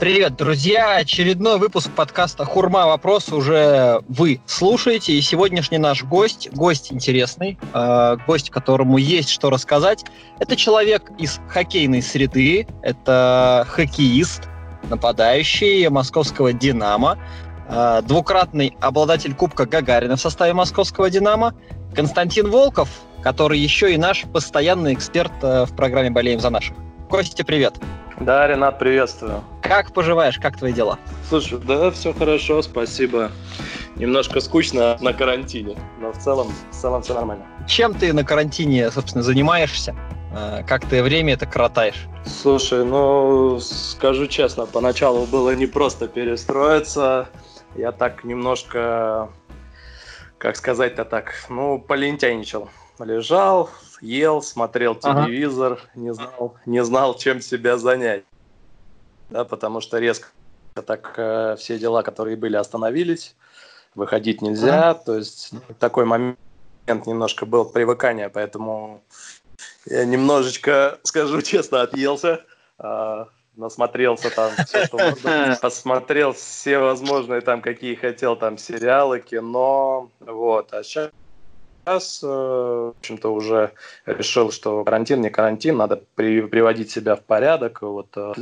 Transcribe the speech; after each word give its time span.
Привет, 0.00 0.34
друзья! 0.34 0.96
Очередной 0.96 1.58
выпуск 1.58 1.90
подкаста 1.94 2.46
«Хурма. 2.46 2.86
Вопрос» 2.86 3.28
уже 3.28 4.00
вы 4.08 4.40
слушаете. 4.46 5.12
И 5.12 5.20
сегодняшний 5.20 5.76
наш 5.76 6.04
гость, 6.04 6.48
гость 6.54 6.90
интересный, 6.90 7.58
э, 7.74 8.16
гость, 8.26 8.48
которому 8.48 8.96
есть 8.96 9.28
что 9.28 9.50
рассказать, 9.50 10.06
это 10.38 10.56
человек 10.56 11.10
из 11.18 11.38
хоккейной 11.48 12.00
среды, 12.00 12.66
это 12.80 13.66
хоккеист, 13.68 14.48
нападающий 14.88 15.86
московского 15.90 16.54
«Динамо», 16.54 17.18
э, 17.68 18.00
двукратный 18.02 18.78
обладатель 18.80 19.34
Кубка 19.34 19.66
Гагарина 19.66 20.16
в 20.16 20.20
составе 20.22 20.54
московского 20.54 21.10
«Динамо», 21.10 21.54
Константин 21.94 22.48
Волков, 22.50 22.88
который 23.22 23.58
еще 23.58 23.92
и 23.92 23.98
наш 23.98 24.22
постоянный 24.22 24.94
эксперт 24.94 25.32
э, 25.42 25.66
в 25.66 25.76
программе 25.76 26.08
«Болеем 26.08 26.40
за 26.40 26.48
наших». 26.48 26.74
Костя, 27.10 27.44
привет! 27.44 27.74
Да, 28.20 28.46
Ренат, 28.46 28.78
приветствую. 28.78 29.42
Как 29.62 29.92
поживаешь? 29.92 30.38
Как 30.38 30.58
твои 30.58 30.74
дела? 30.74 30.98
Слушай, 31.28 31.58
да, 31.58 31.90
все 31.90 32.12
хорошо, 32.12 32.60
спасибо. 32.60 33.30
Немножко 33.96 34.40
скучно 34.40 34.98
на 35.00 35.14
карантине, 35.14 35.78
но 36.00 36.12
в 36.12 36.18
целом, 36.18 36.52
в 36.70 36.74
целом 36.74 37.02
все 37.02 37.14
нормально. 37.14 37.46
Чем 37.66 37.94
ты 37.94 38.12
на 38.12 38.22
карантине, 38.22 38.90
собственно, 38.90 39.22
занимаешься? 39.22 39.96
А, 40.34 40.62
как 40.64 40.84
ты 40.84 41.02
время 41.02 41.32
это 41.32 41.46
коротаешь? 41.46 42.06
Слушай, 42.26 42.84
ну, 42.84 43.58
скажу 43.58 44.26
честно, 44.26 44.66
поначалу 44.66 45.24
было 45.24 45.54
непросто 45.54 46.06
перестроиться. 46.06 47.28
Я 47.74 47.90
так 47.90 48.24
немножко, 48.24 49.30
как 50.36 50.56
сказать-то 50.56 51.06
так, 51.06 51.32
ну, 51.48 51.78
полентяйничал. 51.78 52.68
Лежал, 52.98 53.70
ел, 54.00 54.42
смотрел 54.42 54.94
телевизор, 54.94 55.72
ага. 55.72 55.90
не 55.94 56.14
знал, 56.14 56.56
не 56.66 56.84
знал, 56.84 57.16
чем 57.16 57.40
себя 57.40 57.78
занять. 57.78 58.24
Да, 59.30 59.44
потому 59.44 59.80
что 59.80 59.98
резко 59.98 60.28
так 60.86 61.14
э, 61.16 61.56
все 61.58 61.78
дела, 61.78 62.02
которые 62.02 62.36
были, 62.36 62.56
остановились. 62.56 63.36
Выходить 63.94 64.42
нельзя. 64.42 64.90
Ага. 64.90 65.00
То 65.04 65.16
есть 65.16 65.52
такой 65.78 66.04
момент 66.04 66.38
немножко 66.86 67.46
был 67.46 67.64
привыкания, 67.64 68.28
поэтому 68.28 69.02
я 69.86 70.04
немножечко, 70.04 70.98
скажу 71.02 71.42
честно, 71.42 71.82
отъелся. 71.82 72.44
Э, 72.78 73.26
насмотрелся 73.56 74.30
там 74.30 74.52
все, 74.66 74.86
что 74.86 74.98
можно. 74.98 75.58
Посмотрел 75.62 76.32
все 76.32 76.78
возможные 76.78 77.40
там, 77.40 77.60
какие 77.60 77.94
хотел, 77.94 78.36
там 78.36 78.58
сериалы, 78.58 79.20
кино. 79.20 80.10
Вот. 80.20 80.72
А 80.72 80.82
сейчас 80.82 81.10
сейчас, 81.84 82.20
э, 82.22 82.26
в 82.26 82.94
общем-то, 82.98 83.32
уже 83.32 83.72
решил, 84.06 84.50
что 84.50 84.84
карантин 84.84 85.20
не 85.20 85.30
карантин, 85.30 85.76
надо 85.76 86.02
при, 86.14 86.42
приводить 86.42 86.90
себя 86.90 87.16
в 87.16 87.22
порядок. 87.22 87.82
Вот, 87.82 88.08
э, 88.16 88.32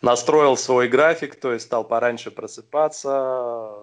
настроил 0.00 0.56
свой 0.56 0.88
график, 0.88 1.36
то 1.36 1.52
есть 1.52 1.66
стал 1.66 1.84
пораньше 1.84 2.30
просыпаться, 2.30 3.74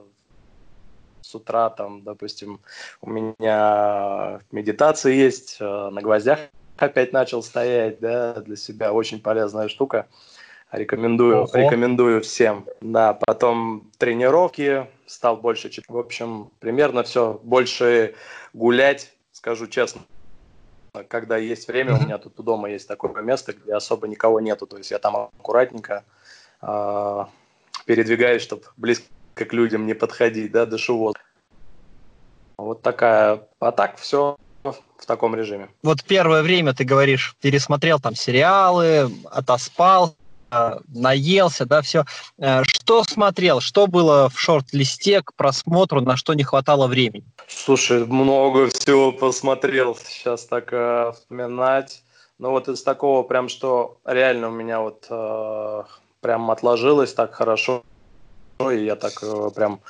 с 1.22 1.36
утра, 1.36 1.70
там, 1.70 2.04
допустим, 2.04 2.59
у 3.02 3.09
меня 3.09 4.42
медитация 4.52 5.14
есть, 5.14 5.58
э, 5.59 5.90
на 5.92 6.02
гвоздях 6.02 6.40
опять 6.78 7.14
начал 7.14 7.44
стоять, 7.44 8.00
да, 8.00 8.34
для 8.42 8.56
себя 8.56 8.94
очень 8.94 9.22
полезная 9.22 9.68
штука. 9.68 10.08
Рекомендую, 10.72 11.44
Ого. 11.44 11.50
рекомендую 11.53 12.22
всем. 12.22 12.66
Да, 12.81 13.14
потом 13.14 13.89
тренировки, 13.98 14.88
стал 15.08 15.38
больше, 15.38 15.72
в 15.88 15.98
общем, 15.98 16.52
примерно 16.59 17.03
все, 17.03 17.39
больше 17.44 18.14
гулять, 18.53 19.12
скажу 19.31 19.67
честно. 19.67 20.02
Когда 21.08 21.38
есть 21.38 21.67
время, 21.67 21.95
у 21.95 22.02
меня 22.02 22.17
тут 22.17 22.40
у 22.40 22.44
дома 22.44 22.70
есть 22.70 22.88
такое 22.88 23.22
место, 23.23 23.53
где 23.53 23.73
особо 23.73 24.08
никого 24.08 24.40
нету, 24.40 24.67
то 24.67 24.78
есть 24.78 24.92
я 24.92 25.00
там 25.00 25.16
аккуратненько 25.16 26.03
э, 26.62 27.25
передвигаюсь, 27.86 28.42
чтобы 28.42 28.64
близко 28.78 29.06
к 29.34 29.53
людям 29.53 29.86
не 29.88 29.94
подходить, 29.94 30.52
да, 30.52 30.66
дышу 30.66 30.97
вот. 30.97 31.17
Вот 32.57 32.81
такая, 32.81 33.47
а 33.59 33.72
так 33.72 33.97
все 33.97 34.36
в 34.63 35.06
таком 35.06 35.36
режиме. 35.36 35.69
Вот 35.81 36.03
первое 36.03 36.44
время 36.44 36.74
ты 36.74 36.84
говоришь, 36.84 37.36
пересмотрел 37.41 38.00
там 38.00 38.16
сериалы, 38.16 39.09
отоспал, 39.31 40.16
наелся, 40.88 41.66
да, 41.66 41.82
все. 41.82 42.06
Э, 42.38 42.64
что 42.64 43.04
смотрел, 43.04 43.60
что 43.60 43.88
было 43.88 44.30
в 44.30 44.40
шорт-листе 44.40 45.22
к 45.22 45.34
просмотру, 45.34 46.02
на 46.02 46.18
что 46.18 46.34
не 46.34 46.44
хватало 46.44 46.88
времени? 46.88 47.26
Слушай, 47.48 48.06
много 48.06 48.68
всего 48.68 49.12
посмотрел, 49.12 49.96
сейчас 49.96 50.46
так 50.46 50.70
э, 50.72 51.12
вспоминать. 51.16 52.04
Но 52.40 52.52
вот 52.52 52.70
из 52.70 52.82
такого 52.84 53.24
прям, 53.24 53.50
что 53.50 54.00
реально 54.06 54.48
у 54.48 54.52
меня 54.52 54.80
вот 54.80 55.06
э, 55.10 55.84
прям 56.22 56.50
отложилось 56.52 57.14
так 57.14 57.34
хорошо, 57.34 57.84
и 58.60 58.86
я 58.86 58.96
так 58.96 59.14
э, 59.22 59.50
прям 59.54 59.81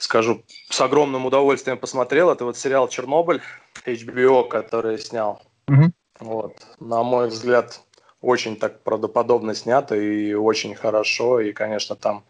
скажу, 0.00 0.42
с 0.70 0.80
огромным 0.80 1.26
удовольствием 1.26 1.78
посмотрел. 1.78 2.30
Это 2.30 2.44
вот 2.44 2.56
сериал 2.56 2.88
«Чернобыль» 2.88 3.40
HBO, 3.84 4.46
который 4.46 4.98
снял. 4.98 5.42
Угу. 5.68 5.92
Вот, 6.20 6.56
на 6.80 7.02
мой 7.02 7.28
взгляд, 7.28 7.80
очень 8.20 8.56
так 8.56 8.80
правдоподобно 8.82 9.54
снято 9.54 9.94
и 9.96 10.34
очень 10.34 10.74
хорошо. 10.74 11.40
И, 11.40 11.52
конечно, 11.52 11.96
там 11.96 12.24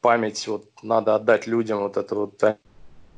память 0.00 0.46
вот 0.46 0.66
надо 0.82 1.14
отдать 1.14 1.46
людям 1.46 1.80
вот 1.80 1.96
это 1.96 2.14
вот 2.14 2.42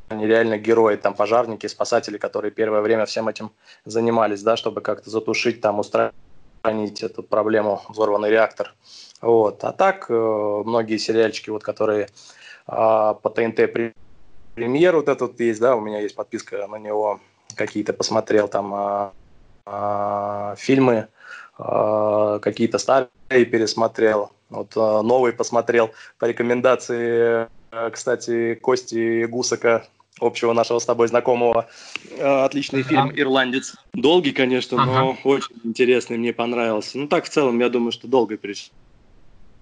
они 0.09 0.27
реально 0.27 0.59
герои, 0.59 0.97
там 0.97 1.15
пожарники, 1.15 1.67
спасатели, 1.67 2.19
которые 2.19 2.51
первое 2.51 2.81
время 2.81 3.05
всем 3.05 3.29
этим 3.29 3.53
занимались, 3.85 4.43
да, 4.43 4.57
чтобы 4.57 4.81
как-то 4.81 5.11
затушить, 5.11 5.61
там 5.61 5.79
устранить 5.79 7.03
эту 7.03 7.23
проблему, 7.23 7.83
взорванный 7.89 8.31
реактор. 8.31 8.75
Вот. 9.21 9.63
А 9.65 9.73
так, 9.73 10.07
э, 10.09 10.63
многие 10.65 10.97
сериальчики, 10.97 11.51
вот, 11.51 11.63
которые 11.63 12.05
э, 12.05 12.09
по 12.67 13.31
ТНТ 13.35 13.61
премьер 14.55 14.97
вот 14.97 15.09
этот 15.09 15.39
есть, 15.41 15.61
да, 15.61 15.77
у 15.77 15.81
меня 15.81 16.01
есть 16.01 16.15
подписка 16.15 16.67
на 16.67 16.77
него, 16.77 17.21
какие-то 17.55 17.93
посмотрел 17.93 18.49
там 18.49 18.75
э, 18.75 19.11
э, 19.67 20.55
фильмы, 20.57 21.09
какие-то 21.59 22.79
старые 22.79 23.11
пересмотрел, 23.29 24.31
вот 24.51 24.73
а, 24.77 25.03
новый 25.03 25.33
посмотрел 25.33 25.91
по 26.19 26.25
рекомендации, 26.25 27.49
э, 27.71 27.91
кстати, 27.91 28.55
Кости 28.55 29.25
Гусака, 29.25 29.87
общего 30.21 30.53
нашего 30.53 30.79
с 30.79 30.85
тобой 30.85 31.09
знакомого. 31.09 31.69
Э, 32.17 32.45
отличный 32.45 32.81
ага. 32.81 32.89
фильм 32.89 33.13
«Ирландец». 33.15 33.75
Долгий, 33.93 34.33
конечно, 34.33 34.83
ага. 34.83 34.93
но 34.93 35.19
очень 35.25 35.57
интересный, 35.65 36.17
мне 36.17 36.33
понравился. 36.33 36.99
Ну 36.99 37.09
так, 37.09 37.25
в 37.25 37.29
целом, 37.29 37.59
я 37.61 37.69
думаю, 37.69 37.93
что 37.93 38.09
долго 38.09 38.37
перечислять, 38.37 38.73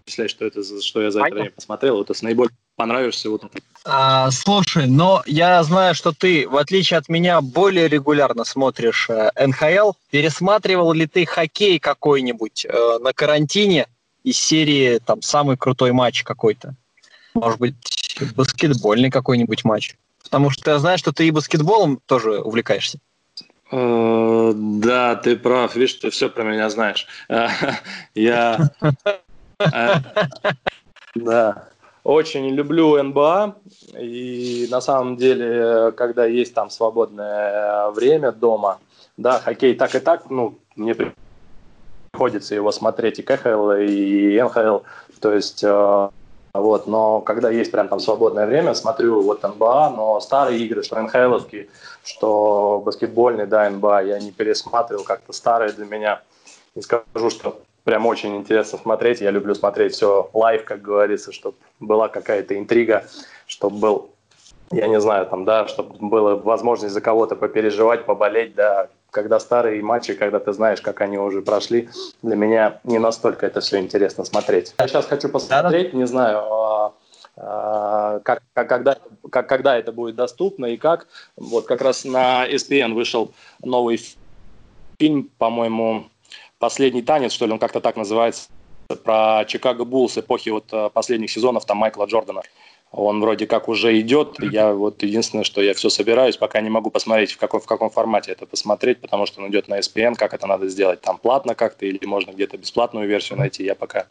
что 0.09 0.45
это, 0.45 0.63
что 0.83 1.03
я 1.03 1.11
за 1.11 1.25
это 1.25 1.35
время 1.35 1.51
посмотрел. 1.51 2.01
Это 2.01 2.15
с 2.15 2.23
наиболее 2.23 2.55
понравишься 2.77 3.31
вот 3.31 3.45
это. 3.45 3.59
А, 3.85 4.31
слушай, 4.31 4.87
но 4.87 5.23
я 5.27 5.63
знаю, 5.65 5.95
что 5.95 6.13
ты, 6.13 6.49
в 6.49 6.57
отличие 6.57 6.99
от 6.99 7.09
меня, 7.09 7.41
более 7.41 7.89
регулярно 7.89 8.45
смотришь 8.45 9.09
э, 9.11 9.31
НХЛ. 9.47 9.93
Пересматривал 10.11 10.93
ли 10.93 11.07
ты 11.07 11.27
хоккей 11.27 11.79
какой-нибудь 11.79 12.67
э, 12.67 12.99
на 13.01 13.13
карантине 13.13 13.87
из 14.23 14.39
серии 14.39 14.99
там 14.99 15.23
самый 15.23 15.57
крутой 15.57 15.93
матч 15.93 16.23
какой-то? 16.23 16.75
Может 17.35 17.59
быть, 17.59 17.75
баскетбольный 18.35 19.11
какой-нибудь 19.11 19.65
матч? 19.65 19.97
Потому 20.23 20.51
что 20.51 20.71
я 20.73 20.79
знаю, 20.79 20.99
что 20.99 21.13
ты 21.13 21.29
и 21.29 21.31
баскетболом 21.31 22.01
тоже 22.07 22.41
увлекаешься. 22.41 22.99
Э, 23.71 24.53
да, 24.55 25.17
ты 25.17 25.37
прав. 25.37 25.75
Видишь, 25.75 25.95
ты 25.95 26.11
все 26.11 26.29
про 26.29 26.45
меня 26.45 26.71
знаешь. 26.71 27.07
Я... 28.15 28.71
Да. 31.15 31.69
Очень 32.05 32.51
люблю 32.51 33.03
НБА, 33.03 33.57
и 33.99 34.69
на 34.71 34.81
самом 34.81 35.17
деле, 35.17 35.91
когда 35.93 36.25
есть 36.25 36.55
там 36.55 36.71
свободное 36.71 37.91
время 37.91 38.31
дома, 38.31 38.79
да, 39.17 39.41
хоккей 39.41 39.75
так 39.75 39.93
и 39.97 39.99
так, 39.99 40.31
ну, 40.31 40.57
мне 40.77 40.95
приходится 42.13 42.55
его 42.55 42.71
смотреть 42.71 43.19
и 43.19 43.23
КХЛ, 43.23 43.73
и 43.73 44.41
НХЛ, 44.41 44.79
то 45.21 45.33
есть, 45.33 45.65
э, 45.65 46.09
вот, 46.55 46.87
но 46.87 47.21
когда 47.23 47.51
есть 47.51 47.73
прям 47.73 47.89
там 47.89 47.99
свободное 47.99 48.47
время, 48.47 48.75
смотрю 48.75 49.23
вот 49.23 49.43
НБА, 49.43 49.93
но 49.97 50.21
старые 50.21 50.61
игры, 50.61 50.85
что 50.85 51.03
НХЛовские, 51.03 51.67
что 52.05 52.83
баскетбольные, 52.85 53.47
да, 53.47 53.69
НБА, 53.69 54.05
я 54.05 54.21
не 54.21 54.31
пересматривал 54.31 55.03
как-то 55.03 55.33
старые 55.33 55.73
для 55.73 55.87
меня, 55.87 56.23
не 56.77 56.83
скажу, 56.83 57.31
что 57.31 57.63
прям 57.87 58.05
очень 58.05 58.37
интересно 58.37 58.79
смотреть. 58.79 59.21
Я 59.21 59.31
люблю 59.31 59.55
смотреть 59.55 59.95
все 59.95 60.29
live, 60.35 60.65
как 60.65 60.83
говорится, 60.83 61.31
чтобы 61.31 61.57
была 61.79 62.09
какая-то 62.09 62.59
интрига, 62.59 63.07
чтобы 63.47 63.79
был, 63.79 64.11
я 64.73 64.89
не 64.89 65.01
знаю, 65.01 65.27
там, 65.27 65.45
да, 65.45 65.69
чтобы 65.69 65.95
была 66.01 66.35
возможность 66.35 66.93
за 66.93 67.01
кого-то 67.01 67.37
попереживать, 67.37 68.05
поболеть, 68.05 68.57
да, 68.57 68.89
когда 69.13 69.39
старые 69.39 69.81
матчи, 69.83 70.15
когда 70.15 70.41
ты 70.41 70.53
знаешь, 70.53 70.81
как 70.81 71.01
они 71.01 71.17
уже 71.17 71.43
прошли, 71.43 71.89
для 72.23 72.35
меня 72.35 72.81
не 72.83 72.99
настолько 72.99 73.47
это 73.47 73.61
все 73.61 73.79
интересно 73.79 74.25
смотреть. 74.25 74.75
Я 74.81 74.89
сейчас 74.89 75.07
хочу 75.07 75.29
посмотреть, 75.29 75.95
не 75.95 76.09
знаю, 76.09 76.39
а, 76.39 76.93
а, 77.37 78.19
как, 78.25 78.43
как, 78.53 78.69
когда, 78.69 78.99
как, 79.31 79.49
когда 79.49 79.79
это 79.79 79.93
будет 79.93 80.17
доступно 80.17 80.67
и 80.67 80.77
как. 80.77 81.07
Вот 81.37 81.67
как 81.67 81.83
раз 81.83 82.05
на 82.05 82.49
ESPN 82.49 82.95
вышел 82.95 83.31
новый 83.63 84.01
фильм, 84.99 85.31
по-моему, 85.39 86.07
«Последний 86.59 87.03
танец», 87.03 87.33
что 87.33 87.47
ли, 87.47 87.53
он 87.53 87.59
как-то 87.59 87.81
так 87.81 87.97
называется. 87.97 88.49
про 89.05 89.45
Чикаго 89.47 89.85
Буллс 89.85 90.17
эпохи 90.17 90.51
вот 90.51 90.73
э, 90.73 90.91
последних 90.91 91.31
сезонов 91.31 91.67
там 91.67 91.79
Майкла 91.79 92.07
Джордана. 92.07 92.43
Он 92.93 93.21
вроде 93.21 93.47
как 93.47 93.69
уже 93.69 94.01
идет. 94.01 94.37
Я 94.41 94.73
вот 94.73 95.03
единственное, 95.03 95.45
что 95.45 95.61
я 95.61 95.75
все 95.75 95.91
собираюсь, 95.91 96.37
пока 96.37 96.61
не 96.61 96.71
могу 96.71 96.91
посмотреть, 96.91 97.33
в 97.33 97.37
каком, 97.37 97.61
в 97.61 97.67
каком 97.67 97.91
формате 97.91 98.33
это 98.33 98.47
посмотреть, 98.47 99.01
потому 99.01 99.27
что 99.27 99.43
он 99.43 99.51
идет 99.51 99.69
на 99.69 99.81
SPN, 99.81 100.15
как 100.15 100.33
это 100.33 100.47
надо 100.47 100.69
сделать, 100.69 101.01
там 101.01 101.19
платно 101.19 101.55
как-то 101.55 101.85
или 101.85 102.05
можно 102.07 102.31
где-то 102.31 102.57
бесплатную 102.57 103.09
версию 103.09 103.39
найти. 103.39 103.65
Я 103.65 103.75
пока 103.75 104.07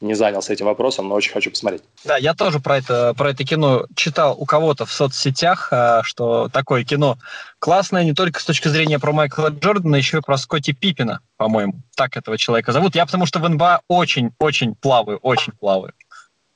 не 0.00 0.14
занялся 0.14 0.52
этим 0.52 0.66
вопросом, 0.66 1.08
но 1.08 1.14
очень 1.14 1.32
хочу 1.32 1.50
посмотреть. 1.50 1.82
Да, 2.04 2.16
я 2.16 2.34
тоже 2.34 2.60
про 2.60 2.78
это, 2.78 3.14
про 3.16 3.30
это 3.30 3.44
кино 3.44 3.86
читал 3.96 4.36
у 4.38 4.44
кого-то 4.44 4.84
в 4.84 4.92
соцсетях, 4.92 5.68
э, 5.72 6.02
что 6.04 6.48
такое 6.48 6.84
кино 6.84 7.16
классное 7.58 8.04
не 8.04 8.12
только 8.12 8.40
с 8.40 8.44
точки 8.44 8.68
зрения 8.68 8.98
про 8.98 9.12
Майкла 9.12 9.48
Джордана, 9.48 9.96
еще 9.96 10.18
и 10.18 10.20
про 10.20 10.36
Скотти 10.36 10.72
Пиппина, 10.72 11.20
по-моему. 11.38 11.74
Так 11.96 12.16
этого 12.16 12.36
человека 12.36 12.72
зовут. 12.72 12.94
Я 12.94 13.06
потому 13.06 13.26
что 13.26 13.40
в 13.40 13.48
НБА 13.48 13.80
очень-очень 13.88 14.74
плаваю, 14.74 15.18
очень 15.22 15.54
плаваю, 15.54 15.94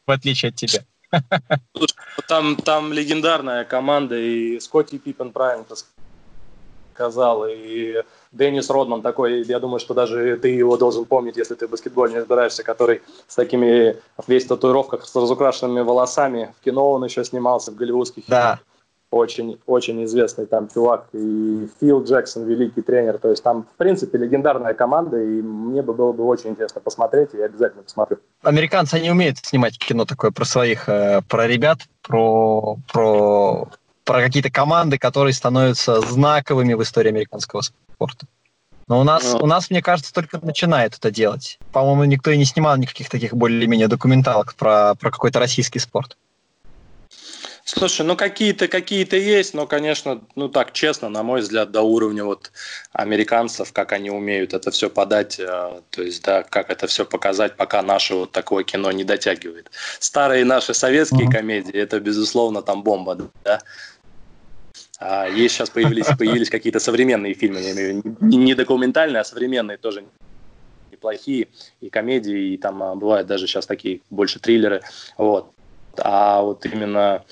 в 0.06 0.10
отличие 0.10 0.50
от 0.50 0.56
тебя. 0.56 0.84
Там, 2.28 2.56
там 2.56 2.92
легендарная 2.92 3.64
команда, 3.64 4.16
и 4.16 4.58
Скотти 4.60 4.98
Пиппен 4.98 5.32
правильно 5.32 5.64
сказал, 6.94 7.46
и 7.48 8.02
Деннис 8.32 8.70
Родман 8.70 9.02
такой, 9.02 9.42
я 9.42 9.58
думаю, 9.60 9.80
что 9.80 9.94
даже 9.94 10.36
ты 10.36 10.48
его 10.48 10.76
должен 10.76 11.04
помнить, 11.04 11.36
если 11.36 11.54
ты 11.54 11.66
в 11.66 11.70
баскетболе 11.70 12.12
не 12.12 12.18
разбираешься, 12.18 12.62
который 12.62 13.02
с 13.26 13.34
такими 13.34 13.96
весь 14.26 14.44
в 14.44 14.48
татуировках, 14.48 15.04
с 15.04 15.14
разукрашенными 15.14 15.80
волосами. 15.80 16.54
В 16.60 16.64
кино 16.64 16.92
он 16.92 17.04
еще 17.04 17.24
снимался, 17.24 17.72
в 17.72 17.76
голливудских 17.76 18.24
да. 18.28 18.40
фильмах 18.40 18.71
очень, 19.12 19.60
очень 19.66 20.02
известный 20.04 20.46
там 20.46 20.68
чувак, 20.68 21.06
и 21.12 21.68
Фил 21.80 22.02
Джексон, 22.02 22.44
великий 22.46 22.80
тренер. 22.80 23.18
То 23.18 23.28
есть 23.28 23.42
там, 23.42 23.64
в 23.64 23.76
принципе, 23.76 24.18
легендарная 24.18 24.72
команда, 24.74 25.22
и 25.22 25.42
мне 25.42 25.82
бы 25.82 25.92
было 25.92 26.12
бы 26.12 26.24
очень 26.24 26.50
интересно 26.50 26.80
посмотреть, 26.80 27.34
и 27.34 27.36
я 27.36 27.44
обязательно 27.44 27.82
посмотрю. 27.82 28.18
Американцы, 28.42 28.94
они 28.94 29.10
умеют 29.10 29.38
снимать 29.38 29.78
кино 29.78 30.06
такое 30.06 30.30
про 30.30 30.44
своих, 30.46 30.88
э, 30.88 31.20
про 31.28 31.46
ребят, 31.46 31.80
про, 32.00 32.78
про, 32.90 33.68
про 34.04 34.20
какие-то 34.22 34.50
команды, 34.50 34.98
которые 34.98 35.34
становятся 35.34 36.00
знаковыми 36.00 36.72
в 36.72 36.82
истории 36.82 37.10
американского 37.10 37.60
спорта. 37.60 38.26
Но 38.88 39.00
у 39.00 39.04
нас, 39.04 39.34
у 39.34 39.46
нас, 39.46 39.70
мне 39.70 39.82
кажется, 39.82 40.12
только 40.12 40.38
начинает 40.44 40.96
это 40.96 41.10
делать. 41.10 41.58
По-моему, 41.72 42.04
никто 42.04 42.30
и 42.30 42.38
не 42.38 42.44
снимал 42.44 42.76
никаких 42.76 43.10
таких 43.10 43.34
более-менее 43.34 43.88
документалок 43.88 44.54
про, 44.54 44.94
про 44.94 45.10
какой-то 45.10 45.38
российский 45.38 45.78
спорт. 45.78 46.16
Слушай, 47.64 48.04
ну 48.04 48.16
какие-то 48.16 48.66
какие-то 48.66 49.16
есть, 49.16 49.54
но, 49.54 49.66
конечно, 49.66 50.20
ну 50.34 50.48
так 50.48 50.72
честно, 50.72 51.08
на 51.08 51.22
мой 51.22 51.40
взгляд, 51.40 51.70
до 51.70 51.82
уровня 51.82 52.24
вот 52.24 52.50
американцев, 52.92 53.72
как 53.72 53.92
они 53.92 54.10
умеют 54.10 54.52
это 54.52 54.72
все 54.72 54.90
подать, 54.90 55.38
э, 55.38 55.80
то 55.90 56.02
есть 56.02 56.24
да, 56.24 56.42
как 56.42 56.70
это 56.70 56.88
все 56.88 57.04
показать, 57.04 57.56
пока 57.56 57.82
наше 57.82 58.14
вот 58.14 58.32
такое 58.32 58.64
кино 58.64 58.90
не 58.90 59.04
дотягивает. 59.04 59.70
Старые 60.00 60.44
наши 60.44 60.74
советские 60.74 61.28
mm-hmm. 61.28 61.32
комедии, 61.32 61.74
это 61.78 62.00
безусловно 62.00 62.62
там 62.62 62.82
бомба, 62.82 63.30
да. 63.44 63.60
А 64.98 65.28
есть 65.28 65.54
сейчас 65.54 65.70
появились 65.70 66.06
появились 66.18 66.50
какие-то 66.50 66.80
современные 66.80 67.34
фильмы, 67.34 67.60
я 67.60 67.72
имею 67.72 68.02
в 68.02 68.04
виду 68.04 68.16
не 68.20 68.54
документальные, 68.54 69.20
а 69.20 69.24
современные 69.24 69.78
тоже 69.78 70.04
неплохие 70.90 71.48
и 71.80 71.90
комедии, 71.90 72.54
и 72.54 72.56
там 72.56 72.82
а, 72.82 72.94
бывают 72.94 73.26
даже 73.28 73.46
сейчас 73.46 73.66
такие 73.66 74.00
больше 74.10 74.40
триллеры, 74.40 74.82
вот. 75.16 75.52
А 75.98 76.42
вот 76.42 76.64
именно 76.66 77.24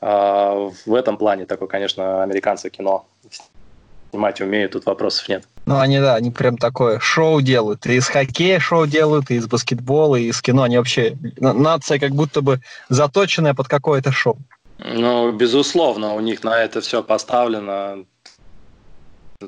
э, 0.00 0.70
в 0.86 0.94
этом 0.94 1.16
плане 1.16 1.46
такое, 1.46 1.68
конечно, 1.68 2.22
американцы 2.22 2.70
кино 2.70 3.06
снимать 4.10 4.40
умеют, 4.40 4.72
тут 4.72 4.86
вопросов 4.86 5.28
нет. 5.28 5.44
Ну, 5.66 5.78
они, 5.78 6.00
да, 6.00 6.14
они 6.14 6.30
прям 6.30 6.56
такое 6.56 6.98
шоу 6.98 7.42
делают. 7.42 7.86
И 7.86 7.96
из 7.96 8.08
хоккея 8.08 8.58
шоу 8.58 8.86
делают, 8.86 9.30
и 9.30 9.34
из 9.34 9.46
баскетбола, 9.46 10.16
и 10.16 10.28
из 10.28 10.40
кино. 10.40 10.62
Они 10.62 10.78
вообще... 10.78 11.16
Нация 11.38 11.98
как 11.98 12.12
будто 12.12 12.40
бы 12.40 12.60
заточенная 12.88 13.52
под 13.52 13.68
какое-то 13.68 14.10
шоу. 14.10 14.38
Ну, 14.78 15.32
безусловно, 15.32 16.14
у 16.14 16.20
них 16.20 16.42
на 16.42 16.58
это 16.62 16.80
все 16.80 17.02
поставлено. 17.02 18.04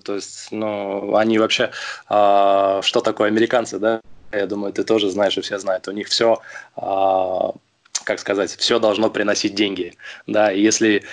То 0.05 0.15
есть, 0.15 0.49
ну, 0.51 1.17
они 1.17 1.39
вообще... 1.39 1.71
А, 2.09 2.83
что 2.83 3.01
такое 3.01 3.29
американцы, 3.29 3.79
да? 3.79 4.01
Я 4.31 4.47
думаю, 4.47 4.73
ты 4.73 4.85
тоже 4.85 5.11
знаешь, 5.11 5.39
и 5.39 5.41
все 5.41 5.59
знают. 5.59 5.89
У 5.89 5.93
них 5.93 6.09
все 6.09 6.41
а, 6.77 7.53
как 8.11 8.19
сказать, 8.19 8.51
все 8.57 8.81
должно 8.81 9.09
приносить 9.09 9.55
деньги. 9.55 9.95
Да, 10.27 10.51
и 10.51 10.61
если 10.61 11.05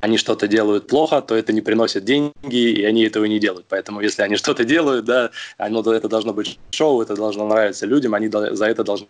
они 0.00 0.16
что-то 0.16 0.48
делают 0.48 0.86
плохо, 0.86 1.20
то 1.20 1.34
это 1.34 1.52
не 1.52 1.60
приносит 1.60 2.06
деньги, 2.06 2.70
и 2.80 2.82
они 2.84 3.04
этого 3.04 3.26
не 3.26 3.38
делают. 3.38 3.66
Поэтому 3.68 4.00
если 4.00 4.22
они 4.22 4.36
что-то 4.36 4.64
делают, 4.64 5.04
да, 5.04 5.32
оно, 5.58 5.80
это 5.80 6.08
должно 6.08 6.32
быть 6.32 6.58
шоу, 6.70 7.02
это 7.02 7.14
должно 7.14 7.46
нравиться 7.46 7.84
людям, 7.84 8.14
они 8.14 8.28
за 8.28 8.64
это 8.64 8.84
должны 8.84 9.06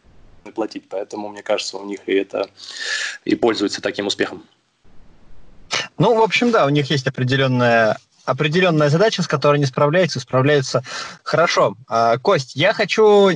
платить. 0.56 0.88
Поэтому, 0.88 1.28
мне 1.28 1.44
кажется, 1.44 1.76
у 1.76 1.84
них 1.84 2.00
и 2.06 2.14
это 2.14 2.50
и 3.24 3.36
пользуется 3.36 3.80
таким 3.80 4.08
успехом. 4.08 4.42
Ну, 5.98 6.16
в 6.16 6.20
общем, 6.20 6.50
да, 6.50 6.66
у 6.66 6.70
них 6.70 6.90
есть 6.90 7.06
определенная 7.06 7.96
определенная 8.24 8.88
задача, 8.88 9.22
с 9.22 9.28
которой 9.28 9.56
они 9.56 9.66
справляются, 9.66 10.18
справляются 10.18 10.82
хорошо. 11.22 11.76
А, 11.88 12.18
Кость, 12.18 12.56
я 12.56 12.72
хочу 12.72 13.30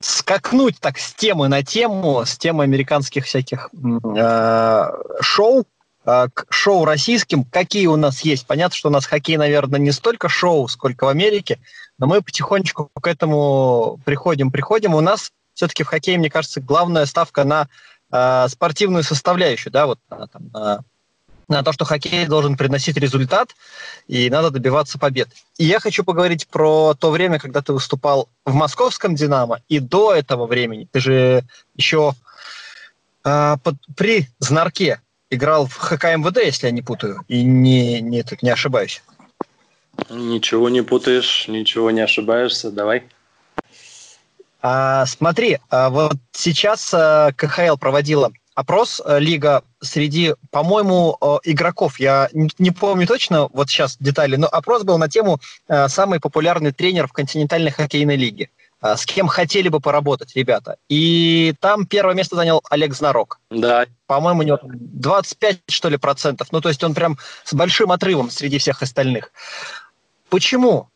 скакнуть 0.00 0.78
так 0.80 0.98
с 0.98 1.14
темы 1.14 1.48
на 1.48 1.62
тему, 1.62 2.24
с 2.24 2.36
темы 2.38 2.64
американских 2.64 3.24
всяких 3.24 3.70
э, 3.72 4.90
шоу, 5.20 5.64
э, 6.04 6.28
к 6.32 6.46
шоу 6.50 6.84
российским, 6.84 7.44
какие 7.44 7.86
у 7.86 7.96
нас 7.96 8.20
есть. 8.22 8.46
Понятно, 8.46 8.76
что 8.76 8.88
у 8.88 8.92
нас 8.92 9.06
хоккей, 9.06 9.36
наверное, 9.36 9.80
не 9.80 9.92
столько 9.92 10.28
шоу, 10.28 10.68
сколько 10.68 11.04
в 11.04 11.08
Америке, 11.08 11.58
но 11.98 12.06
мы 12.06 12.22
потихонечку 12.22 12.90
к 13.00 13.06
этому 13.06 14.00
приходим, 14.04 14.50
приходим. 14.50 14.94
У 14.94 15.00
нас 15.00 15.32
все-таки 15.54 15.82
в 15.82 15.88
хоккее, 15.88 16.18
мне 16.18 16.30
кажется, 16.30 16.60
главная 16.60 17.06
ставка 17.06 17.44
на 17.44 17.68
э, 18.12 18.48
спортивную 18.48 19.02
составляющую, 19.02 19.72
да, 19.72 19.86
вот 19.86 19.98
на, 20.10 20.26
там, 20.28 20.48
на 20.52 20.84
на 21.48 21.62
то, 21.62 21.72
что 21.72 21.84
хоккей 21.84 22.26
должен 22.26 22.56
приносить 22.56 22.96
результат, 22.96 23.54
и 24.06 24.30
надо 24.30 24.50
добиваться 24.50 24.98
побед. 24.98 25.28
И 25.56 25.64
я 25.64 25.80
хочу 25.80 26.04
поговорить 26.04 26.46
про 26.48 26.94
то 26.94 27.10
время, 27.10 27.38
когда 27.38 27.62
ты 27.62 27.72
выступал 27.72 28.28
в 28.44 28.54
московском 28.54 29.14
«Динамо», 29.14 29.60
и 29.68 29.80
до 29.80 30.14
этого 30.14 30.46
времени. 30.46 30.88
Ты 30.92 31.00
же 31.00 31.42
еще 31.74 32.14
э, 33.24 33.56
под, 33.62 33.76
при 33.96 34.28
«Знарке» 34.38 35.00
играл 35.30 35.66
в 35.66 35.76
ХК 35.76 36.04
МВД, 36.16 36.38
если 36.44 36.66
я 36.66 36.72
не 36.72 36.82
путаю, 36.82 37.24
и 37.28 37.42
не, 37.42 38.00
не, 38.00 38.22
тут 38.22 38.42
не 38.42 38.50
ошибаюсь. 38.50 39.02
Ничего 40.10 40.68
не 40.68 40.82
путаешь, 40.82 41.48
ничего 41.48 41.90
не 41.90 42.00
ошибаешься, 42.00 42.70
давай. 42.70 43.04
А, 44.60 45.06
смотри, 45.06 45.58
а 45.70 45.90
вот 45.90 46.16
сейчас 46.32 46.92
а, 46.92 47.32
КХЛ 47.32 47.76
проводила 47.76 48.32
опрос 48.58 49.00
э, 49.04 49.20
лига 49.20 49.62
среди, 49.80 50.34
по-моему, 50.50 51.16
э, 51.20 51.36
игроков. 51.44 52.00
Я 52.00 52.28
не 52.32 52.72
помню 52.72 53.06
точно 53.06 53.48
вот 53.52 53.70
сейчас 53.70 53.96
детали, 54.00 54.34
но 54.34 54.48
опрос 54.48 54.82
был 54.82 54.98
на 54.98 55.08
тему 55.08 55.38
э, 55.68 55.86
самый 55.86 56.18
популярный 56.18 56.72
тренер 56.72 57.06
в 57.06 57.12
континентальной 57.12 57.70
хоккейной 57.70 58.16
лиге. 58.16 58.50
С 58.80 59.06
кем 59.06 59.26
хотели 59.26 59.68
бы 59.68 59.80
поработать 59.80 60.36
ребята. 60.36 60.76
И 60.88 61.52
там 61.58 61.84
первое 61.84 62.14
место 62.14 62.36
занял 62.36 62.62
Олег 62.70 62.94
Знарок. 62.94 63.40
Да. 63.50 63.86
По-моему, 64.06 64.40
у 64.40 64.42
него 64.44 64.58
25, 64.62 65.62
что 65.68 65.88
ли, 65.88 65.96
процентов. 65.96 66.48
Ну, 66.52 66.60
то 66.60 66.68
есть 66.68 66.84
он 66.84 66.94
прям 66.94 67.18
с 67.42 67.54
большим 67.54 67.90
отрывом 67.90 68.30
среди 68.30 68.58
всех 68.58 68.80
остальных. 68.82 69.32
Почему? 70.30 70.88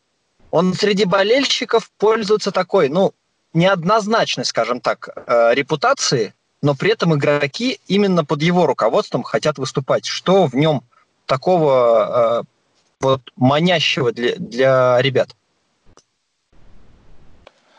Он 0.49 0.73
среди 0.73 1.03
болельщиков 1.03 1.91
пользуется 1.97 2.51
такой, 2.51 2.87
ну, 2.87 3.13
неоднозначной, 3.53 4.45
скажем 4.45 4.79
так, 4.79 5.09
репутацией, 5.53 6.31
но 6.63 6.75
при 6.75 6.91
этом 6.91 7.13
игроки 7.13 7.79
именно 7.87 8.23
под 8.23 8.41
его 8.41 8.65
руководством 8.65 9.21
хотят 9.21 9.57
выступать. 9.57 10.05
Что 10.05 10.47
в 10.47 10.55
нем 10.55 10.81
такого 11.25 12.41
э, 12.41 12.43
вот 13.01 13.21
манящего 13.35 14.13
для, 14.13 14.37
для 14.37 15.01
ребят? 15.01 15.35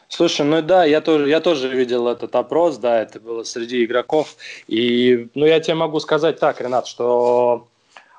Слушай, 0.09 0.45
ну 0.47 0.61
да, 0.61 0.85
я 0.85 1.01
тоже, 1.01 1.29
я 1.29 1.41
тоже 1.41 1.69
видел 1.75 2.07
этот 2.07 2.37
опрос, 2.37 2.77
да, 2.77 3.01
это 3.01 3.19
было 3.19 3.43
среди 3.43 3.85
игроков. 3.85 4.37
И, 4.69 5.29
ну, 5.35 5.47
я 5.47 5.59
тебе 5.61 5.75
могу 5.75 5.99
сказать 5.99 6.39
так, 6.39 6.61
Ренат, 6.61 6.87
что 6.87 7.67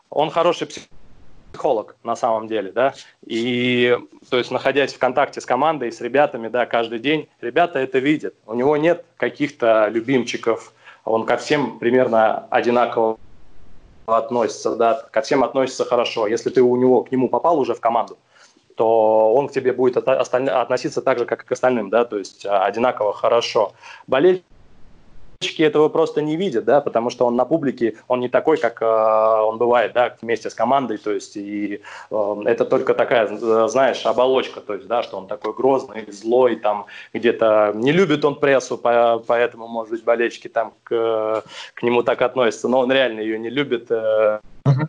он 0.10 0.32
хороший 0.32 0.66
психолог 0.66 0.95
психолог 1.56 1.96
на 2.04 2.16
самом 2.16 2.48
деле, 2.48 2.72
да, 2.72 2.94
и, 3.26 3.98
то 4.30 4.38
есть, 4.38 4.52
находясь 4.52 4.94
в 4.94 5.00
контакте 5.00 5.40
с 5.40 5.46
командой, 5.46 5.92
с 5.92 6.02
ребятами, 6.02 6.50
да, 6.50 6.66
каждый 6.66 7.00
день, 7.00 7.30
ребята 7.40 7.80
это 7.80 8.00
видят. 8.00 8.36
У 8.46 8.54
него 8.54 8.76
нет 8.76 9.06
каких-то 9.16 9.88
любимчиков, 9.88 10.74
он 11.06 11.26
ко 11.26 11.38
всем 11.38 11.80
примерно 11.80 12.48
одинаково 12.50 13.18
относится, 14.06 14.76
да, 14.76 15.08
ко 15.12 15.22
всем 15.22 15.44
относится 15.44 15.86
хорошо. 15.86 16.28
Если 16.28 16.50
ты 16.50 16.62
у 16.62 16.76
него, 16.76 17.04
к 17.04 17.12
нему 17.12 17.30
попал 17.30 17.58
уже 17.58 17.74
в 17.74 17.80
команду, 17.80 18.18
то 18.76 19.34
он 19.34 19.48
к 19.48 19.54
тебе 19.54 19.72
будет 19.72 19.98
относиться 19.98 21.02
так 21.02 21.20
же, 21.20 21.26
как 21.26 21.44
и 21.44 21.46
к 21.46 21.52
остальным, 21.54 21.90
да, 21.90 22.04
то 22.04 22.18
есть 22.18 22.46
а, 22.46 22.66
одинаково 22.66 23.14
хорошо. 23.14 23.72
Болельщики 24.08 24.44
этого 25.54 25.90
просто 25.90 26.22
не 26.22 26.36
видят, 26.36 26.66
да, 26.66 26.82
потому 26.82 27.10
что 27.10 27.26
он 27.26 27.36
на 27.36 27.46
публике, 27.46 27.96
он 28.08 28.20
не 28.20 28.30
такой, 28.30 28.58
как 28.58 28.82
э, 28.82 28.86
он 28.86 29.58
бывает, 29.58 29.94
да, 29.94 30.16
вместе 30.22 30.50
с 30.50 30.54
командой, 30.54 30.98
то 30.98 31.12
есть 31.12 31.38
и 31.38 31.82
э, 32.12 32.36
это 32.46 32.66
только 32.66 32.94
такая, 32.94 33.28
знаешь, 33.68 34.06
оболочка, 34.06 34.62
то 34.62 34.74
есть, 34.74 34.88
да, 34.88 35.04
что 35.04 35.18
он 35.18 35.28
такой 35.28 35.54
грозный, 35.54 36.12
злой, 36.12 36.56
там 36.56 36.86
где-то 37.14 37.72
не 37.76 37.92
любит 37.92 38.26
он 38.26 38.36
прессу, 38.36 38.78
по, 38.78 39.24
поэтому, 39.26 39.68
может 39.68 39.92
быть, 39.92 40.04
болельщики 40.04 40.48
там 40.48 40.74
к, 40.84 41.44
к 41.74 41.84
нему 41.84 42.04
так 42.04 42.22
относятся, 42.22 42.68
но 42.68 42.80
он 42.80 42.92
реально 42.92 43.22
ее 43.22 43.40
не 43.40 43.50
любит. 43.50 43.92
Э, 43.92 44.40
uh-huh 44.68 44.88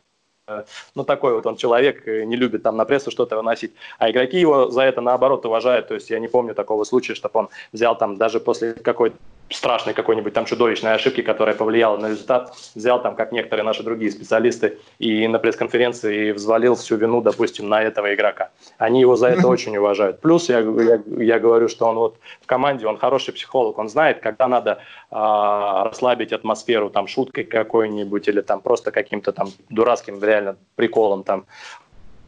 ну, 0.94 1.04
такой 1.04 1.34
вот 1.34 1.46
он 1.46 1.56
человек, 1.56 2.06
не 2.06 2.36
любит 2.36 2.62
там 2.62 2.76
на 2.76 2.84
прессу 2.84 3.10
что-то 3.10 3.36
выносить. 3.36 3.72
А 3.98 4.10
игроки 4.10 4.38
его 4.38 4.70
за 4.70 4.82
это, 4.82 5.00
наоборот, 5.00 5.44
уважают. 5.44 5.88
То 5.88 5.94
есть 5.94 6.08
я 6.10 6.20
не 6.20 6.28
помню 6.28 6.54
такого 6.54 6.84
случая, 6.84 7.14
чтобы 7.14 7.40
он 7.40 7.48
взял 7.72 7.98
там 7.98 8.16
даже 8.16 8.38
после 8.38 8.74
какой-то 8.74 9.16
страшной 9.50 9.94
какой-нибудь 9.94 10.32
там 10.32 10.44
чудовищной 10.44 10.94
ошибки, 10.94 11.22
которая 11.22 11.54
повлияла 11.54 11.96
на 11.96 12.08
результат, 12.08 12.52
взял 12.74 13.00
там, 13.00 13.14
как 13.14 13.32
некоторые 13.32 13.64
наши 13.64 13.82
другие 13.82 14.10
специалисты, 14.10 14.78
и 14.98 15.26
на 15.28 15.38
пресс-конференции 15.38 16.32
взвалил 16.32 16.74
всю 16.74 16.96
вину, 16.96 17.20
допустим, 17.20 17.68
на 17.68 17.82
этого 17.82 18.14
игрока. 18.14 18.50
Они 18.78 19.00
его 19.00 19.16
за 19.16 19.28
это 19.28 19.46
очень 19.46 19.76
уважают. 19.76 20.20
Плюс 20.20 20.48
я, 20.48 20.58
я, 20.58 21.02
я 21.06 21.38
говорю, 21.38 21.68
что 21.68 21.86
он 21.86 21.96
вот 21.96 22.16
в 22.40 22.46
команде, 22.46 22.86
он 22.86 22.98
хороший 22.98 23.34
психолог, 23.34 23.78
он 23.78 23.88
знает, 23.88 24.20
когда 24.20 24.48
надо 24.48 24.78
а, 25.10 25.84
расслабить 25.84 26.32
атмосферу 26.32 26.90
там 26.90 27.06
шуткой 27.06 27.44
какой-нибудь 27.44 28.26
или 28.28 28.40
там 28.40 28.60
просто 28.60 28.90
каким-то 28.90 29.32
там 29.32 29.48
дурацким 29.68 30.22
реально 30.22 30.56
приколом 30.74 31.22
там 31.22 31.46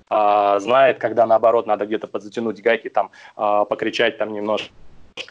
а, 0.08 0.58
знает, 0.60 0.98
когда 0.98 1.26
наоборот 1.26 1.66
надо 1.66 1.84
где-то 1.86 2.06
подзатянуть 2.06 2.62
гайки, 2.62 2.88
там, 2.88 3.10
а, 3.36 3.64
покричать 3.64 4.18
там 4.18 4.32
немножко 4.32 4.70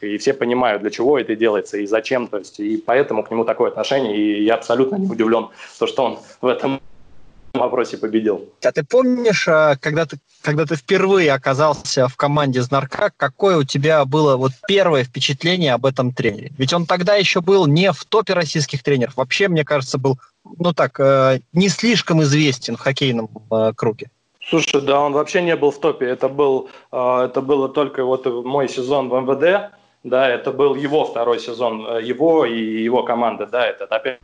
и 0.02 0.18
все 0.18 0.34
понимают, 0.34 0.82
для 0.82 0.92
чего 0.92 1.20
это 1.20 1.36
делается 1.36 1.78
и 1.78 1.86
зачем, 1.88 2.28
то 2.28 2.38
есть, 2.38 2.60
и 2.60 2.78
поэтому 2.78 3.24
к 3.24 3.32
нему 3.32 3.46
такое 3.46 3.70
отношение, 3.70 4.18
и 4.18 4.44
я 4.44 4.56
абсолютно 4.56 4.96
не 4.96 5.08
удивлен, 5.08 5.48
то, 5.80 5.88
что 5.88 6.04
он 6.04 6.20
в 6.42 6.48
этом 6.48 6.80
вопросе 7.54 7.98
победил. 7.98 8.50
А 8.64 8.72
ты 8.72 8.84
помнишь, 8.84 9.48
а, 9.48 9.76
когда 9.78 10.06
ты, 10.06 10.18
когда 10.42 10.66
ты 10.66 10.76
впервые 10.76 11.34
оказался 11.34 12.08
в 12.08 12.16
команде 12.16 12.62
Знарка, 12.62 13.12
какое 13.16 13.58
у 13.58 13.64
тебя 13.64 14.06
было 14.06 14.38
вот 14.38 14.52
первое 14.68 15.04
впечатление 15.04 15.74
об 15.74 15.86
этом 15.86 16.14
тренере? 16.14 16.52
Ведь 16.58 16.74
он 16.74 16.86
тогда 16.86 17.16
еще 17.16 17.42
был 17.42 17.68
не 17.68 17.92
в 17.92 18.06
топе 18.06 18.34
российских 18.34 18.84
тренеров, 18.84 19.18
вообще, 19.18 19.48
мне 19.48 19.66
кажется, 19.66 19.98
был, 19.98 20.20
ну 20.44 20.74
так, 20.74 21.00
э, 21.00 21.40
не 21.54 21.70
слишком 21.70 22.22
известен 22.24 22.78
в 22.78 22.80
хоккейном 22.80 23.30
э, 23.52 23.74
круге. 23.76 24.10
Слушай, 24.50 24.82
да, 24.82 25.02
он 25.02 25.14
вообще 25.14 25.42
не 25.42 25.56
был 25.56 25.72
в 25.72 25.80
топе. 25.80 26.06
Это 26.08 26.30
был, 26.30 26.70
э, 26.92 27.26
это 27.26 27.42
было 27.42 27.70
только 27.70 28.04
вот 28.04 28.26
мой 28.26 28.70
сезон 28.70 29.10
в 29.10 29.22
МВД, 29.22 29.72
да, 30.04 30.30
это 30.30 30.52
был 30.52 30.76
его 30.76 31.04
второй 31.04 31.40
сезон, 31.40 31.86
э, 31.88 32.04
его 32.04 32.46
и 32.46 32.84
его 32.84 33.04
команды, 33.04 33.46
да, 33.46 33.66
это 33.68 33.86
опять, 33.86 34.20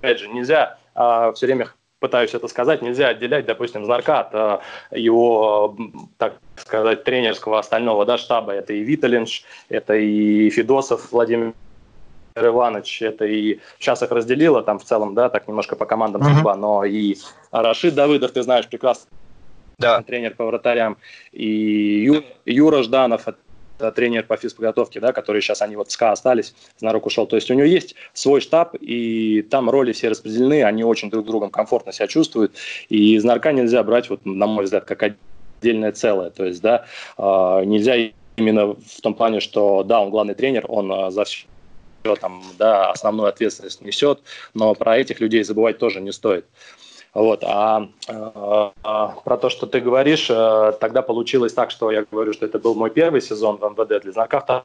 опять 0.00 0.20
же 0.20 0.28
нельзя 0.28 0.78
а, 0.94 1.32
все 1.32 1.46
время 1.46 1.68
пытаюсь 1.98 2.32
это 2.34 2.48
сказать, 2.48 2.80
нельзя 2.82 3.08
отделять, 3.08 3.46
допустим, 3.46 3.84
Знарка 3.84 4.20
от 4.20 4.34
а, 4.34 4.60
его, 4.90 5.76
так 6.16 6.34
сказать, 6.56 7.04
тренерского 7.04 7.58
остального 7.58 8.06
да, 8.06 8.16
штаба. 8.16 8.52
Это 8.52 8.72
и 8.72 8.82
Виталинш, 8.82 9.44
это 9.68 9.94
и 9.94 10.48
Федосов 10.50 11.12
Владимир 11.12 11.52
Иванович, 12.34 13.02
это 13.02 13.26
и 13.26 13.60
сейчас 13.78 14.02
их 14.02 14.10
разделило 14.10 14.62
там 14.62 14.78
в 14.78 14.84
целом, 14.84 15.14
да, 15.14 15.28
так 15.28 15.46
немножко 15.46 15.76
по 15.76 15.84
командам 15.84 16.22
судьба, 16.22 16.54
uh-huh. 16.54 16.58
но 16.58 16.84
и 16.84 17.16
Рашид 17.50 17.94
Давыдов, 17.94 18.32
ты 18.32 18.42
знаешь 18.42 18.66
прекрасно, 18.68 19.10
да. 19.80 20.02
тренер 20.02 20.34
по 20.34 20.44
вратарям, 20.46 20.96
и 21.32 22.04
Ю, 22.04 22.24
Юра 22.44 22.82
Жданов, 22.82 23.26
тренер 23.94 24.24
по 24.24 24.36
физподготовке, 24.36 25.00
да, 25.00 25.12
который 25.12 25.40
сейчас 25.40 25.62
они 25.62 25.76
вот 25.76 25.90
СКА 25.90 26.12
остались, 26.12 26.54
Знарок 26.78 27.06
ушел. 27.06 27.26
То 27.26 27.36
есть 27.36 27.50
у 27.50 27.54
него 27.54 27.66
есть 27.66 27.94
свой 28.12 28.42
штаб, 28.42 28.76
и 28.78 29.42
там 29.42 29.70
роли 29.70 29.92
все 29.92 30.08
распределены, 30.10 30.62
они 30.64 30.84
очень 30.84 31.08
друг 31.10 31.24
с 31.24 31.28
другом 31.28 31.50
комфортно 31.50 31.92
себя 31.92 32.06
чувствуют. 32.06 32.54
И 32.90 33.18
Знарка 33.18 33.52
нельзя 33.52 33.82
брать, 33.82 34.10
вот, 34.10 34.26
на 34.26 34.46
мой 34.46 34.64
взгляд, 34.64 34.84
как 34.84 35.02
отдельное 35.02 35.92
целое. 35.92 36.30
То 36.30 36.44
есть, 36.44 36.60
да, 36.60 36.84
а, 37.16 37.62
нельзя 37.62 37.94
именно 38.36 38.74
в 38.74 39.00
том 39.02 39.14
плане, 39.14 39.40
что, 39.40 39.82
да, 39.82 40.00
он 40.00 40.10
главный 40.10 40.34
тренер, 40.34 40.66
он 40.68 40.92
а, 40.92 41.10
за 41.10 41.24
все 41.24 41.46
там, 42.20 42.42
да, 42.58 42.90
основную 42.90 43.28
ответственность 43.28 43.82
несет, 43.82 44.20
но 44.54 44.74
про 44.74 44.98
этих 44.98 45.20
людей 45.20 45.42
забывать 45.44 45.78
тоже 45.78 46.00
не 46.00 46.12
стоит. 46.12 46.46
Вот. 47.12 47.42
А, 47.44 47.88
а, 48.08 48.72
а 48.84 49.08
про 49.24 49.36
то, 49.36 49.48
что 49.48 49.66
ты 49.66 49.80
говоришь, 49.80 50.28
а, 50.30 50.72
тогда 50.72 51.02
получилось 51.02 51.52
так, 51.52 51.70
что 51.70 51.90
я 51.90 52.04
говорю, 52.10 52.32
что 52.32 52.46
это 52.46 52.58
был 52.58 52.74
мой 52.74 52.90
первый 52.90 53.20
сезон 53.20 53.56
в 53.56 53.62
МВД 53.62 54.02
для 54.02 54.12
знака 54.12 54.64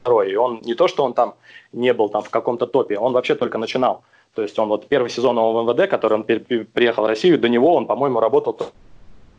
второй. 0.00 0.32
И 0.32 0.36
он 0.36 0.60
не 0.62 0.74
то, 0.74 0.88
что 0.88 1.04
он 1.04 1.12
там 1.12 1.34
не 1.72 1.92
был 1.92 2.08
там 2.08 2.22
в 2.22 2.30
каком-то 2.30 2.66
топе, 2.66 2.98
он 2.98 3.12
вообще 3.12 3.34
только 3.34 3.58
начинал. 3.58 4.02
То 4.34 4.42
есть 4.42 4.58
он 4.58 4.68
вот 4.68 4.86
первый 4.86 5.10
сезон 5.10 5.36
в 5.36 5.62
МВД, 5.62 5.90
который 5.90 6.14
он 6.14 6.24
приехал 6.24 7.02
в 7.02 7.06
Россию, 7.06 7.38
до 7.38 7.48
него 7.48 7.74
он, 7.74 7.86
по-моему, 7.86 8.20
работал 8.20 8.56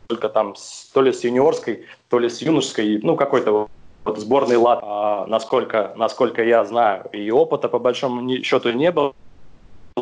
только 0.06 0.28
там 0.28 0.54
с, 0.54 0.90
то 0.92 1.02
ли 1.02 1.12
с 1.12 1.24
юниорской, 1.24 1.86
то 2.08 2.18
ли 2.18 2.28
с 2.28 2.42
юношеской, 2.42 3.00
ну 3.02 3.16
какой-то 3.16 3.68
вот 4.04 4.18
сборный 4.18 4.56
лад, 4.56 4.80
а, 4.82 5.26
насколько, 5.26 5.92
насколько 5.96 6.44
я 6.44 6.64
знаю. 6.64 7.06
И 7.12 7.30
опыта 7.30 7.68
по 7.68 7.78
большому 7.78 8.42
счету 8.44 8.70
не 8.72 8.92
было. 8.92 9.14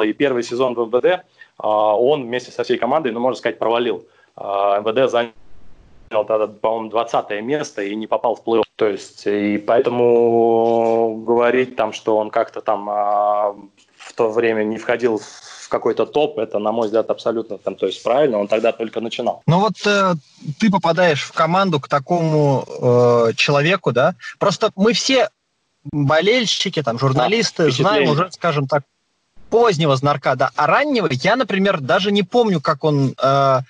И 0.03 0.13
первый 0.13 0.43
сезон 0.43 0.75
в 0.75 0.87
МВД– 0.87 1.25
он 1.69 2.25
вместе 2.25 2.51
со 2.51 2.65
всей 2.65 2.79
командой, 2.79 3.13
ну, 3.13 3.21
можно 3.21 3.39
сказать, 3.39 3.59
провалил. 3.59 4.07
А, 4.37 4.81
МВД 4.81 5.11
занял 5.11 5.33
тогда, 6.11 6.47
по-моему, 6.47 6.91
20 6.91 7.43
место 7.43 7.83
и 7.83 7.95
не 7.95 8.07
попал 8.07 8.35
в 8.35 8.43
плей-офф. 8.45 8.65
То 8.77 8.87
есть, 8.87 9.27
и 9.27 9.59
поэтому 9.59 11.23
говорить 11.27 11.77
там, 11.77 11.93
что 11.93 12.17
он 12.17 12.31
как-то 12.31 12.61
там 12.61 12.89
а, 12.89 13.55
в 13.97 14.13
то 14.15 14.31
время 14.31 14.65
не 14.65 14.79
входил 14.79 15.19
в 15.19 15.69
какой-то 15.69 16.07
топ, 16.07 16.39
это, 16.39 16.59
на 16.59 16.73
мой 16.73 16.87
взгляд, 16.87 17.11
абсолютно 17.11 17.59
там, 17.59 17.77
то 17.77 17.87
есть 17.87 18.03
правильно, 18.03 18.39
он 18.39 18.49
тогда 18.49 18.73
только 18.73 19.01
начинал. 19.01 19.43
Ну 19.47 19.61
вот 19.61 19.75
э, 19.87 20.15
ты 20.59 20.71
попадаешь 20.71 21.23
в 21.23 21.33
команду 21.33 21.79
к 21.79 21.89
такому 21.89 22.65
э, 22.67 23.35
человеку, 23.37 23.93
да? 23.93 24.17
Просто 24.39 24.73
мы 24.75 24.93
все 24.93 25.31
болельщики, 25.93 26.83
там, 26.83 26.99
журналисты, 26.99 27.67
да, 27.67 27.71
знаем 27.71 28.11
уже, 28.11 28.31
скажем 28.33 28.67
так, 28.67 28.83
позднего 29.51 29.97
знарка, 29.97 30.37
да, 30.37 30.51
а 30.57 30.67
раннего 30.67 31.09
я, 31.11 31.37
например, 31.37 31.81
даже 31.81 32.13
не 32.13 32.23
помню, 32.23 32.61
как 32.61 32.85
он... 32.85 33.15
Э, 33.23 33.61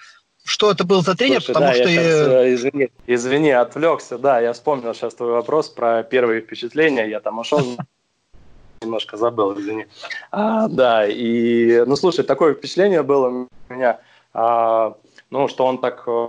что 0.43 0.71
это 0.71 0.85
был 0.85 1.03
за 1.03 1.15
тренер, 1.15 1.43
Слушай, 1.43 1.55
потому 1.55 1.67
да, 1.67 1.75
что... 1.75 1.89
Я 1.89 2.03
сейчас, 2.03 2.29
э, 2.29 2.55
извини, 2.55 2.89
извини, 3.07 3.51
отвлекся, 3.51 4.19
да, 4.19 4.41
я 4.41 4.53
вспомнил 4.53 4.95
сейчас 4.95 5.15
твой 5.15 5.33
вопрос 5.33 5.69
про 5.69 6.03
первые 6.03 6.41
впечатления, 6.41 7.09
я 7.09 7.21
там 7.21 7.39
ушел, 7.39 7.61
немножко 8.83 9.17
забыл, 9.17 9.59
извини. 9.59 9.87
А, 10.31 10.69
да, 10.69 11.07
и, 11.07 11.85
ну, 11.87 11.97
слушай, 11.97 12.25
такое 12.25 12.55
впечатление 12.55 13.03
было 13.03 13.29
у 13.29 13.73
меня, 13.73 14.01
а, 14.33 14.97
ну, 15.31 15.49
что 15.49 15.67
он 15.67 15.79
так 15.79 16.05
э, 16.07 16.29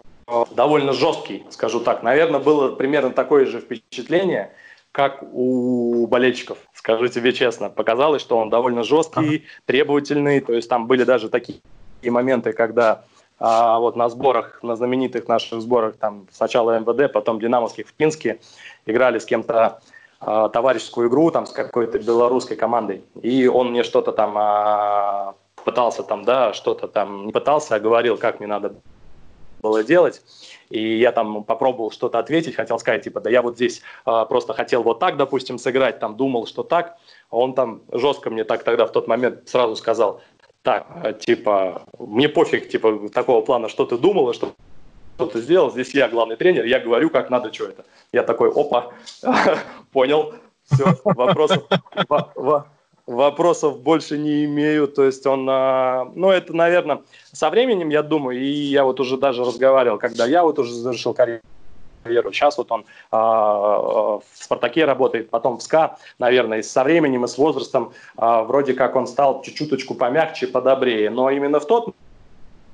довольно 0.55 0.93
жесткий, 0.93 1.43
скажу 1.49 1.79
так. 1.79 2.03
Наверное, 2.03 2.39
было 2.39 2.75
примерно 2.75 3.11
такое 3.11 3.45
же 3.45 3.59
впечатление, 3.59 4.51
как 4.91 5.23
у 5.23 6.05
болельщиков, 6.07 6.57
скажу 6.73 7.07
тебе 7.07 7.33
честно. 7.33 7.69
Показалось, 7.69 8.21
что 8.21 8.37
он 8.37 8.49
довольно 8.49 8.83
жесткий, 8.83 9.45
требовательный, 9.65 10.41
то 10.41 10.53
есть 10.53 10.69
там 10.69 10.87
были 10.87 11.03
даже 11.03 11.29
такие 11.29 11.61
моменты, 12.03 12.51
когда 12.51 13.05
а, 13.39 13.79
вот 13.79 13.95
на 13.95 14.09
сборах, 14.09 14.61
на 14.63 14.75
знаменитых 14.75 15.27
наших 15.27 15.61
сборах, 15.61 15.97
там 15.97 16.27
сначала 16.31 16.79
МВД, 16.79 17.11
потом 17.11 17.39
Динамовских 17.39 17.87
в 17.87 17.93
Пинске, 17.93 18.39
играли 18.85 19.19
с 19.19 19.25
кем-то 19.25 19.79
а, 20.19 20.49
товарищескую 20.49 21.09
игру, 21.09 21.31
там 21.31 21.45
с 21.45 21.51
какой-то 21.51 21.97
белорусской 21.97 22.57
командой, 22.57 23.03
и 23.21 23.47
он 23.47 23.71
мне 23.71 23.83
что-то 23.83 24.11
там 24.11 24.33
а, 24.37 25.35
пытался 25.63 26.03
там, 26.03 26.23
да, 26.23 26.53
что-то 26.53 26.87
там, 26.87 27.25
не 27.25 27.31
пытался, 27.31 27.75
а 27.75 27.79
говорил, 27.79 28.17
как 28.17 28.39
мне 28.39 28.47
надо 28.47 28.75
было 29.61 29.83
делать. 29.83 30.21
И 30.69 30.97
я 30.97 31.11
там 31.11 31.43
попробовал 31.43 31.91
что-то 31.91 32.19
ответить, 32.19 32.55
хотел 32.55 32.79
сказать, 32.79 33.03
типа, 33.03 33.21
да 33.21 33.29
я 33.29 33.41
вот 33.41 33.55
здесь 33.55 33.81
а, 34.05 34.25
просто 34.25 34.53
хотел 34.53 34.83
вот 34.83 34.99
так, 34.99 35.17
допустим, 35.17 35.57
сыграть, 35.57 35.99
там 35.99 36.17
думал, 36.17 36.47
что 36.47 36.63
так. 36.63 36.97
А 37.29 37.37
он 37.37 37.53
там 37.53 37.81
жестко 37.91 38.29
мне 38.29 38.43
так 38.43 38.63
тогда 38.63 38.85
в 38.85 38.91
тот 38.91 39.07
момент 39.07 39.47
сразу 39.47 39.75
сказал, 39.75 40.21
так, 40.63 40.87
а, 40.89 41.13
типа, 41.13 41.83
мне 41.99 42.29
пофиг, 42.29 42.69
типа, 42.69 43.09
такого 43.09 43.41
плана, 43.41 43.69
что 43.69 43.85
ты 43.85 43.97
думала, 43.97 44.33
что 44.33 44.53
что 45.17 45.27
ты 45.27 45.41
сделал, 45.41 45.69
здесь 45.69 45.93
я 45.93 46.09
главный 46.09 46.35
тренер, 46.35 46.65
я 46.65 46.79
говорю, 46.79 47.11
как 47.11 47.29
надо, 47.29 47.53
что 47.53 47.65
это. 47.65 47.85
Я 48.11 48.23
такой, 48.23 48.49
опа, 48.49 48.91
понял, 49.91 50.33
все, 50.63 50.95
вопросов, 51.03 51.63
вопросов 53.07 53.79
больше 53.79 54.17
не 54.17 54.45
имею. 54.45 54.87
То 54.87 55.03
есть 55.03 55.25
он, 55.25 55.47
а, 55.49 56.11
ну, 56.15 56.29
это, 56.29 56.53
наверное, 56.55 57.01
со 57.31 57.49
временем, 57.49 57.89
я 57.89 58.03
думаю, 58.03 58.39
и 58.39 58.45
я 58.45 58.83
вот 58.83 58.99
уже 58.99 59.17
даже 59.17 59.43
разговаривал, 59.43 59.97
когда 59.97 60.25
я 60.25 60.43
вот 60.43 60.59
уже 60.59 60.73
завершил 60.73 61.13
карьеру, 61.13 61.41
Сейчас 62.03 62.57
вот 62.57 62.71
он 62.71 62.81
э, 62.81 62.85
в 63.11 64.23
«Спартаке» 64.33 64.85
работает, 64.85 65.29
потом 65.29 65.59
в 65.59 65.61
«СКА», 65.61 65.97
наверное, 66.17 66.59
и 66.59 66.63
со 66.63 66.83
временем, 66.83 67.25
и 67.25 67.27
с 67.27 67.37
возрастом 67.37 67.93
э, 68.17 68.41
вроде 68.41 68.73
как 68.73 68.95
он 68.95 69.05
стал 69.05 69.43
чуть-чуточку 69.43 69.93
помягче, 69.93 70.47
подобрее. 70.47 71.11
Но 71.11 71.29
именно 71.29 71.59
в 71.59 71.67
тот 71.67 71.93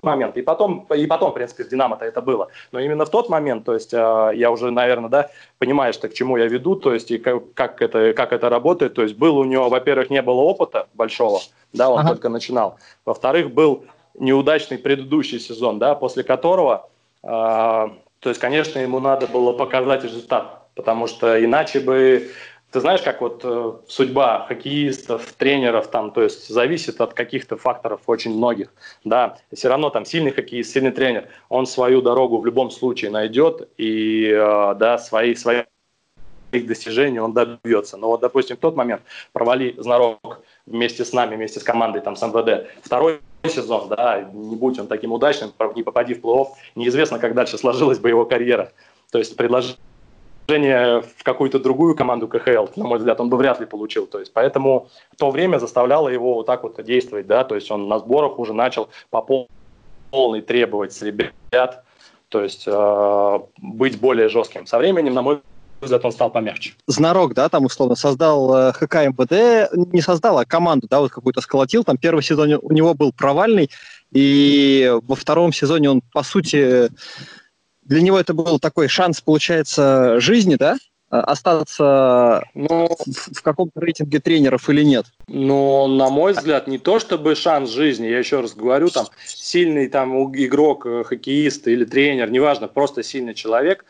момент, 0.07 0.37
и 0.37 0.41
потом, 0.41 0.87
и 0.95 1.05
потом, 1.05 1.31
в 1.31 1.33
принципе, 1.33 1.63
в 1.63 1.69
«Динамо»-то 1.69 2.05
это 2.05 2.21
было. 2.21 2.47
Но 2.71 2.79
именно 2.79 3.05
в 3.05 3.09
тот 3.09 3.29
момент, 3.29 3.65
то 3.65 3.73
есть 3.73 3.93
э, 3.93 4.31
я 4.35 4.49
уже, 4.49 4.71
наверное, 4.71 5.09
да, 5.09 5.29
понимаешь, 5.59 5.95
что 5.95 6.07
к 6.07 6.13
чему 6.13 6.37
я 6.37 6.47
веду, 6.47 6.75
то 6.75 6.93
есть 6.93 7.11
и 7.11 7.17
как, 7.17 7.53
как, 7.53 7.81
это, 7.81 8.13
как 8.13 8.33
это 8.33 8.49
работает. 8.49 8.93
То 8.93 9.03
есть 9.03 9.15
был 9.15 9.37
у 9.37 9.43
него, 9.43 9.69
во-первых, 9.69 10.09
не 10.09 10.21
было 10.21 10.41
опыта 10.41 10.87
большого, 10.93 11.39
да, 11.73 11.89
он 11.89 11.99
ага. 11.99 12.09
только 12.09 12.29
начинал. 12.29 12.77
Во-вторых, 13.05 13.51
был 13.51 13.83
неудачный 14.19 14.77
предыдущий 14.77 15.39
сезон, 15.39 15.79
да, 15.79 15.95
после 15.95 16.23
которого, 16.23 16.89
э, 17.23 17.27
то 17.27 18.29
есть, 18.29 18.39
конечно, 18.39 18.79
ему 18.79 18.99
надо 18.99 19.27
было 19.27 19.53
показать 19.53 20.03
результат, 20.03 20.67
потому 20.75 21.07
что 21.07 21.43
иначе 21.43 21.79
бы 21.79 22.31
ты 22.71 22.81
знаешь, 22.81 23.01
как 23.01 23.21
вот 23.21 23.41
э, 23.43 23.73
судьба 23.87 24.45
хоккеистов, 24.47 25.33
тренеров, 25.33 25.89
там, 25.89 26.11
то 26.11 26.21
есть 26.21 26.49
зависит 26.49 26.99
от 26.99 27.13
каких-то 27.13 27.55
факторов 27.55 28.01
очень 28.07 28.35
многих, 28.35 28.73
да, 29.03 29.37
все 29.53 29.69
равно 29.69 29.89
там 29.89 30.05
сильный 30.05 30.31
хоккеист, 30.31 30.73
сильный 30.73 30.91
тренер, 30.91 31.29
он 31.49 31.65
свою 31.65 32.01
дорогу 32.01 32.39
в 32.39 32.45
любом 32.45 32.69
случае 32.69 33.11
найдет 33.11 33.69
и, 33.77 34.29
э, 34.29 34.75
да, 34.77 34.97
свои, 34.97 35.35
свои 35.35 35.63
достижений 36.51 37.19
он 37.19 37.33
добьется. 37.33 37.97
Но 37.97 38.07
вот, 38.07 38.21
допустим, 38.21 38.57
в 38.57 38.59
тот 38.59 38.75
момент 38.75 39.01
провали 39.31 39.75
Знарок 39.77 40.41
вместе 40.65 41.05
с 41.05 41.13
нами, 41.13 41.35
вместе 41.35 41.59
с 41.59 41.63
командой, 41.63 42.01
там, 42.01 42.15
с 42.15 42.21
МВД, 42.21 42.67
второй 42.83 43.19
сезон, 43.45 43.87
да, 43.89 44.29
не 44.33 44.55
будь 44.55 44.77
он 44.79 44.87
таким 44.87 45.13
удачным, 45.13 45.53
не 45.75 45.83
попади 45.83 46.13
в 46.13 46.19
плей-офф, 46.19 46.47
неизвестно, 46.75 47.19
как 47.19 47.33
дальше 47.33 47.57
сложилась 47.57 47.99
бы 47.99 48.09
его 48.09 48.25
карьера. 48.25 48.71
То 49.11 49.19
есть 49.19 49.37
предложение 49.37 49.77
в 50.47 51.23
какую-то 51.23 51.59
другую 51.59 51.95
команду 51.95 52.27
КХЛ, 52.27 52.67
на 52.75 52.85
мой 52.85 52.97
взгляд, 52.99 53.19
он 53.19 53.29
бы 53.29 53.37
вряд 53.37 53.59
ли 53.59 53.65
получил. 53.65 54.07
То 54.07 54.19
есть, 54.19 54.31
поэтому 54.33 54.87
то 55.17 55.29
время 55.29 55.59
заставляло 55.59 56.07
его 56.07 56.35
вот 56.35 56.45
так 56.45 56.63
вот 56.63 56.81
действовать, 56.83 57.27
да, 57.27 57.43
то 57.43 57.55
есть 57.55 57.69
он 57.69 57.87
на 57.87 57.99
сборах 57.99 58.39
уже 58.39 58.53
начал 58.53 58.89
по 59.09 59.47
полной 60.09 60.41
требовать 60.41 60.93
с 60.93 61.01
ребят, 61.01 61.83
то 62.29 62.41
есть 62.41 62.63
э, 62.65 63.39
быть 63.57 63.99
более 63.99 64.29
жестким. 64.29 64.65
Со 64.65 64.77
временем, 64.77 65.13
на 65.13 65.21
мой 65.21 65.41
взгляд, 65.81 66.05
он 66.05 66.11
стал 66.11 66.29
помягче. 66.29 66.73
Знарок, 66.87 67.33
да, 67.33 67.49
там 67.49 67.65
условно 67.65 67.95
создал 67.95 68.69
э, 68.69 68.73
ХК 68.73 68.95
МВД, 69.07 69.93
не 69.93 70.01
создал, 70.01 70.39
а 70.39 70.45
команду, 70.45 70.87
да, 70.89 70.99
вот 70.99 71.11
какую-то 71.11 71.41
сколотил. 71.41 71.83
Там 71.83 71.97
первый 71.97 72.21
сезон 72.21 72.59
у 72.61 72.73
него 72.73 72.93
был 72.93 73.11
провальный, 73.11 73.69
и 74.11 74.93
во 75.07 75.15
втором 75.15 75.53
сезоне 75.53 75.89
он, 75.89 76.01
по 76.13 76.23
сути, 76.23 76.89
для 77.87 78.01
него 78.01 78.19
это 78.19 78.33
был 78.33 78.59
такой 78.59 78.87
шанс, 78.87 79.21
получается, 79.21 80.19
жизни, 80.19 80.55
да? 80.55 80.77
А, 81.09 81.21
остаться 81.21 82.43
ну, 82.53 82.89
в, 82.89 83.35
в 83.35 83.41
каком-то 83.41 83.79
рейтинге 83.79 84.19
тренеров 84.19 84.69
или 84.69 84.83
нет? 84.83 85.05
Ну, 85.27 85.87
на 85.87 86.09
мой 86.09 86.33
взгляд, 86.33 86.67
не 86.67 86.79
то 86.79 86.99
чтобы 86.99 87.35
шанс 87.35 87.69
жизни, 87.69 88.07
я 88.07 88.19
еще 88.19 88.41
раз 88.41 88.53
говорю, 88.53 88.89
там 88.89 89.07
сильный 89.25 89.87
там 89.87 90.13
игрок, 90.35 90.85
э, 90.85 91.03
хоккеист 91.05 91.67
или 91.67 91.85
тренер, 91.85 92.29
неважно, 92.29 92.67
просто 92.67 93.03
сильный 93.03 93.33
человек, 93.33 93.85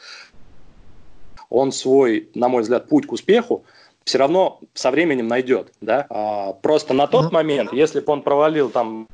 он 1.49 1.71
свой, 1.71 2.29
на 2.35 2.49
мой 2.49 2.61
взгляд, 2.61 2.87
путь 2.87 3.07
к 3.07 3.11
успеху 3.11 3.65
все 4.03 4.19
равно 4.19 4.61
со 4.73 4.89
временем 4.89 5.27
найдет, 5.27 5.73
да. 5.81 6.05
А, 6.09 6.53
просто 6.53 6.93
на 6.93 7.07
тот 7.07 7.33
момент, 7.33 7.73
если 7.73 7.99
бы 7.99 8.13
он 8.13 8.21
провалил 8.21 8.69
там 8.69 9.09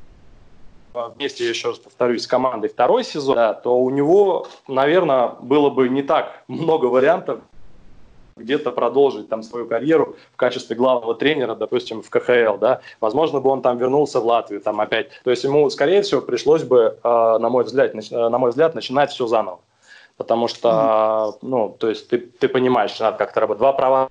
вместе, 0.94 1.48
еще 1.48 1.68
раз 1.68 1.78
повторюсь, 1.78 2.22
с 2.22 2.26
командой 2.26 2.68
второй 2.68 3.04
сезон, 3.04 3.34
да, 3.34 3.54
то 3.54 3.76
у 3.76 3.90
него, 3.90 4.46
наверное, 4.68 5.32
было 5.40 5.70
бы 5.70 5.88
не 5.88 6.02
так 6.02 6.44
много 6.48 6.86
вариантов 6.86 7.40
где-то 8.36 8.72
продолжить 8.72 9.28
там 9.28 9.42
свою 9.42 9.66
карьеру 9.66 10.16
в 10.32 10.36
качестве 10.36 10.74
главного 10.74 11.14
тренера, 11.14 11.54
допустим, 11.54 12.02
в 12.02 12.10
КХЛ, 12.10 12.58
да, 12.58 12.80
возможно 13.00 13.40
бы 13.40 13.50
он 13.50 13.62
там 13.62 13.78
вернулся 13.78 14.20
в 14.20 14.26
Латвию, 14.26 14.60
там 14.60 14.80
опять, 14.80 15.08
то 15.22 15.30
есть 15.30 15.44
ему, 15.44 15.68
скорее 15.70 16.02
всего, 16.02 16.20
пришлось 16.20 16.64
бы, 16.64 16.98
э, 17.02 17.08
на 17.38 17.48
мой 17.48 17.64
взгляд, 17.64 17.92
на 18.10 18.38
мой 18.38 18.50
взгляд, 18.50 18.74
начинать 18.74 19.10
все 19.12 19.26
заново, 19.26 19.60
потому 20.16 20.48
что, 20.48 21.36
ну, 21.42 21.76
то 21.78 21.88
есть 21.88 22.08
ты, 22.08 22.18
ты 22.18 22.48
понимаешь, 22.48 22.98
надо 22.98 23.18
как-то 23.18 23.40
работать, 23.40 23.60
два 23.60 23.72
права 23.72 24.08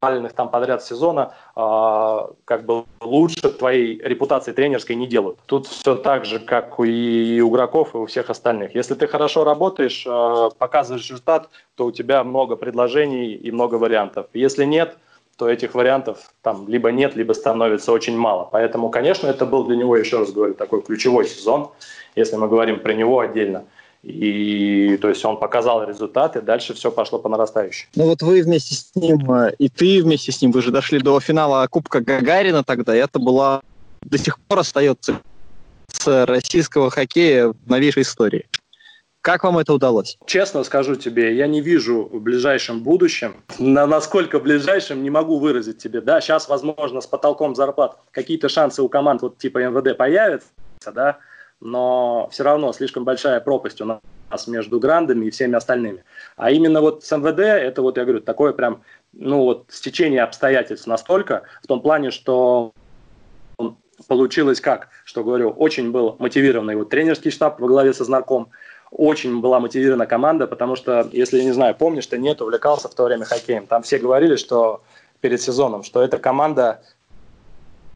провальных 0.00 0.32
там 0.32 0.48
подряд 0.48 0.82
сезона 0.82 1.34
э, 1.56 2.18
как 2.44 2.64
бы 2.64 2.84
лучше 3.00 3.50
твоей 3.50 3.98
репутации 4.02 4.52
тренерской 4.52 4.96
не 4.96 5.06
делают. 5.06 5.38
Тут 5.46 5.66
все 5.66 5.94
так 5.94 6.24
же, 6.24 6.38
как 6.38 6.78
и 6.80 7.40
у 7.42 7.50
игроков, 7.50 7.94
и 7.94 7.98
у 7.98 8.06
всех 8.06 8.30
остальных. 8.30 8.74
Если 8.74 8.94
ты 8.94 9.06
хорошо 9.06 9.44
работаешь, 9.44 10.04
э, 10.06 10.50
показываешь 10.58 11.08
результат, 11.08 11.48
то 11.74 11.86
у 11.86 11.92
тебя 11.92 12.24
много 12.24 12.56
предложений 12.56 13.34
и 13.34 13.50
много 13.50 13.76
вариантов. 13.76 14.26
Если 14.34 14.64
нет, 14.64 14.96
то 15.36 15.48
этих 15.48 15.74
вариантов 15.74 16.32
там 16.42 16.66
либо 16.68 16.90
нет, 16.90 17.14
либо 17.14 17.32
становится 17.32 17.92
очень 17.92 18.16
мало. 18.16 18.48
Поэтому, 18.50 18.90
конечно, 18.90 19.28
это 19.28 19.46
был 19.46 19.64
для 19.64 19.76
него, 19.76 19.96
еще 19.96 20.18
раз 20.18 20.32
говорю, 20.32 20.54
такой 20.54 20.82
ключевой 20.82 21.26
сезон, 21.26 21.70
если 22.16 22.36
мы 22.36 22.48
говорим 22.48 22.80
про 22.80 22.92
него 22.92 23.20
отдельно. 23.20 23.64
И 24.02 24.96
то 25.00 25.08
есть 25.08 25.24
он 25.24 25.38
показал 25.38 25.84
результаты, 25.84 26.40
дальше 26.40 26.74
все 26.74 26.90
пошло 26.90 27.18
по 27.18 27.28
нарастающей. 27.28 27.88
Ну 27.96 28.04
вот 28.04 28.22
вы 28.22 28.42
вместе 28.42 28.74
с 28.74 28.94
ним, 28.94 29.30
э, 29.32 29.54
и 29.58 29.68
ты 29.68 30.02
вместе 30.02 30.30
с 30.30 30.40
ним, 30.40 30.52
вы 30.52 30.62
же 30.62 30.70
дошли 30.70 31.00
до 31.00 31.18
финала 31.20 31.66
Кубка 31.66 32.00
Гагарина 32.00 32.62
тогда, 32.62 32.96
и 32.96 33.00
это 33.00 33.18
была 33.18 33.60
до 34.02 34.18
сих 34.18 34.38
пор 34.38 34.60
остается 34.60 35.20
с 35.90 36.26
российского 36.26 36.90
хоккея 36.90 37.48
в 37.48 37.56
новейшей 37.66 38.02
истории. 38.02 38.46
Как 39.20 39.42
вам 39.42 39.58
это 39.58 39.74
удалось? 39.74 40.16
Честно 40.26 40.62
скажу 40.62 40.94
тебе, 40.94 41.36
я 41.36 41.48
не 41.48 41.60
вижу 41.60 42.08
в 42.10 42.20
ближайшем 42.20 42.82
будущем, 42.82 43.34
на 43.58 43.86
насколько 43.86 44.38
ближайшем 44.38 45.02
не 45.02 45.10
могу 45.10 45.38
выразить 45.38 45.78
тебе. 45.78 46.00
Да, 46.00 46.20
сейчас, 46.20 46.48
возможно, 46.48 47.00
с 47.00 47.06
потолком 47.06 47.56
зарплат 47.56 47.98
какие-то 48.12 48.48
шансы 48.48 48.80
у 48.80 48.88
команд 48.88 49.22
вот 49.22 49.38
типа 49.38 49.58
МВД 49.58 49.96
появятся, 49.96 50.48
да, 50.94 51.18
но 51.60 52.28
все 52.30 52.44
равно 52.44 52.72
слишком 52.72 53.04
большая 53.04 53.40
пропасть 53.40 53.80
у 53.80 53.84
нас 53.84 54.46
между 54.46 54.78
грандами 54.78 55.26
и 55.26 55.30
всеми 55.30 55.54
остальными. 55.54 56.04
А 56.36 56.50
именно 56.50 56.80
вот 56.80 57.04
с 57.04 57.16
МВД, 57.16 57.40
это 57.40 57.82
вот, 57.82 57.96
я 57.96 58.04
говорю, 58.04 58.20
такое 58.20 58.52
прям, 58.52 58.82
ну 59.12 59.42
вот, 59.42 59.66
стечение 59.68 60.22
обстоятельств 60.22 60.86
настолько, 60.86 61.42
в 61.62 61.66
том 61.66 61.80
плане, 61.80 62.10
что 62.10 62.72
получилось 64.06 64.60
как, 64.60 64.88
что 65.04 65.24
говорю, 65.24 65.50
очень 65.50 65.90
был 65.90 66.16
мотивированный 66.18 66.76
вот 66.76 66.90
тренерский 66.90 67.30
штаб 67.30 67.60
во 67.60 67.66
главе 67.66 67.92
со 67.92 68.04
знаком, 68.04 68.50
очень 68.90 69.40
была 69.40 69.60
мотивирована 69.60 70.06
команда, 70.06 70.46
потому 70.46 70.76
что, 70.76 71.08
если, 71.12 71.42
не 71.42 71.52
знаю, 71.52 71.74
помнишь, 71.74 72.06
ты 72.06 72.18
нет, 72.18 72.40
увлекался 72.40 72.88
в 72.88 72.94
то 72.94 73.04
время 73.04 73.24
хоккеем, 73.24 73.66
там 73.66 73.82
все 73.82 73.98
говорили, 73.98 74.36
что 74.36 74.82
перед 75.20 75.42
сезоном, 75.42 75.82
что 75.82 76.02
эта 76.02 76.18
команда 76.18 76.82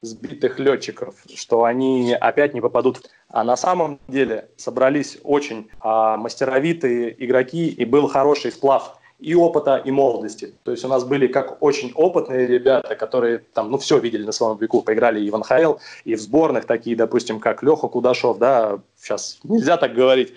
сбитых 0.02 0.58
летчиков, 0.58 1.14
что 1.34 1.64
они 1.64 2.12
опять 2.12 2.54
не 2.54 2.60
попадут. 2.60 3.08
А 3.28 3.44
на 3.44 3.56
самом 3.56 4.00
деле 4.08 4.48
собрались 4.56 5.18
очень 5.22 5.70
а, 5.80 6.16
мастеровитые 6.16 7.14
игроки 7.24 7.68
и 7.68 7.84
был 7.84 8.08
хороший 8.08 8.50
сплав 8.50 8.98
и 9.20 9.36
опыта, 9.36 9.76
и 9.76 9.92
молодости. 9.92 10.52
То 10.64 10.72
есть 10.72 10.84
у 10.84 10.88
нас 10.88 11.04
были 11.04 11.28
как 11.28 11.62
очень 11.62 11.92
опытные 11.94 12.48
ребята, 12.48 12.96
которые 12.96 13.38
там, 13.38 13.70
ну, 13.70 13.78
все 13.78 13.98
видели 14.00 14.24
на 14.24 14.32
своем 14.32 14.58
веку, 14.58 14.82
поиграли 14.82 15.24
и 15.24 15.30
в 15.30 15.38
НХЛ, 15.38 15.74
и 16.04 16.16
в 16.16 16.20
сборных, 16.20 16.64
такие, 16.64 16.96
допустим, 16.96 17.38
как 17.38 17.62
Леха 17.62 17.86
Кудашов, 17.86 18.38
да, 18.38 18.80
сейчас 18.98 19.38
нельзя 19.44 19.76
так 19.76 19.94
говорить, 19.94 20.34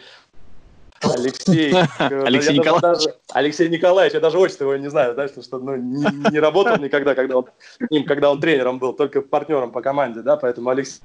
Алексей. 1.17 1.73
Алексей 1.99 2.57
Николаевич. 2.57 3.13
Алексей 3.33 3.69
Николаевич, 3.69 4.13
я 4.13 4.19
даже 4.19 4.37
отчество 4.37 4.65
его 4.65 4.75
не 4.77 4.89
знаю, 4.89 5.15
да, 5.15 5.27
что, 5.27 5.41
что 5.41 5.59
ну, 5.59 5.75
не, 5.75 6.31
не 6.31 6.39
работал 6.39 6.77
никогда, 6.77 7.15
когда 7.15 7.37
он, 7.37 7.45
ним, 7.89 8.05
когда 8.05 8.31
он 8.31 8.39
тренером 8.39 8.79
был, 8.79 8.93
только 8.93 9.21
партнером 9.21 9.71
по 9.71 9.81
команде, 9.81 10.21
да, 10.21 10.37
поэтому 10.37 10.69
Алексей 10.69 11.01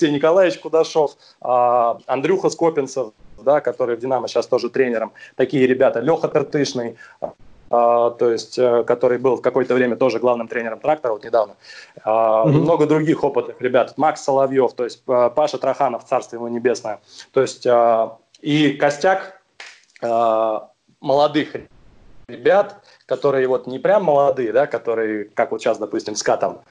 Николаевич 0.00 0.58
Кудашов, 0.58 1.16
а, 1.40 1.98
Андрюха 2.06 2.50
Скопинцев, 2.50 3.12
да, 3.42 3.60
который 3.60 3.96
в 3.96 4.00
«Динамо» 4.00 4.28
сейчас 4.28 4.46
тоже 4.46 4.70
тренером, 4.70 5.12
такие 5.36 5.66
ребята, 5.66 6.00
Леха 6.00 6.28
Тартышный, 6.28 6.96
Uh, 7.70 8.16
то 8.18 8.32
есть, 8.32 8.58
uh, 8.58 8.82
который 8.82 9.18
был 9.18 9.36
в 9.36 9.42
какое-то 9.42 9.74
время 9.74 9.94
тоже 9.94 10.18
главным 10.18 10.48
тренером 10.48 10.80
трактора, 10.80 11.12
вот 11.12 11.22
недавно. 11.22 11.54
Uh, 11.98 12.02
mm-hmm. 12.04 12.48
Много 12.48 12.86
других 12.86 13.22
опытных 13.22 13.60
ребят. 13.60 13.96
Макс 13.96 14.24
Соловьев, 14.24 14.72
то 14.72 14.82
есть 14.82 15.04
Паша 15.04 15.56
Траханов, 15.56 16.04
царство 16.04 16.34
его 16.34 16.48
небесное. 16.48 16.98
То 17.32 17.42
есть 17.42 17.64
и 18.42 18.72
костяк 18.72 19.40
э, 20.02 20.60
молодых 21.00 21.56
ребят, 22.28 22.84
которые 23.06 23.48
вот 23.48 23.66
не 23.66 23.78
прям 23.78 24.04
молодые, 24.04 24.52
да, 24.52 24.66
которые, 24.66 25.24
как 25.24 25.52
вот 25.52 25.60
сейчас, 25.60 25.78
допустим, 25.78 26.14
с 26.14 26.22
Катом, 26.22 26.62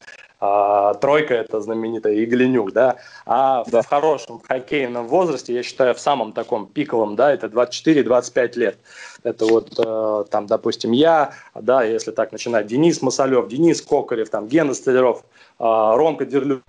а, 0.41 0.93
тройка 0.93 1.33
это 1.33 1.59
знаменитая 1.59 2.23
Игленюк, 2.23 2.71
да, 2.71 2.95
а 3.25 3.65
да. 3.65 3.81
в 3.81 3.87
хорошем 3.87 4.39
хоккейном 4.39 5.07
возрасте, 5.07 5.53
я 5.53 5.63
считаю, 5.63 5.93
в 5.93 5.99
самом 5.99 6.31
таком 6.31 6.65
пиковом, 6.65 7.17
да, 7.17 7.33
это 7.33 7.47
24-25 7.47 8.57
лет. 8.57 8.77
Это 9.23 9.45
вот 9.45 9.77
э, 9.77 10.25
там, 10.31 10.47
допустим, 10.47 10.93
я, 10.93 11.33
да, 11.53 11.83
если 11.83 12.11
так 12.11 12.31
начинать, 12.31 12.67
Денис 12.67 13.01
Масалев, 13.01 13.49
Денис 13.49 13.81
Кокарев, 13.81 14.29
там, 14.29 14.47
Гена 14.47 14.73
Столяров, 14.73 15.25
э, 15.59 15.63
Ромка 15.63 16.25
Дерлюк, 16.25 16.61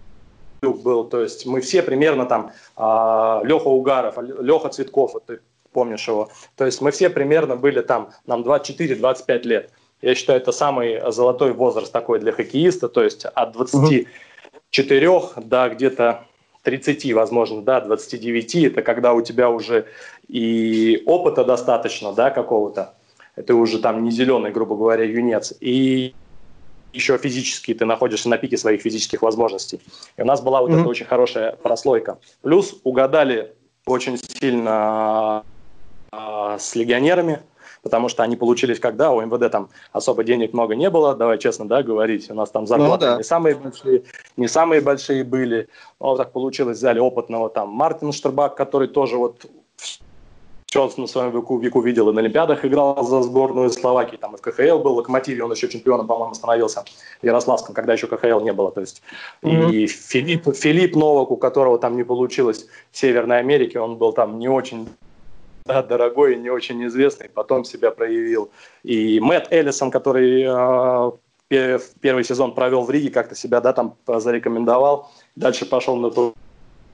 был, 0.62 1.04
то 1.04 1.20
есть 1.20 1.46
мы 1.46 1.60
все 1.60 1.82
примерно 1.82 2.26
там, 2.26 2.52
а, 2.76 3.40
Леха 3.44 3.68
Угаров, 3.68 4.16
Леха 4.18 4.68
Цветков, 4.68 5.14
ты 5.26 5.40
помнишь 5.72 6.06
его, 6.06 6.30
то 6.56 6.66
есть 6.66 6.80
мы 6.80 6.90
все 6.90 7.10
примерно 7.10 7.56
были 7.56 7.80
там, 7.80 8.10
нам 8.26 8.42
24-25 8.42 9.42
лет. 9.44 9.70
Я 10.02 10.14
считаю, 10.14 10.40
это 10.40 10.52
самый 10.52 11.00
золотой 11.12 11.52
возраст 11.52 11.92
такой 11.92 12.20
для 12.20 12.32
хоккеиста, 12.32 12.88
то 12.88 13.02
есть 13.02 13.24
от 13.26 13.52
24 13.52 15.08
угу. 15.08 15.28
до 15.36 15.68
где-то 15.68 16.24
30, 16.62 17.12
возможно, 17.12 17.62
да, 17.62 17.80
29, 17.80 18.54
это 18.56 18.82
когда 18.82 19.12
у 19.12 19.22
тебя 19.22 19.50
уже 19.50 19.86
и 20.28 21.02
опыта 21.06 21.44
достаточно, 21.44 22.12
да, 22.12 22.30
какого-то, 22.30 22.94
ты 23.34 23.54
уже 23.54 23.78
там 23.78 24.04
не 24.04 24.10
зеленый, 24.10 24.50
грубо 24.50 24.76
говоря, 24.76 25.04
юнец, 25.04 25.54
и 25.60 26.14
еще 26.92 27.16
физически 27.18 27.74
ты 27.74 27.84
находишься 27.84 28.28
на 28.28 28.38
пике 28.38 28.56
своих 28.56 28.82
физических 28.82 29.22
возможностей. 29.22 29.80
И 30.16 30.22
у 30.22 30.24
нас 30.24 30.40
была 30.40 30.60
вот 30.60 30.70
mm-hmm. 30.70 30.80
эта 30.80 30.88
очень 30.88 31.06
хорошая 31.06 31.52
прослойка. 31.52 32.18
Плюс 32.42 32.76
угадали 32.84 33.54
очень 33.86 34.18
сильно 34.18 35.44
э, 36.12 36.56
с 36.58 36.74
легионерами, 36.74 37.40
потому 37.82 38.08
что 38.08 38.22
они 38.22 38.36
получились 38.36 38.78
когда 38.78 39.12
у 39.12 39.20
МВД 39.20 39.50
там 39.50 39.68
особо 39.92 40.24
денег 40.24 40.52
много 40.52 40.74
не 40.74 40.90
было, 40.90 41.14
давай 41.14 41.38
честно, 41.38 41.66
да, 41.66 41.82
говорить, 41.82 42.30
у 42.30 42.34
нас 42.34 42.50
там 42.50 42.66
зарплаты 42.66 43.06
ну, 43.06 43.12
да. 43.12 43.16
не 43.18 43.24
самые 43.24 43.54
большие, 43.54 44.02
не 44.36 44.48
самые 44.48 44.80
большие 44.80 45.24
были, 45.24 45.68
но 45.98 46.10
вот 46.10 46.16
так 46.16 46.32
получилось, 46.32 46.78
взяли 46.78 46.98
опытного 46.98 47.48
там 47.48 47.70
Мартин 47.70 48.12
Штербак, 48.12 48.56
который 48.56 48.88
тоже 48.88 49.16
вот 49.16 49.46
все 50.70 50.88
на 50.96 51.08
своем 51.08 51.32
веку, 51.32 51.58
веку 51.58 51.80
видел 51.80 52.10
и 52.10 52.12
на 52.12 52.20
Олимпиадах 52.20 52.64
играл 52.64 53.04
за 53.04 53.22
сборную 53.22 53.70
Словакии, 53.70 54.16
там 54.16 54.36
и 54.36 54.38
в 54.38 54.40
КХЛ 54.40 54.78
был, 54.78 54.94
в 54.94 54.98
Локомотиве 54.98 55.42
он 55.42 55.50
еще 55.50 55.68
чемпионом, 55.68 56.06
по-моему, 56.06 56.34
становился 56.34 56.84
в 57.20 57.26
Ярославском, 57.26 57.74
когда 57.74 57.94
еще 57.94 58.06
КХЛ 58.06 58.40
не 58.40 58.52
было, 58.52 58.70
то 58.70 58.80
есть 58.80 59.02
mm-hmm. 59.42 59.72
и 59.72 59.86
Филипп, 59.88 60.54
Филипп 60.54 60.94
Новак, 60.94 61.32
у 61.32 61.36
которого 61.36 61.76
там 61.78 61.96
не 61.96 62.04
получилось 62.04 62.68
в 62.92 62.96
Северной 62.96 63.40
Америке, 63.40 63.80
он 63.80 63.96
был 63.96 64.12
там 64.12 64.38
не 64.38 64.48
очень 64.48 64.88
да, 65.64 65.82
дорогой 65.82 66.34
и 66.34 66.38
не 66.38 66.50
очень 66.50 66.86
известный, 66.86 67.28
потом 67.28 67.64
себя 67.64 67.90
проявил. 67.90 68.50
И 68.84 69.18
Мэтт 69.18 69.52
Эллисон, 69.52 69.90
который 69.90 70.44
э, 70.46 71.78
первый 72.00 72.22
сезон 72.22 72.54
провел 72.54 72.82
в 72.82 72.90
Риге, 72.90 73.10
как-то 73.10 73.34
себя, 73.34 73.60
да, 73.60 73.72
там 73.72 73.96
зарекомендовал, 74.06 75.10
дальше 75.34 75.66
пошел 75.66 75.96
на 75.96 76.10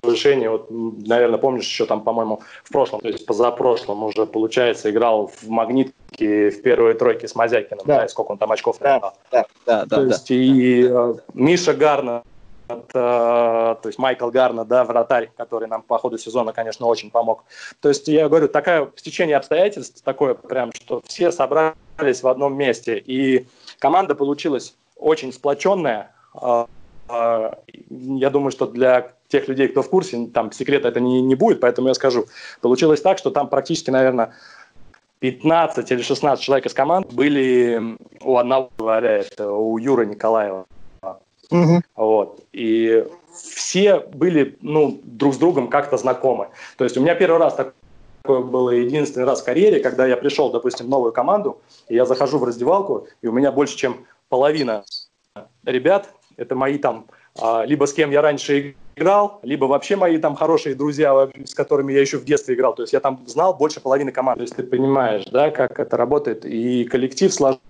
повышение. 0.06 0.50
Вот, 0.50 0.66
наверное, 0.70 1.38
помнишь, 1.38 1.64
еще 1.64 1.86
там, 1.86 2.02
по-моему, 2.02 2.40
в 2.64 2.72
прошлом, 2.72 3.00
то 3.00 3.08
есть 3.08 3.26
позапрошлом 3.26 4.04
уже, 4.04 4.26
получается, 4.26 4.90
играл 4.90 5.26
в 5.26 5.48
«Магнитке» 5.48 6.50
в 6.50 6.62
первой 6.62 6.94
тройке 6.94 7.28
с 7.28 7.34
Мазякиным, 7.34 7.84
да, 7.84 7.98
да 7.98 8.04
и 8.04 8.08
сколько 8.08 8.32
он 8.32 8.38
там 8.38 8.52
очков 8.52 8.76
да, 8.80 9.00
Да, 9.00 9.46
да, 9.66 9.84
да, 9.84 9.96
то 9.96 10.02
есть 10.04 10.28
да. 10.28 10.34
и 10.34 10.88
э, 10.88 11.14
Миша 11.34 11.74
Гарна 11.74 12.22
это, 12.68 13.78
то 13.80 13.88
есть 13.88 13.98
Майкл 13.98 14.30
Гарна, 14.30 14.64
да, 14.64 14.84
вратарь, 14.84 15.30
который 15.36 15.68
нам 15.68 15.82
по 15.82 15.98
ходу 15.98 16.18
сезона, 16.18 16.52
конечно, 16.52 16.86
очень 16.86 17.10
помог. 17.10 17.44
То 17.80 17.88
есть 17.88 18.08
я 18.08 18.28
говорю, 18.28 18.48
такое 18.48 18.90
стечение 18.96 19.36
обстоятельств, 19.36 20.02
такое 20.02 20.34
прям, 20.34 20.72
что 20.72 21.00
все 21.06 21.30
собрались 21.30 22.22
в 22.22 22.28
одном 22.28 22.56
месте, 22.56 22.98
и 22.98 23.46
команда 23.78 24.14
получилась 24.14 24.74
очень 24.96 25.32
сплоченная. 25.32 26.10
А, 26.34 26.66
я 27.88 28.30
думаю, 28.30 28.50
что 28.50 28.66
для 28.66 29.12
тех 29.28 29.48
людей, 29.48 29.68
кто 29.68 29.82
в 29.82 29.90
курсе, 29.90 30.26
там 30.32 30.52
секрета 30.52 30.88
это 30.88 31.00
не, 31.00 31.20
не 31.22 31.34
будет, 31.34 31.60
поэтому 31.60 31.88
я 31.88 31.94
скажу. 31.94 32.26
Получилось 32.60 33.00
так, 33.00 33.18
что 33.18 33.30
там 33.30 33.48
практически, 33.48 33.90
наверное, 33.90 34.32
15 35.20 35.90
или 35.90 36.02
16 36.02 36.44
человек 36.44 36.66
из 36.66 36.74
команд 36.74 37.12
были 37.12 37.96
у 38.20 38.36
одного, 38.36 38.70
говоря, 38.78 39.18
это 39.18 39.50
у 39.50 39.78
Юры 39.78 40.06
Николаева. 40.06 40.66
Угу. 41.50 41.82
Вот. 41.94 42.40
И 42.52 43.04
все 43.32 44.00
были 44.00 44.56
ну, 44.60 45.00
друг 45.04 45.34
с 45.34 45.38
другом 45.38 45.68
как-то 45.68 45.96
знакомы. 45.96 46.48
То 46.76 46.84
есть 46.84 46.96
у 46.96 47.00
меня 47.00 47.14
первый 47.14 47.38
раз 47.38 47.54
такое 47.54 48.40
было 48.42 48.70
единственный 48.70 49.24
раз 49.24 49.42
в 49.42 49.44
карьере, 49.44 49.80
когда 49.80 50.06
я 50.06 50.16
пришел, 50.16 50.50
допустим, 50.50 50.86
в 50.86 50.88
новую 50.88 51.12
команду, 51.12 51.60
и 51.88 51.94
я 51.94 52.04
захожу 52.04 52.38
в 52.38 52.44
раздевалку, 52.44 53.06
и 53.22 53.28
у 53.28 53.32
меня 53.32 53.52
больше, 53.52 53.76
чем 53.76 54.06
половина 54.28 54.84
ребят, 55.64 56.10
это 56.36 56.54
мои 56.54 56.78
там, 56.78 57.06
а, 57.40 57.64
либо 57.64 57.86
с 57.86 57.92
кем 57.92 58.10
я 58.10 58.22
раньше 58.22 58.74
играл, 58.96 59.40
либо 59.42 59.66
вообще 59.66 59.96
мои 59.96 60.18
там 60.18 60.34
хорошие 60.34 60.74
друзья, 60.74 61.28
с 61.44 61.54
которыми 61.54 61.92
я 61.92 62.00
еще 62.00 62.18
в 62.18 62.24
детстве 62.24 62.54
играл. 62.54 62.74
То 62.74 62.82
есть 62.82 62.92
я 62.92 63.00
там 63.00 63.22
знал 63.26 63.54
больше 63.54 63.80
половины 63.80 64.10
команды. 64.10 64.38
То 64.38 64.42
есть 64.44 64.56
ты 64.56 64.62
понимаешь, 64.62 65.24
да, 65.26 65.50
как 65.50 65.78
это 65.78 65.96
работает. 65.96 66.44
И 66.44 66.84
коллектив 66.84 67.32
сложился 67.32 67.60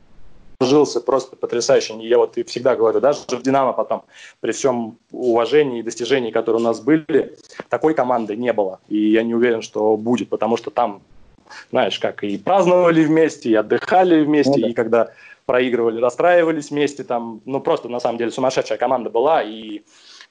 сложился 0.59 1.03
просто 1.03 1.37
потрясающе. 1.37 1.97
Я 2.01 2.17
вот 2.17 2.39
и 2.39 2.43
всегда 2.43 2.77
говорю, 2.77 2.99
даже 2.99 3.21
в 3.29 3.43
«Динамо» 3.43 3.75
потом, 3.75 4.05
при 4.41 4.53
всем 4.53 4.97
уважении 5.13 5.81
и 5.81 5.83
достижении, 5.83 6.31
которые 6.31 6.63
у 6.63 6.65
нас 6.65 6.81
были, 6.81 7.37
такой 7.69 7.93
команды 7.93 8.37
не 8.37 8.55
было. 8.55 8.81
И 8.89 9.11
я 9.11 9.23
не 9.23 9.35
уверен, 9.35 9.61
что 9.61 9.99
будет, 9.99 10.31
потому 10.31 10.57
что 10.57 10.71
там, 10.71 11.03
знаешь, 11.71 11.99
как 11.99 12.25
и 12.25 12.39
праздновали 12.39 13.05
вместе, 13.05 13.51
и 13.51 13.55
отдыхали 13.55 14.25
вместе, 14.25 14.53
ну, 14.57 14.63
да. 14.63 14.69
и 14.69 14.73
когда 14.73 15.11
проигрывали, 15.45 16.01
расстраивались 16.01 16.71
вместе, 16.71 17.05
там, 17.05 17.43
ну, 17.45 17.61
просто, 17.61 17.91
на 17.91 18.01
самом 18.01 18.17
деле, 18.17 18.31
сумасшедшая 18.31 18.79
команда 18.79 19.11
была, 19.11 19.43
и 19.43 19.83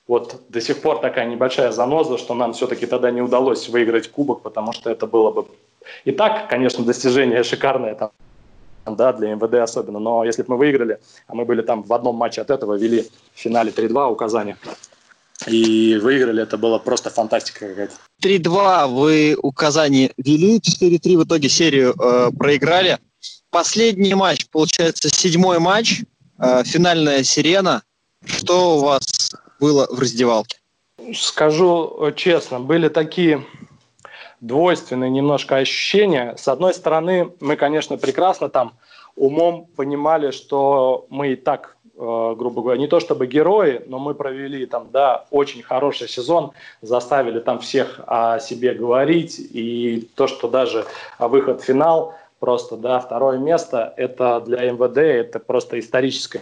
вот 0.08 0.42
до 0.50 0.62
сих 0.62 0.82
пор 0.82 1.00
такая 1.00 1.26
небольшая 1.26 1.72
заноза, 1.72 2.18
что 2.18 2.34
нам 2.34 2.54
все-таки 2.54 2.86
тогда 2.86 3.12
не 3.12 3.22
удалось 3.22 3.70
выиграть 3.70 4.12
кубок, 4.12 4.42
потому 4.42 4.72
что 4.74 4.90
это 4.90 5.08
было 5.08 5.32
бы 5.32 5.46
и 6.04 6.12
так, 6.12 6.50
конечно, 6.50 6.84
достижение 6.84 7.44
шикарное, 7.44 7.96
там, 7.96 8.12
да, 8.86 9.14
для 9.14 9.36
МВД 9.36 9.56
особенно. 9.56 10.00
Но 10.00 10.24
если 10.24 10.44
бы 10.44 10.52
мы 10.54 10.58
выиграли, 10.58 11.00
а 11.28 11.36
мы 11.36 11.46
были 11.46 11.62
там 11.62 11.84
в 11.84 11.94
одном 11.94 12.16
матче 12.16 12.42
от 12.42 12.50
этого, 12.50 12.76
вели 12.76 13.08
в 13.34 13.40
финале 13.40 13.72
3-2 13.72 14.12
у 14.12 14.16
Казани, 14.16 14.56
и 15.48 15.98
выиграли, 16.02 16.44
это 16.44 16.58
было 16.58 16.80
просто 16.80 17.10
фантастика 17.10 17.68
какая-то. 17.68 17.94
3-2 18.24 18.88
вы 18.88 19.38
у 19.42 19.52
Казани 19.52 20.12
вели, 20.18 20.60
4-3 20.60 21.18
в 21.18 21.24
итоге 21.26 21.50
серию 21.50 21.94
э, 22.00 22.32
проиграли. 22.38 23.00
Последний 23.50 24.14
матч, 24.14 24.48
получается, 24.52 25.10
седьмой 25.10 25.60
матч, 25.60 26.02
э, 26.40 26.64
финальная 26.64 27.24
сирена. 27.24 27.84
Что 28.26 28.78
у 28.78 28.80
вас 28.80 29.36
было 29.60 29.88
в 29.90 30.00
раздевалке? 30.00 30.58
Скажу 31.14 32.12
честно, 32.16 32.60
были 32.60 32.88
такие 32.88 33.44
двойственные 34.42 35.10
немножко 35.10 35.58
ощущения. 35.58 36.36
С 36.38 36.48
одной 36.48 36.74
стороны, 36.74 37.32
мы, 37.40 37.56
конечно, 37.56 37.98
прекрасно 37.98 38.50
там 38.50 38.74
умом 39.16 39.68
понимали, 39.76 40.32
что 40.32 41.06
мы 41.10 41.34
и 41.34 41.36
так, 41.36 41.78
э, 41.98 42.36
грубо 42.38 42.62
говоря, 42.62 42.80
не 42.80 42.88
то 42.88 43.00
чтобы 43.00 43.28
герои, 43.28 43.82
но 43.88 43.98
мы 43.98 44.14
провели 44.14 44.66
там, 44.66 44.90
да, 44.92 45.26
очень 45.32 45.64
хороший 45.64 46.10
сезон, 46.10 46.52
заставили 46.82 47.40
там 47.40 47.60
всех 47.60 48.02
о 48.08 48.40
себе 48.40 48.74
говорить, 48.74 49.40
и 49.40 50.08
то, 50.16 50.28
что 50.28 50.48
даже 50.48 50.86
выход 51.18 51.62
в 51.62 51.66
финал, 51.66 52.14
просто, 52.40 52.76
да, 52.78 53.00
второе 53.00 53.38
место, 53.38 53.94
это 53.96 54.42
для 54.42 54.70
МВД, 54.72 54.98
это 54.98 55.40
просто 55.40 55.80
историческое 55.80 56.42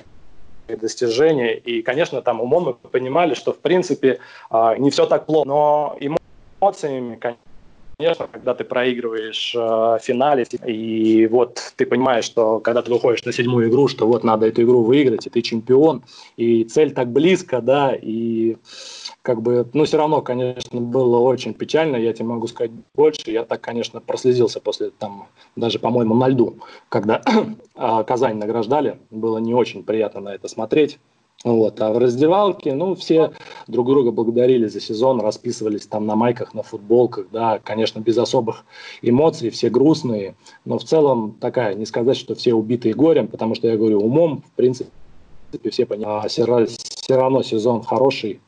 достижение. 0.68 1.58
И, 1.58 1.82
конечно, 1.82 2.22
там 2.22 2.42
умом 2.42 2.64
мы 2.64 2.74
понимали, 2.74 3.34
что, 3.34 3.54
в 3.54 3.60
принципе, 3.60 4.20
э, 4.52 4.76
не 4.78 4.90
все 4.90 5.06
так 5.06 5.26
плохо, 5.26 5.48
но 5.48 5.98
эмоциями, 6.00 7.16
конечно, 7.16 7.42
конечно, 7.98 8.28
когда 8.32 8.54
ты 8.54 8.64
проигрываешь 8.64 9.54
э, 9.56 9.98
финале, 10.02 10.46
и 10.66 11.28
вот 11.28 11.74
ты 11.76 11.86
понимаешь, 11.86 12.26
что 12.26 12.60
когда 12.60 12.82
ты 12.82 12.92
выходишь 12.92 13.24
на 13.26 13.32
седьмую 13.32 13.70
игру, 13.70 13.88
что 13.88 14.08
вот 14.08 14.24
надо 14.24 14.48
эту 14.48 14.64
игру 14.64 14.84
выиграть, 14.84 15.28
и 15.28 15.30
ты 15.30 15.42
чемпион, 15.42 16.04
и 16.38 16.64
цель 16.64 16.94
так 16.94 17.12
близко, 17.12 17.62
да, 17.62 17.94
и 17.96 18.58
как 19.22 19.42
бы, 19.42 19.68
ну, 19.74 19.86
все 19.86 19.98
равно, 19.98 20.22
конечно, 20.22 20.82
было 20.82 21.18
очень 21.20 21.54
печально, 21.54 21.96
я 21.96 22.14
тебе 22.14 22.26
могу 22.26 22.48
сказать 22.48 22.72
больше, 22.94 23.32
я 23.32 23.46
так, 23.46 23.62
конечно, 23.62 24.02
прослезился 24.02 24.60
после, 24.60 24.90
там, 24.92 25.28
даже, 25.56 25.80
по-моему, 25.80 26.14
на 26.14 26.28
льду, 26.28 26.58
когда 26.90 27.22
а, 27.76 28.04
Казань 28.04 28.38
награждали, 28.38 29.00
было 29.12 29.38
не 29.38 29.54
очень 29.54 29.84
приятно 29.84 30.20
на 30.20 30.36
это 30.36 30.48
смотреть, 30.48 31.00
вот. 31.44 31.82
А 31.82 31.92
в 31.92 31.98
раздевалке, 31.98 32.74
ну, 32.74 32.96
все 32.96 33.32
друг 33.68 33.88
друга 33.88 34.12
благодарили 34.12 34.68
за 34.68 34.80
сезон, 34.80 35.20
расписывались 35.20 35.86
там 35.86 36.06
на 36.06 36.16
майках, 36.16 36.54
на 36.54 36.64
футболках, 36.64 37.28
да, 37.32 37.60
конечно, 37.60 38.00
без 38.00 38.18
особых 38.18 38.66
эмоций, 39.02 39.50
все 39.50 39.70
грустные, 39.70 40.36
но 40.64 40.78
в 40.78 40.84
целом 40.84 41.36
такая, 41.40 41.76
не 41.76 41.86
сказать, 41.86 42.18
что 42.18 42.36
все 42.36 42.54
убитые 42.54 42.94
горем, 42.94 43.28
потому 43.28 43.56
что 43.56 43.68
я 43.68 43.76
говорю, 43.76 44.00
умом, 44.00 44.44
в 44.48 44.56
принципе, 44.56 44.90
все 45.70 45.86
понимают, 45.86 46.26
а 46.26 46.28
все 46.30 46.46
равно 47.16 47.44
сезон 47.44 47.84
хороший, 47.84 48.40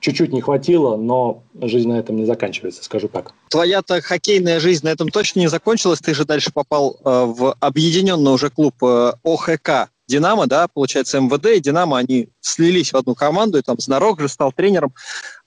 чуть-чуть 0.00 0.32
не 0.32 0.40
хватило, 0.40 0.96
но 0.96 1.42
жизнь 1.54 1.88
на 1.88 1.98
этом 1.98 2.16
не 2.16 2.24
заканчивается, 2.24 2.82
скажу 2.82 3.08
так. 3.08 3.32
Твоя-то 3.48 4.00
хоккейная 4.00 4.60
жизнь 4.60 4.84
на 4.84 4.90
этом 4.90 5.08
точно 5.08 5.40
не 5.40 5.48
закончилась, 5.48 6.00
ты 6.00 6.14
же 6.14 6.24
дальше 6.24 6.50
попал 6.52 6.96
э, 7.04 7.24
в 7.26 7.54
объединенный 7.60 8.32
уже 8.32 8.50
клуб 8.50 8.74
э, 8.82 9.12
ОХК 9.24 9.90
Динамо, 10.10 10.46
да, 10.46 10.68
получается, 10.68 11.20
МВД 11.20 11.46
и 11.46 11.60
Динамо, 11.60 11.98
они 11.98 12.28
слились 12.40 12.92
в 12.92 12.96
одну 12.96 13.14
команду, 13.14 13.58
и 13.58 13.62
там 13.62 13.78
Знарок 13.78 14.20
же 14.20 14.28
стал 14.28 14.52
тренером. 14.52 14.92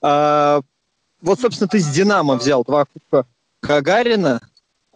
А, 0.00 0.62
вот, 1.20 1.40
собственно, 1.40 1.68
ты 1.68 1.78
с 1.78 1.86
Динамо 1.86 2.36
взял 2.36 2.64
два 2.64 2.86
кубка 2.86 3.26
Гагарина, 3.62 4.40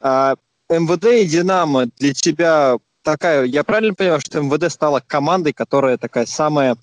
а 0.01 0.37
МВД 0.69 1.05
и 1.07 1.27
Динамо 1.27 1.87
для 1.99 2.15
тебя 2.15 2.79
такая, 3.03 3.45
я 3.45 3.63
правильно 3.63 3.95
понимаю, 3.95 4.21
что 4.21 4.41
МВД 4.41 4.73
стала 4.73 5.03
командой, 5.07 5.53
которая 5.53 5.99
такая 5.99 6.27
самая 6.27 6.77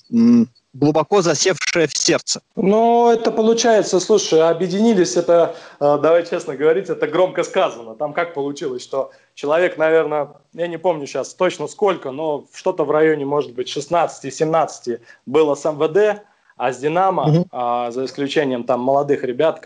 глубоко 0.75 1.21
засевшее 1.21 1.87
в 1.87 1.97
сердце. 1.97 2.41
Ну, 2.55 3.09
это 3.09 3.31
получается, 3.31 3.99
слушай, 3.99 4.41
объединились, 4.41 5.15
это, 5.15 5.55
э, 5.79 5.97
давай 6.01 6.25
честно 6.25 6.55
говорить, 6.55 6.89
это 6.89 7.07
громко 7.07 7.43
сказано. 7.43 7.95
Там 7.95 8.13
как 8.13 8.33
получилось, 8.33 8.83
что 8.83 9.11
человек, 9.33 9.77
наверное, 9.77 10.33
я 10.53 10.67
не 10.67 10.77
помню 10.77 11.07
сейчас 11.07 11.33
точно 11.33 11.67
сколько, 11.67 12.11
но 12.11 12.45
что-то 12.53 12.83
в 12.83 12.91
районе, 12.91 13.25
может 13.25 13.53
быть, 13.53 13.75
16-17 13.75 14.99
было 15.25 15.55
с 15.55 15.65
МВД, 15.65 16.23
А 16.57 16.71
с 16.71 16.77
Динамо, 16.77 17.23
угу. 17.23 17.45
а, 17.51 17.91
за 17.91 18.05
исключением 18.05 18.63
там 18.63 18.79
молодых 18.79 19.23
ребят, 19.23 19.61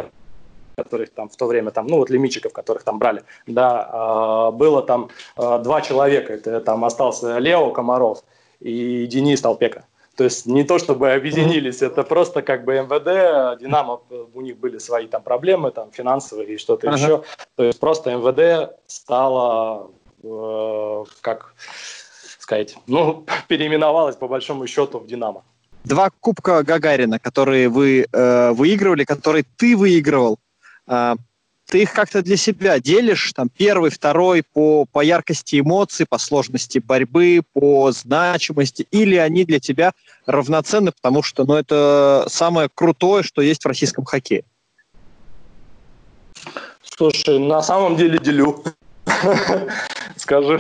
которых 0.76 1.12
там 1.14 1.30
в 1.30 1.36
то 1.36 1.46
время 1.46 1.72
там, 1.72 1.88
ну 1.88 1.98
вот 1.98 2.10
лимитчиков, 2.10 2.54
которых 2.54 2.84
там 2.84 3.00
брали, 3.00 3.24
да, 3.48 3.90
а, 3.92 4.52
было 4.52 4.82
там 4.82 5.10
а, 5.36 5.60
два 5.60 5.82
человека. 5.82 6.34
Это 6.34 6.62
там 6.62 6.84
остался 6.86 7.38
Лео 7.38 7.72
Комаров 7.72 8.24
и 8.60 9.06
Денис 9.06 9.42
Толпека. 9.42 9.86
То 10.20 10.26
есть 10.26 10.46
не 10.46 10.66
то 10.66 10.80
чтобы 10.80 11.14
объединились, 11.14 11.82
это 11.82 12.04
просто 12.04 12.42
как 12.42 12.66
бы 12.66 12.74
МВД, 12.74 13.58
Динамо, 13.62 14.02
у 14.34 14.42
них 14.42 14.58
были 14.58 14.78
свои 14.78 15.08
там 15.08 15.24
проблемы, 15.24 15.72
там 15.72 15.92
финансовые 15.94 16.56
и 16.56 16.58
что-то 16.58 16.90
ага. 16.90 16.98
еще. 16.98 17.24
То 17.56 17.64
есть 17.64 17.80
просто 17.80 18.12
МВД 18.18 18.74
стало, 18.86 19.92
э, 20.22 21.04
как 21.22 21.54
сказать, 22.38 22.76
ну, 22.88 23.26
переименовалось 23.48 24.18
по 24.18 24.28
большому 24.28 24.68
счету 24.68 25.00
в 25.00 25.08
Динамо. 25.08 25.46
Два 25.86 26.10
кубка 26.20 26.64
Гагарина, 26.64 27.18
которые 27.18 27.70
вы 27.70 28.06
э, 28.12 28.52
выигрывали, 28.52 29.06
которые 29.06 29.46
ты 29.56 29.78
выигрывал, 29.78 30.38
э, 30.88 31.16
ты 31.70 31.84
их 31.84 31.94
как-то 31.94 32.22
для 32.24 32.36
себя 32.36 32.80
делишь, 32.80 33.32
там, 33.34 33.50
первый, 33.50 33.92
второй, 33.92 34.44
по, 34.44 34.86
по 34.86 35.02
яркости 35.02 35.60
эмоций, 35.60 36.06
по 36.10 36.18
сложности 36.18 36.80
борьбы, 36.80 37.42
по 37.54 37.92
значимости, 37.92 38.88
или 38.92 39.16
они 39.16 39.46
для 39.46 39.60
тебя 39.60 39.94
равноценны, 40.26 40.92
потому 40.92 41.22
что, 41.22 41.46
ну, 41.46 41.54
это 41.54 42.26
самое 42.28 42.70
крутое, 42.74 43.24
что 43.24 43.42
есть 43.42 43.64
в 43.64 43.68
российском 43.68 44.04
хоккее? 44.04 44.44
Слушай, 46.82 47.40
на 47.40 47.62
самом 47.62 47.96
деле 47.96 48.18
делю. 48.20 48.64
Скажу. 50.16 50.60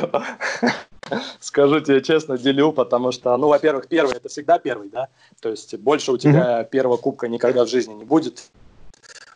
Скажу 1.39 1.80
тебе 1.80 2.04
честно, 2.04 2.38
делю, 2.38 2.72
потому 2.72 3.12
что, 3.12 3.36
ну, 3.38 3.48
во-первых, 3.48 3.88
первый 3.88 4.15
это 4.15 4.30
всегда 4.30 4.60
первый, 4.60 4.89
да, 4.89 5.08
то 5.41 5.50
есть 5.50 5.76
больше 5.78 6.12
у 6.12 6.17
тебя 6.17 6.63
первого 6.65 6.98
кубка 6.98 7.28
никогда 7.28 7.65
в 7.65 7.67
жизни 7.67 7.93
не 7.93 8.04
будет, 8.04 8.52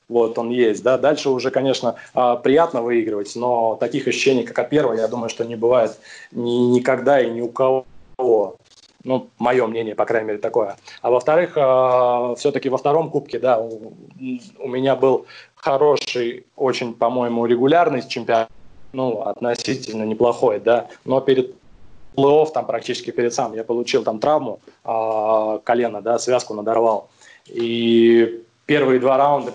вот 0.10 0.38
он 0.38 0.50
есть, 0.50 0.84
да. 0.84 0.98
Дальше 0.98 1.30
уже, 1.30 1.52
конечно, 1.52 1.96
а, 2.14 2.36
приятно 2.36 2.82
выигрывать, 2.82 3.36
но 3.36 3.76
таких 3.76 4.08
ощущений, 4.08 4.44
как 4.44 4.60
от 4.60 4.70
первого, 4.70 4.94
я 4.94 5.08
думаю, 5.08 5.30
что 5.30 5.46
не 5.46 5.56
бывает 5.56 5.98
ни, 6.32 6.76
никогда 6.76 7.22
и 7.22 7.30
ни 7.30 7.42
у 7.42 7.50
кого. 7.50 7.86
Ну, 9.06 9.28
мое 9.38 9.68
мнение, 9.68 9.96
по 9.96 10.06
крайней 10.06 10.28
мере, 10.28 10.40
такое. 10.40 10.78
А 11.02 11.12
во-вторых, 11.12 11.54
а, 11.56 12.36
все-таки 12.36 12.70
во 12.70 12.78
втором 12.78 13.10
кубке, 13.10 13.40
да, 13.40 13.60
у, 13.60 13.94
у 14.60 14.68
меня 14.68 14.96
был 14.96 15.26
хороший, 15.56 16.46
очень, 16.56 16.94
по-моему, 16.94 17.46
регулярный 17.46 18.08
чемпионат, 18.08 18.50
ну, 18.94 19.22
относительно 19.22 20.04
неплохой, 20.04 20.60
да, 20.60 20.88
но 21.04 21.20
перед 21.20 21.56
плей-офф, 22.16 22.52
там 22.54 22.66
практически 22.66 23.12
перед 23.12 23.34
сам, 23.34 23.54
я 23.54 23.64
получил 23.64 24.04
там 24.04 24.20
травму 24.20 24.60
э, 24.86 25.60
колена, 25.64 26.02
да, 26.02 26.20
связку 26.20 26.54
надорвал. 26.54 27.10
И 27.48 28.44
первые 28.66 29.00
два 29.00 29.18
раунда, 29.18 29.52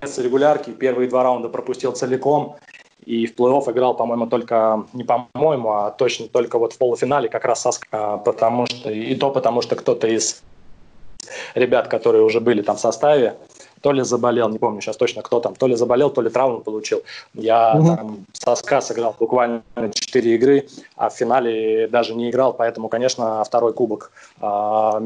конец 0.00 0.18
регулярки, 0.18 0.70
первые 0.70 1.08
два 1.08 1.22
раунда 1.22 1.48
пропустил 1.48 1.92
целиком, 1.92 2.56
и 3.04 3.26
в 3.26 3.34
плей-офф 3.34 3.70
играл, 3.72 3.94
по-моему, 3.94 4.26
только, 4.26 4.84
не 4.92 5.04
по-моему, 5.04 5.72
а 5.72 5.90
точно 5.90 6.28
только 6.28 6.58
вот 6.58 6.74
в 6.74 6.78
полуфинале 6.78 7.28
как 7.28 7.44
раз 7.44 7.62
со 7.62 8.18
потому 8.18 8.66
что, 8.66 8.90
и 8.90 9.14
то 9.14 9.30
потому 9.30 9.62
что 9.62 9.76
кто-то 9.76 10.06
из 10.08 10.42
ребят, 11.54 11.88
которые 11.88 12.22
уже 12.22 12.40
были 12.40 12.62
там 12.62 12.76
в 12.76 12.80
составе, 12.80 13.36
то 13.80 13.92
ли 13.92 14.02
заболел, 14.02 14.48
не 14.48 14.58
помню 14.58 14.80
сейчас 14.80 14.96
точно 14.96 15.22
кто 15.22 15.40
там, 15.40 15.54
то 15.54 15.66
ли 15.66 15.74
заболел, 15.76 16.10
то 16.10 16.20
ли 16.20 16.30
травму 16.30 16.60
получил. 16.60 17.02
Я 17.34 17.74
угу. 17.76 17.86
там 17.96 18.26
со 18.32 18.54
СКА 18.56 18.80
сыграл 18.80 19.14
буквально 19.18 19.62
4 19.92 20.34
игры, 20.34 20.68
а 20.96 21.08
в 21.08 21.14
финале 21.14 21.86
даже 21.88 22.14
не 22.14 22.30
играл, 22.30 22.52
поэтому, 22.52 22.88
конечно, 22.88 23.42
второй 23.44 23.72
кубок 23.72 24.10
а, 24.40 24.98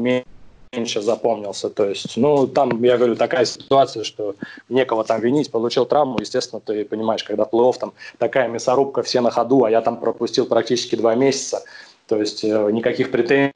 меньше 0.73 1.01
запомнился. 1.01 1.69
То 1.69 1.85
есть, 1.85 2.17
ну, 2.17 2.47
там, 2.47 2.83
я 2.83 2.97
говорю, 2.97 3.15
такая 3.15 3.45
ситуация, 3.45 4.03
что 4.03 4.35
некого 4.69 5.03
там 5.03 5.21
винить, 5.21 5.51
получил 5.51 5.85
травму, 5.85 6.19
естественно, 6.19 6.61
ты 6.61 6.85
понимаешь, 6.85 7.23
когда 7.23 7.43
плей-офф, 7.43 7.77
там 7.79 7.93
такая 8.17 8.47
мясорубка, 8.47 9.03
все 9.03 9.21
на 9.21 9.31
ходу, 9.31 9.63
а 9.63 9.71
я 9.71 9.81
там 9.81 9.97
пропустил 9.97 10.45
практически 10.45 10.95
два 10.95 11.15
месяца, 11.15 11.63
то 12.07 12.17
есть 12.17 12.43
э, 12.43 12.71
никаких 12.71 13.11
претензий 13.11 13.53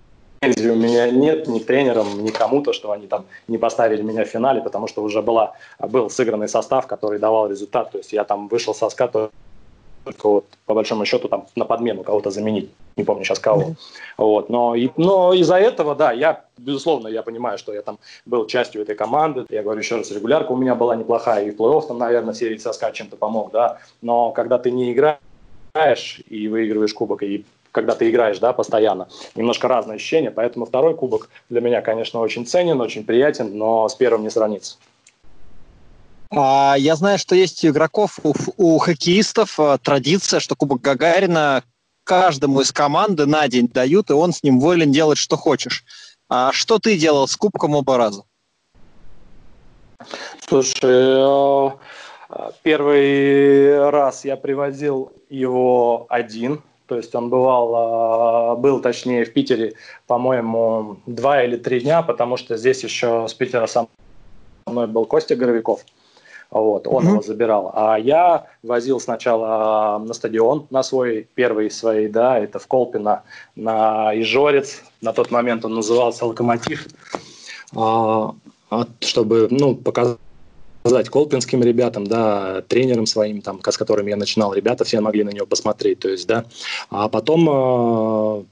у 0.69 0.75
меня 0.75 1.09
нет 1.09 1.47
ни 1.47 1.59
к 1.59 1.65
тренерам, 1.65 2.23
ни 2.23 2.29
кому-то, 2.29 2.73
что 2.73 2.91
они 2.91 3.07
там 3.07 3.25
не 3.47 3.57
поставили 3.57 4.01
меня 4.01 4.23
в 4.23 4.27
финале, 4.27 4.61
потому 4.61 4.87
что 4.87 5.03
уже 5.03 5.21
была, 5.21 5.53
был 5.79 6.09
сыгранный 6.09 6.47
состав, 6.47 6.85
который 6.87 7.19
давал 7.19 7.49
результат. 7.49 7.91
То 7.91 7.97
есть 7.97 8.13
я 8.13 8.23
там 8.23 8.47
вышел 8.47 8.75
со 8.75 8.89
ска 8.89 9.31
только 10.07 10.29
вот, 10.29 10.45
по 10.65 10.73
большому 10.73 11.05
счету 11.05 11.27
там 11.27 11.47
на 11.55 11.65
подмену 11.65 12.03
кого-то 12.03 12.31
заменить. 12.31 12.69
Не 12.95 13.03
помню 13.03 13.25
сейчас 13.25 13.39
кого. 13.39 13.61
Mm-hmm. 13.61 13.75
Вот. 14.17 14.49
Но, 14.49 14.75
и, 14.75 14.89
но 14.95 15.33
из-за 15.33 15.57
этого, 15.57 15.95
да, 15.95 16.11
я, 16.13 16.45
безусловно, 16.57 17.09
я 17.09 17.23
понимаю, 17.23 17.57
что 17.57 17.73
я 17.73 17.81
там 17.81 17.99
был 18.25 18.47
частью 18.47 18.81
этой 18.81 18.95
команды. 18.95 19.45
Я 19.49 19.63
говорю 19.63 19.79
еще 19.79 19.97
раз, 19.97 20.11
регулярка 20.11 20.53
у 20.53 20.55
меня 20.55 20.75
была 20.75 20.95
неплохая. 20.95 21.45
И 21.45 21.51
в 21.51 21.57
плей-офф 21.57 21.87
там, 21.87 21.97
наверное, 21.97 22.33
серии 22.33 22.57
соска 22.57 22.91
чем-то 22.91 23.17
помог, 23.17 23.51
да. 23.51 23.79
Но 24.01 24.31
когда 24.31 24.57
ты 24.57 24.71
не 24.71 24.93
играешь 24.93 26.21
и 26.29 26.47
выигрываешь 26.47 26.93
кубок, 26.93 27.23
и 27.23 27.45
когда 27.71 27.93
ты 27.93 28.09
играешь, 28.09 28.39
да, 28.39 28.53
постоянно. 28.53 29.09
Немножко 29.35 29.67
разное 29.67 29.97
ощущение, 29.97 30.31
поэтому 30.31 30.65
второй 30.65 30.95
кубок 30.95 31.29
для 31.49 31.59
меня, 31.59 31.81
конечно, 31.81 32.21
очень 32.21 32.45
ценен, 32.45 32.79
очень 32.79 33.03
приятен, 33.03 33.57
но 33.57 33.89
с 33.89 33.95
первым 33.95 34.23
не 34.23 34.29
сравнится. 34.29 34.77
А, 36.29 36.75
я 36.77 36.95
знаю, 36.95 37.17
что 37.17 37.35
есть 37.35 37.63
у 37.63 37.69
игроков, 37.69 38.19
у, 38.23 38.33
у 38.57 38.77
хоккеистов 38.79 39.59
а, 39.59 39.77
традиция, 39.77 40.39
что 40.39 40.55
Кубок 40.55 40.81
Гагарина 40.81 41.63
каждому 42.03 42.61
из 42.61 42.71
команды 42.71 43.25
на 43.25 43.47
день 43.47 43.67
дают, 43.67 44.09
и 44.09 44.13
он 44.13 44.33
с 44.33 44.43
ним 44.43 44.59
волен 44.59 44.91
делать, 44.91 45.17
что 45.17 45.37
хочешь. 45.37 45.83
А 46.29 46.51
что 46.51 46.79
ты 46.79 46.97
делал 46.97 47.27
с 47.27 47.35
Кубком 47.35 47.75
оба 47.75 47.97
раза? 47.97 48.23
Слушай, 50.47 51.71
э, 52.29 52.51
первый 52.63 53.89
раз 53.89 54.25
я 54.25 54.37
привозил 54.37 55.11
его 55.29 56.05
один, 56.09 56.61
то 56.87 56.95
есть 56.95 57.13
он 57.15 57.29
бывал, 57.29 57.75
а, 57.75 58.55
был 58.55 58.81
точнее 58.81 59.25
в 59.25 59.33
Питере, 59.33 59.73
по-моему, 60.07 60.97
два 61.05 61.43
или 61.43 61.57
три 61.57 61.81
дня, 61.81 62.01
потому 62.01 62.37
что 62.37 62.57
здесь 62.57 62.83
еще 62.83 63.27
с 63.27 63.33
Питера 63.33 63.67
со 63.67 63.87
мной 64.65 64.87
был 64.87 65.05
Костя 65.05 65.35
Горовиков. 65.35 65.85
Вот, 66.49 66.87
он 66.87 67.03
mm-hmm. 67.03 67.09
его 67.09 67.21
забирал. 67.21 67.71
А 67.75 67.97
я 67.97 68.47
возил 68.63 68.99
сначала 68.99 69.95
а, 69.95 69.99
на 69.99 70.13
стадион, 70.13 70.67
на 70.69 70.81
свой 70.81 71.27
первый 71.35 71.69
своей, 71.69 72.07
да, 72.07 72.39
это 72.39 72.59
в 72.59 72.67
Колпино, 72.67 73.23
на 73.55 74.17
Ижорец. 74.19 74.81
На 75.01 75.13
тот 75.13 75.29
момент 75.29 75.65
он 75.65 75.75
назывался 75.75 76.25
«Локомотив», 76.25 76.87
а, 77.75 78.33
чтобы, 79.01 79.47
ну, 79.51 79.75
показать 79.75 80.19
сказать 80.87 81.09
колпинским 81.09 81.63
ребятам, 81.63 82.07
да, 82.07 82.61
тренерам 82.61 83.05
своим, 83.05 83.41
там, 83.41 83.59
с 83.61 83.77
которыми 83.77 84.09
я 84.09 84.15
начинал, 84.15 84.53
ребята 84.53 84.85
все 84.85 85.01
могли 85.01 85.23
на 85.23 85.31
него 85.31 85.45
посмотреть, 85.45 85.99
то 85.99 86.09
есть, 86.09 86.27
да. 86.27 86.45
А 86.89 87.09
потом 87.09 87.49
э, 87.49 88.43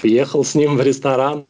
приехал 0.00 0.44
с 0.44 0.54
ним 0.54 0.76
в 0.76 0.82
ресторан 0.82 1.44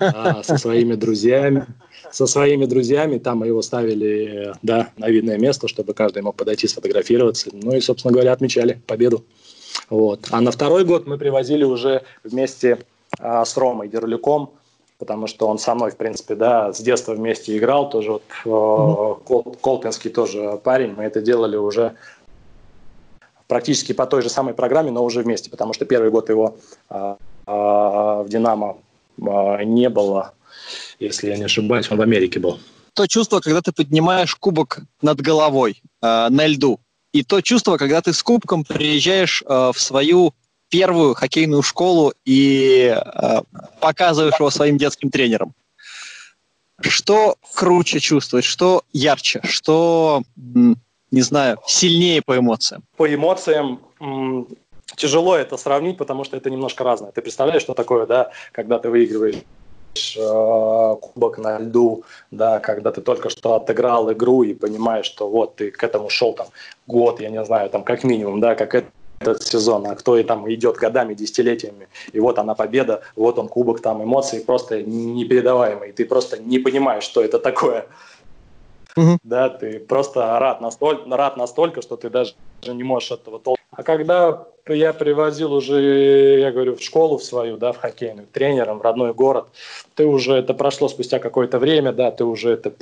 э, 0.00 0.42
со 0.42 0.58
своими 0.58 0.94
друзьями, 0.94 1.66
со 2.10 2.26
своими 2.26 2.66
друзьями, 2.66 3.18
там 3.18 3.38
мы 3.38 3.46
его 3.46 3.62
ставили, 3.62 4.54
да, 4.62 4.90
на 4.96 5.08
видное 5.08 5.38
место, 5.38 5.68
чтобы 5.68 5.94
каждый 5.94 6.22
мог 6.22 6.36
подойти 6.36 6.66
сфотографироваться, 6.66 7.50
ну 7.52 7.74
и, 7.74 7.80
собственно 7.80 8.12
говоря, 8.12 8.32
отмечали 8.32 8.80
победу. 8.86 9.24
Вот. 9.88 10.28
А 10.30 10.40
на 10.40 10.50
второй 10.50 10.84
год 10.84 11.06
мы 11.06 11.18
привозили 11.18 11.64
уже 11.64 12.02
вместе 12.24 12.78
э, 13.18 13.44
с 13.44 13.56
Ромой 13.56 13.88
Дерлюком, 13.88 14.50
потому 14.98 15.26
что 15.26 15.48
он 15.48 15.58
со 15.58 15.74
мной, 15.74 15.90
в 15.90 15.96
принципе, 15.96 16.34
да, 16.34 16.72
с 16.72 16.80
детства 16.80 17.14
вместе 17.14 17.56
играл, 17.56 17.88
тоже 17.88 18.12
вот 18.12 18.22
mm-hmm. 18.44 19.58
Колпинский 19.62 20.10
тоже 20.10 20.60
парень, 20.62 20.94
мы 20.96 21.04
это 21.04 21.20
делали 21.20 21.56
уже 21.56 21.94
практически 23.48 23.92
по 23.92 24.06
той 24.06 24.22
же 24.22 24.28
самой 24.28 24.54
программе, 24.54 24.90
но 24.90 25.04
уже 25.04 25.22
вместе, 25.22 25.50
потому 25.50 25.72
что 25.72 25.84
первый 25.84 26.10
год 26.10 26.28
его 26.28 26.56
а, 26.88 27.16
а, 27.46 28.22
в 28.22 28.28
«Динамо» 28.28 28.76
а, 29.26 29.64
не 29.64 29.88
было, 29.88 30.34
если 31.00 31.28
я 31.28 31.36
не 31.36 31.44
ошибаюсь, 31.44 31.90
он 31.90 31.98
в 31.98 32.02
Америке 32.02 32.38
был. 32.38 32.60
То 32.94 33.06
чувство, 33.06 33.40
когда 33.40 33.62
ты 33.62 33.72
поднимаешь 33.72 34.34
кубок 34.34 34.80
над 35.02 35.20
головой 35.20 35.82
э, 36.02 36.28
на 36.28 36.46
льду, 36.46 36.80
и 37.12 37.24
то 37.24 37.40
чувство, 37.40 37.76
когда 37.76 38.00
ты 38.02 38.12
с 38.12 38.22
кубком 38.22 38.64
приезжаешь 38.64 39.42
э, 39.42 39.72
в 39.74 39.80
свою 39.80 40.34
первую 40.68 41.14
хоккейную 41.14 41.62
школу 41.62 42.12
и 42.24 42.94
э, 42.94 43.40
показываешь 43.80 44.38
его 44.38 44.50
своим 44.50 44.78
детским 44.78 45.10
тренерам. 45.10 45.54
Что 46.80 47.36
круче 47.54 48.00
чувствовать, 48.00 48.44
что 48.44 48.84
ярче, 48.92 49.40
что, 49.44 50.22
не 50.36 51.22
знаю, 51.22 51.58
сильнее 51.66 52.22
по 52.22 52.38
эмоциям? 52.38 52.84
По 52.96 53.12
эмоциям 53.12 53.80
тяжело 54.96 55.36
это 55.36 55.58
сравнить, 55.58 55.98
потому 55.98 56.24
что 56.24 56.38
это 56.38 56.48
немножко 56.48 56.84
разное. 56.84 57.12
Ты 57.12 57.20
представляешь, 57.20 57.62
что 57.62 57.74
такое, 57.74 58.06
да, 58.06 58.30
когда 58.52 58.78
ты 58.78 58.88
выигрываешь 58.88 59.36
кубок 61.00 61.38
на 61.38 61.58
льду, 61.58 62.04
да, 62.30 62.60
когда 62.60 62.90
ты 62.90 63.00
только 63.00 63.28
что 63.28 63.54
отыграл 63.54 64.12
игру 64.12 64.42
и 64.42 64.54
понимаешь, 64.54 65.06
что 65.06 65.28
вот 65.28 65.56
ты 65.56 65.70
к 65.70 65.82
этому 65.82 66.08
шел 66.10 66.32
там 66.32 66.46
год, 66.86 67.20
я 67.20 67.30
не 67.30 67.44
знаю, 67.44 67.70
там 67.70 67.82
как 67.82 68.04
минимум, 68.04 68.40
да, 68.40 68.54
как 68.54 68.74
это 68.74 68.88
этот 69.22 69.42
сезон, 69.42 69.86
а 69.86 69.94
кто 69.96 70.16
и 70.16 70.22
там 70.22 70.50
идет 70.50 70.76
годами, 70.76 71.12
десятилетиями, 71.12 71.88
и 72.14 72.20
вот 72.20 72.38
она 72.38 72.54
победа, 72.54 73.02
вот 73.16 73.38
он 73.38 73.48
кубок, 73.48 73.82
там 73.82 74.02
эмоции 74.02 74.38
просто 74.40 74.82
непередаваемые, 74.82 75.92
ты 75.92 76.06
просто 76.06 76.38
не 76.38 76.58
понимаешь, 76.58 77.04
что 77.04 77.20
это 77.20 77.38
такое. 77.38 77.86
Угу. 79.00 79.18
Да, 79.22 79.48
ты 79.48 79.80
просто 79.80 80.38
рад 80.38 80.60
настолько, 80.60 81.16
рад 81.16 81.36
настолько, 81.36 81.80
что 81.80 81.96
ты 81.96 82.10
даже 82.10 82.34
не 82.66 82.82
можешь 82.82 83.12
этого 83.12 83.38
толком. 83.38 83.64
А 83.70 83.82
когда 83.82 84.46
я 84.68 84.92
привозил 84.92 85.54
уже, 85.54 86.38
я 86.40 86.52
говорю, 86.52 86.76
в 86.76 86.82
школу 86.82 87.16
в 87.16 87.24
свою, 87.24 87.56
да, 87.56 87.72
в 87.72 87.78
хоккейную, 87.78 88.26
тренером 88.26 88.78
в 88.78 88.82
родной 88.82 89.14
город, 89.14 89.46
ты 89.94 90.04
уже, 90.04 90.34
это 90.34 90.52
прошло 90.52 90.88
спустя 90.88 91.18
какое-то 91.18 91.58
время, 91.58 91.92
да, 91.92 92.10
ты 92.10 92.24
уже 92.24 92.50
это 92.50 92.72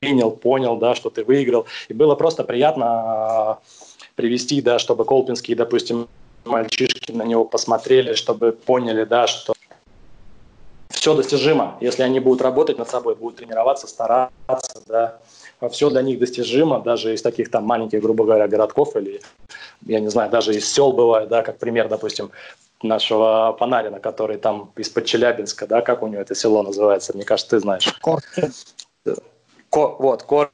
принял, 0.00 0.32
понял, 0.32 0.76
да, 0.76 0.94
что 0.94 1.10
ты 1.10 1.22
выиграл. 1.22 1.66
И 1.88 1.94
было 1.94 2.16
просто 2.16 2.42
приятно 2.42 3.58
привести, 4.16 4.60
да, 4.62 4.78
чтобы 4.80 5.04
колпинские, 5.04 5.56
допустим, 5.56 6.08
мальчишки 6.44 7.12
на 7.12 7.22
него 7.22 7.44
посмотрели, 7.44 8.14
чтобы 8.14 8.52
поняли, 8.52 9.04
да, 9.04 9.26
что 9.26 9.52
все 10.90 11.14
достижимо. 11.14 11.78
Если 11.80 12.02
они 12.02 12.20
будут 12.20 12.42
работать 12.42 12.78
над 12.78 12.88
собой, 12.88 13.14
будут 13.14 13.36
тренироваться, 13.36 13.86
стараться, 13.86 14.82
да, 14.86 15.18
все 15.70 15.88
для 15.88 16.02
них 16.02 16.18
достижимо, 16.18 16.80
даже 16.80 17.14
из 17.14 17.22
таких 17.22 17.50
там 17.50 17.64
маленьких, 17.64 18.00
грубо 18.02 18.24
говоря, 18.24 18.48
городков 18.48 18.96
или, 18.96 19.20
я 19.86 20.00
не 20.00 20.08
знаю, 20.08 20.30
даже 20.30 20.54
из 20.54 20.70
сел 20.70 20.92
бывает, 20.92 21.28
да, 21.28 21.42
как 21.42 21.58
пример, 21.58 21.88
допустим, 21.88 22.30
нашего 22.82 23.54
Панарина, 23.58 24.00
который 24.00 24.38
там 24.38 24.72
из-под 24.76 25.04
Челябинска, 25.04 25.66
да, 25.66 25.80
как 25.80 26.02
у 26.02 26.06
него 26.06 26.22
это 26.22 26.34
село 26.34 26.62
называется, 26.62 27.14
мне 27.14 27.24
кажется, 27.24 27.56
ты 27.56 27.60
знаешь. 27.60 27.92
Коркин. 28.00 28.52
Ко, 29.70 29.96
вот, 29.98 30.24
Кор, 30.24 30.50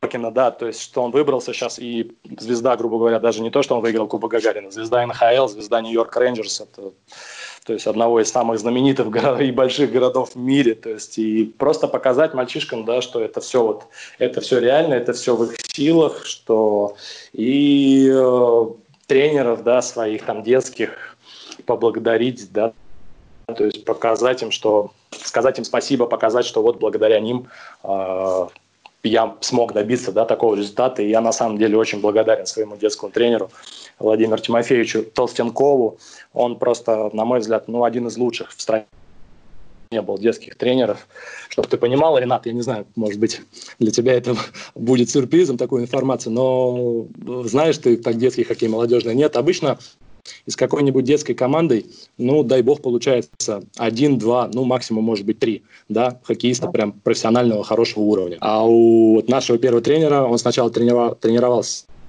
Галкина, 0.00 0.30
да, 0.30 0.50
то 0.50 0.66
есть 0.66 0.80
что 0.80 1.02
он 1.02 1.10
выбрался 1.10 1.52
сейчас, 1.52 1.78
и 1.78 2.16
звезда, 2.38 2.76
грубо 2.76 2.98
говоря, 2.98 3.18
даже 3.18 3.42
не 3.42 3.50
то, 3.50 3.62
что 3.62 3.76
он 3.76 3.82
выиграл 3.82 4.06
Кубок 4.06 4.30
Гагарина, 4.30 4.70
звезда 4.70 5.06
НХЛ, 5.06 5.48
звезда 5.48 5.82
Нью-Йорк 5.82 6.16
Рейнджерс, 6.16 6.62
это 6.62 6.92
то 7.64 7.72
есть 7.72 7.86
одного 7.86 8.20
из 8.20 8.30
самых 8.30 8.58
знаменитых 8.58 9.06
и 9.40 9.50
больших 9.50 9.92
городов 9.92 10.34
в 10.34 10.36
мире, 10.36 10.74
то 10.74 10.90
есть 10.90 11.18
и 11.18 11.44
просто 11.44 11.88
показать 11.88 12.34
мальчишкам, 12.34 12.84
да, 12.84 13.02
что 13.02 13.20
это 13.20 13.40
все 13.40 13.62
вот, 13.62 13.84
это 14.18 14.40
все 14.40 14.58
реально, 14.58 14.94
это 14.94 15.12
все 15.12 15.36
в 15.36 15.44
их 15.44 15.56
силах, 15.72 16.24
что 16.24 16.96
и 17.32 18.10
э, 18.12 18.66
тренеров, 19.06 19.62
да, 19.62 19.82
своих 19.82 20.24
там 20.24 20.42
детских 20.42 21.16
поблагодарить, 21.66 22.52
да, 22.52 22.72
то 23.46 23.64
есть 23.64 23.84
показать 23.84 24.42
им, 24.42 24.50
что 24.50 24.92
сказать 25.10 25.58
им 25.58 25.64
спасибо, 25.64 26.06
показать, 26.06 26.46
что 26.46 26.62
вот 26.62 26.78
благодаря 26.78 27.20
ним 27.20 27.48
э, 27.82 28.46
я 29.02 29.36
смог 29.40 29.72
добиться 29.72 30.12
да, 30.12 30.24
такого 30.24 30.54
результата. 30.54 31.02
И 31.02 31.08
я 31.08 31.20
на 31.20 31.32
самом 31.32 31.58
деле 31.58 31.76
очень 31.76 32.00
благодарен 32.00 32.46
своему 32.46 32.76
детскому 32.76 33.12
тренеру 33.12 33.50
Владимиру 34.00 34.38
Тимофеевичу 34.38 35.04
Толстенкову. 35.04 35.98
Он 36.32 36.58
просто, 36.58 37.10
на 37.12 37.24
мой 37.24 37.40
взгляд, 37.40 37.68
ну, 37.68 37.84
один 37.84 38.08
из 38.08 38.16
лучших 38.16 38.50
в 38.50 38.60
стране 38.60 38.86
не 39.92 40.02
было 40.02 40.18
детских 40.18 40.54
тренеров. 40.54 41.08
Чтобы 41.48 41.66
ты 41.66 41.76
понимал, 41.76 42.16
Ренат, 42.16 42.46
я 42.46 42.52
не 42.52 42.62
знаю, 42.62 42.86
может 42.94 43.18
быть, 43.18 43.40
для 43.80 43.90
тебя 43.90 44.14
это 44.14 44.36
будет 44.74 45.10
сюрпризом, 45.10 45.58
такую 45.58 45.82
информацию, 45.82 46.32
но 46.32 47.06
знаешь 47.44 47.76
ты, 47.78 47.96
так 47.96 48.16
детский 48.16 48.44
хоккей 48.44 48.68
молодежный 48.68 49.14
нет. 49.14 49.36
Обычно 49.36 49.78
и 50.46 50.50
с 50.50 50.54
какой-нибудь 50.56 51.04
детской 51.04 51.34
командой, 51.34 51.86
ну, 52.18 52.42
дай 52.42 52.62
бог, 52.62 52.82
получается 52.82 53.64
один, 53.76 54.18
два, 54.18 54.48
ну, 54.52 54.64
максимум, 54.64 55.04
может 55.04 55.26
быть, 55.26 55.38
три, 55.38 55.64
да, 55.88 56.20
хоккеиста 56.22 56.68
прям 56.68 56.92
профессионального, 56.92 57.64
хорошего 57.64 58.04
уровня. 58.04 58.38
А 58.40 58.64
у 58.64 59.22
нашего 59.26 59.58
первого 59.58 59.82
тренера, 59.82 60.22
он 60.22 60.38
сначала 60.38 60.70
тренировал, 60.70 61.16
тренировал 61.16 61.64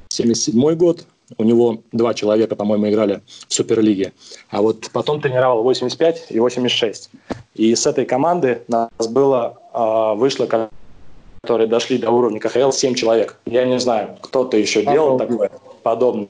77 0.09 0.75
год, 0.75 1.05
у 1.37 1.43
него 1.43 1.79
два 1.91 2.13
человека, 2.13 2.55
по-моему, 2.55 2.89
играли 2.89 3.21
в 3.47 3.53
Суперлиге. 3.53 4.13
А 4.49 4.61
вот 4.61 4.89
потом 4.91 5.21
тренировал 5.21 5.63
85 5.63 6.27
и 6.29 6.39
86. 6.39 7.09
И 7.55 7.75
с 7.75 7.85
этой 7.85 8.05
команды 8.05 8.61
нас 8.67 8.89
было, 9.09 9.59
э, 9.73 10.17
вышло, 10.17 10.45
которые 10.45 11.67
дошли 11.67 11.97
до 11.97 12.11
уровня 12.11 12.39
КХЛ, 12.39 12.71
7 12.71 12.95
человек. 12.95 13.37
Я 13.45 13.65
не 13.65 13.79
знаю, 13.79 14.17
кто-то 14.21 14.57
еще 14.57 14.83
делал 14.83 15.17
такое 15.17 15.51
подобное. 15.83 16.29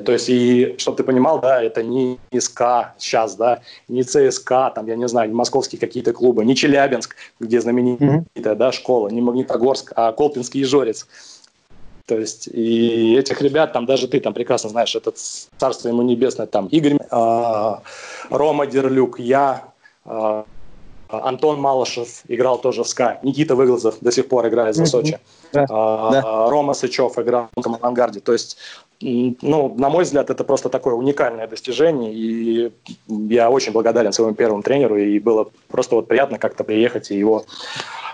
То 0.00 0.12
есть, 0.12 0.28
и 0.28 0.76
чтобы 0.78 0.96
ты 0.96 1.04
понимал, 1.04 1.40
да, 1.40 1.62
это 1.62 1.82
не 1.82 2.18
СК 2.36 2.94
сейчас, 2.98 3.34
да, 3.34 3.60
не 3.88 4.02
ЦСКА, 4.02 4.72
там, 4.74 4.86
я 4.86 4.96
не 4.96 5.08
знаю, 5.08 5.28
не 5.28 5.34
московские 5.34 5.80
какие-то 5.80 6.12
клубы, 6.12 6.44
не 6.44 6.54
Челябинск, 6.54 7.16
где 7.40 7.60
знаменитая, 7.60 8.24
mm-hmm. 8.34 8.54
да, 8.54 8.72
школа, 8.72 9.08
не 9.08 9.20
Магнитогорск, 9.20 9.92
а 9.96 10.12
Колпинский 10.12 10.60
Ежорец. 10.60 11.06
То 12.12 12.18
есть, 12.18 12.46
и 12.46 13.16
этих 13.16 13.40
ребят, 13.40 13.72
там 13.72 13.86
даже 13.86 14.06
ты 14.06 14.20
там 14.20 14.34
прекрасно 14.34 14.68
знаешь, 14.68 14.94
этот 14.94 15.16
царство 15.16 15.88
ему 15.88 16.02
небесное, 16.02 16.46
там 16.46 16.66
Игорь, 16.66 16.98
э, 17.10 17.74
Рома 18.28 18.66
Дерлюк, 18.66 19.18
я, 19.18 19.64
э, 20.04 20.42
Антон 21.08 21.58
Малышев 21.58 22.20
играл 22.28 22.58
тоже 22.58 22.84
в 22.84 22.88
СКА, 22.88 23.18
Никита 23.22 23.54
Выглазов 23.54 23.94
до 24.02 24.12
сих 24.12 24.28
пор 24.28 24.46
играет 24.48 24.76
за 24.76 24.84
Сочи, 24.84 25.18
mm-hmm. 25.52 25.52
да. 25.54 25.62
Э, 25.64 26.12
да. 26.12 26.50
Рома 26.50 26.74
Сычев 26.74 27.18
играл 27.18 27.48
в 27.56 27.66
авангарде. 27.66 28.20
То 28.20 28.32
есть 28.32 28.58
ну, 29.00 29.74
на 29.78 29.88
мой 29.88 30.04
взгляд, 30.04 30.28
это 30.28 30.44
просто 30.44 30.68
такое 30.68 30.94
уникальное 30.94 31.48
достижение, 31.48 32.12
и 32.12 32.72
я 33.08 33.50
очень 33.50 33.72
благодарен 33.72 34.12
своему 34.12 34.34
первому 34.34 34.62
тренеру, 34.62 34.96
и 34.98 35.18
было 35.18 35.48
просто 35.68 35.96
вот 35.96 36.08
приятно 36.08 36.38
как-то 36.38 36.62
приехать 36.62 37.10
и 37.10 37.18
его 37.18 37.44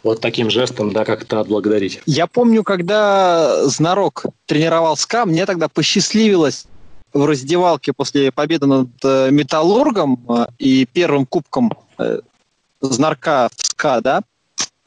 вот 0.02 0.20
таким 0.20 0.50
жестом, 0.50 0.92
да, 0.92 1.04
как-то 1.04 1.40
отблагодарить. 1.40 2.00
Я 2.06 2.26
помню, 2.26 2.62
когда 2.64 3.64
Знарок 3.66 4.26
тренировал 4.46 4.96
СКА, 4.96 5.26
мне 5.26 5.46
тогда 5.46 5.68
посчастливилось 5.68 6.66
в 7.12 7.24
раздевалке 7.24 7.92
после 7.92 8.30
победы 8.30 8.66
над 8.66 8.88
э, 9.02 9.30
Металлургом 9.30 10.24
э, 10.28 10.46
и 10.58 10.86
первым 10.86 11.26
кубком 11.26 11.72
э, 11.98 12.20
Знарка 12.80 13.48
в 13.56 13.66
СКА, 13.66 14.00
да, 14.00 14.22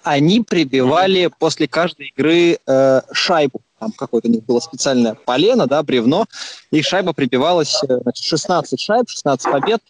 они 0.04 0.41
прибивали 0.41 1.30
после 1.39 1.67
каждой 1.67 2.08
игры 2.15 2.58
э, 2.65 3.02
шайбу 3.12 3.62
там 3.82 3.91
какое-то 3.93 4.28
у 4.28 4.32
них 4.32 4.45
было 4.45 4.60
специальное 4.60 5.15
полено, 5.15 5.65
да, 5.65 5.82
бревно, 5.82 6.26
и 6.69 6.84
шайба 6.84 7.13
прибивалась, 7.13 7.82
значит, 7.82 8.24
16 8.24 8.80
шайб, 8.80 9.10
16 9.10 9.52
побед. 9.52 9.82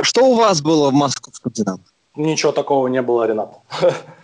Что 0.00 0.24
у 0.24 0.34
вас 0.36 0.62
было 0.62 0.88
в 0.88 0.94
московском 0.94 1.52
«Динамо»? 1.52 1.82
Ничего 2.16 2.52
такого 2.52 2.88
не 2.88 3.02
было, 3.02 3.26
Ренат. 3.26 3.58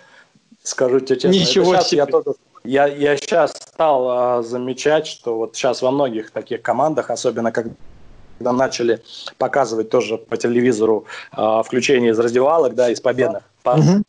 Скажу 0.66 0.98
тебе 0.98 1.20
честно. 1.20 1.38
Ничего 1.38 1.80
себе. 1.80 1.98
Я, 1.98 2.06
тоже, 2.06 2.34
я, 2.64 2.86
я 2.86 3.16
сейчас 3.16 3.52
стал 3.52 4.08
а, 4.10 4.42
замечать, 4.42 5.06
что 5.06 5.36
вот 5.36 5.54
сейчас 5.54 5.80
во 5.80 5.92
многих 5.92 6.32
таких 6.32 6.60
командах, 6.60 7.10
особенно 7.10 7.52
когда 7.52 7.72
начали 8.40 9.00
показывать 9.38 9.90
тоже 9.90 10.18
по 10.18 10.36
телевизору 10.36 11.06
э, 11.36 11.62
включение 11.64 12.10
из 12.10 12.18
раздевалок, 12.18 12.74
да, 12.74 12.90
из 12.90 13.00
победных. 13.00 13.44
Угу 13.64 14.02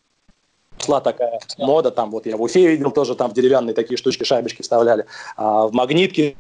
шла 0.79 1.01
такая 1.01 1.39
мода, 1.57 1.89
там 1.89 2.11
вот 2.11 2.27
я 2.27 2.37
в 2.37 2.41
Уфе 2.43 2.67
видел 2.67 2.91
тоже, 2.91 3.15
там 3.15 3.31
в 3.31 3.33
деревянные 3.33 3.73
такие 3.73 3.97
штучки, 3.97 4.23
шайбочки 4.23 4.61
вставляли, 4.61 5.07
а 5.35 5.65
в 5.65 5.73
магнитке 5.73 6.35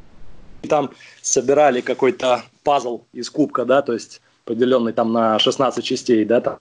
там 0.69 0.91
собирали 1.23 1.81
какой-то 1.81 2.43
пазл 2.63 3.01
из 3.13 3.31
кубка, 3.31 3.65
да, 3.65 3.81
то 3.81 3.93
есть 3.93 4.21
поделенный 4.45 4.93
там 4.93 5.11
на 5.11 5.39
16 5.39 5.83
частей, 5.83 6.23
да, 6.23 6.41
там 6.41 6.59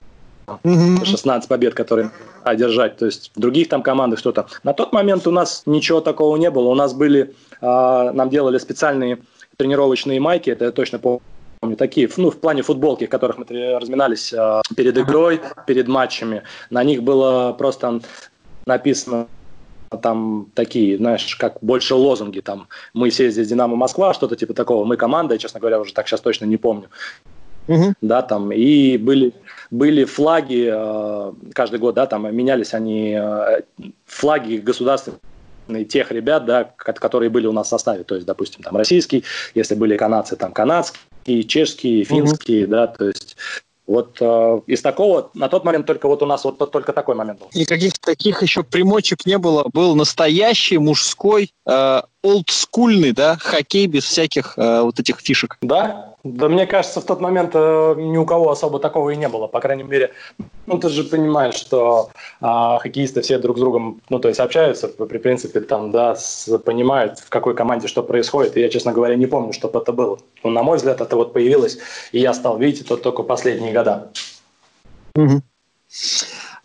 16 0.63 1.49
побед, 1.49 1.73
которые 1.73 2.11
одержать. 2.43 2.97
То 2.97 3.05
есть 3.05 3.31
других 3.35 3.69
там 3.69 3.83
командах 3.83 4.19
что-то. 4.19 4.47
На 4.63 4.73
тот 4.73 4.93
момент 4.93 5.27
у 5.27 5.31
нас 5.31 5.63
ничего 5.65 6.01
такого 6.01 6.37
не 6.37 6.49
было. 6.49 6.69
У 6.69 6.75
нас 6.75 6.93
были, 6.93 7.33
э, 7.61 8.11
нам 8.13 8.29
делали 8.29 8.57
специальные 8.57 9.19
тренировочные 9.57 10.19
майки, 10.19 10.49
это 10.49 10.65
я 10.65 10.71
точно 10.71 10.99
помню 10.99 11.21
помню, 11.59 11.75
такие, 11.75 12.07
ну, 12.17 12.29
в 12.29 12.39
плане 12.39 12.61
футболки, 12.61 13.07
в 13.07 13.09
которых 13.09 13.37
мы 13.39 13.45
разминались 13.79 14.31
э, 14.31 14.61
перед 14.75 14.97
игрой, 14.97 15.41
перед 15.65 15.87
матчами. 15.87 16.43
На 16.69 16.83
них 16.83 17.01
было 17.01 17.53
просто 17.53 18.01
написано 18.65 19.27
там 20.01 20.47
такие, 20.53 20.97
знаешь, 20.97 21.35
как 21.35 21.57
больше 21.61 21.95
лозунги, 21.95 22.41
там, 22.41 22.67
мы 22.93 23.09
все 23.09 23.31
здесь 23.31 23.47
Динамо 23.47 23.75
Москва, 23.75 24.13
что-то 24.13 24.35
типа 24.35 24.53
такого, 24.53 24.83
мы 24.85 24.97
команда, 24.97 25.33
я, 25.33 25.39
честно 25.39 25.59
говоря, 25.59 25.79
уже 25.79 25.93
так 25.93 26.07
сейчас 26.07 26.21
точно 26.21 26.45
не 26.45 26.57
помню. 26.57 26.89
Угу. 27.67 27.93
Да, 28.01 28.21
там, 28.21 28.51
и 28.51 28.97
были, 28.97 29.33
были 29.71 30.05
флаги 30.05 30.69
э, 30.71 31.33
каждый 31.53 31.79
год, 31.79 31.95
да, 31.95 32.05
там 32.05 32.33
менялись 32.35 32.73
они, 32.73 33.17
э, 33.19 33.61
флаги 34.05 34.57
государственные 34.57 35.85
тех 35.89 36.11
ребят, 36.11 36.45
да, 36.45 36.63
которые 36.63 37.29
были 37.29 37.47
у 37.47 37.51
нас 37.51 37.67
в 37.67 37.69
составе, 37.69 38.03
то 38.03 38.15
есть, 38.15 38.25
допустим, 38.25 38.63
там 38.63 38.77
российский, 38.77 39.23
если 39.53 39.75
были 39.75 39.97
канадцы, 39.97 40.35
там 40.35 40.53
канадский, 40.53 40.99
и 41.25 41.45
чешские, 41.45 42.05
финские, 42.05 42.63
угу. 42.63 42.71
да, 42.71 42.87
то 42.87 43.07
есть 43.07 43.35
вот 43.87 44.17
э, 44.19 44.61
из 44.67 44.81
такого 44.81 45.31
на 45.33 45.47
тот 45.47 45.63
момент 45.63 45.85
только 45.85 46.07
вот 46.07 46.21
у 46.21 46.25
нас 46.25 46.43
вот 46.43 46.57
только 46.71 46.91
такой 46.91 47.15
момент 47.15 47.39
был. 47.39 47.47
Никаких 47.53 47.93
таких 47.99 48.41
еще 48.41 48.61
примочек 48.63 49.25
не 49.25 49.37
было. 49.37 49.65
Был 49.71 49.95
настоящий 49.95 50.77
мужской 50.77 51.51
э, 51.65 52.01
олдскульный, 52.27 53.13
да, 53.13 53.37
хоккей 53.39 53.87
без 53.87 54.03
всяких 54.03 54.57
э, 54.57 54.81
вот 54.81 54.99
этих 54.99 55.19
фишек. 55.21 55.57
Да, 55.61 56.15
да, 56.23 56.49
мне 56.49 56.67
кажется, 56.67 56.99
в 56.99 57.05
тот 57.05 57.21
момент 57.21 57.51
э, 57.53 57.95
ни 57.97 58.17
у 58.17 58.25
кого 58.25 58.51
особо 58.51 58.79
такого 58.79 59.11
и 59.11 59.15
не 59.15 59.29
было. 59.29 59.47
По 59.47 59.61
крайней 59.61 59.83
мере, 59.83 60.11
ну 60.65 60.77
ты 60.77 60.89
же 60.89 61.03
понимаешь, 61.03 61.55
что 61.55 62.09
э, 62.41 62.45
хоккеисты 62.79 63.21
все 63.21 63.39
друг 63.39 63.57
с 63.57 63.59
другом, 63.61 64.01
ну 64.09 64.19
то 64.19 64.27
есть 64.27 64.39
общаются, 64.39 64.89
при 64.89 65.17
принципе, 65.17 65.61
там, 65.61 65.91
да, 65.91 66.15
с, 66.15 66.57
понимают, 66.59 67.19
в 67.19 67.29
какой 67.29 67.55
команде 67.55 67.87
что 67.87 68.03
происходит. 68.03 68.57
И 68.57 68.61
я, 68.61 68.69
честно 68.69 68.91
говоря, 68.91 69.15
не 69.15 69.27
помню, 69.27 69.53
чтобы 69.53 69.79
это 69.79 69.93
было. 69.93 70.19
Ну, 70.43 70.49
на 70.49 70.63
мой 70.63 70.77
взгляд, 70.77 70.99
это 70.99 71.15
вот 71.15 71.31
появилось, 71.33 71.77
и 72.11 72.19
я 72.19 72.33
стал 72.33 72.57
видеть 72.57 72.81
это 72.81 72.97
только 72.97 73.23
последние 73.23 73.71
года. 73.71 74.11
Угу. 75.15 75.41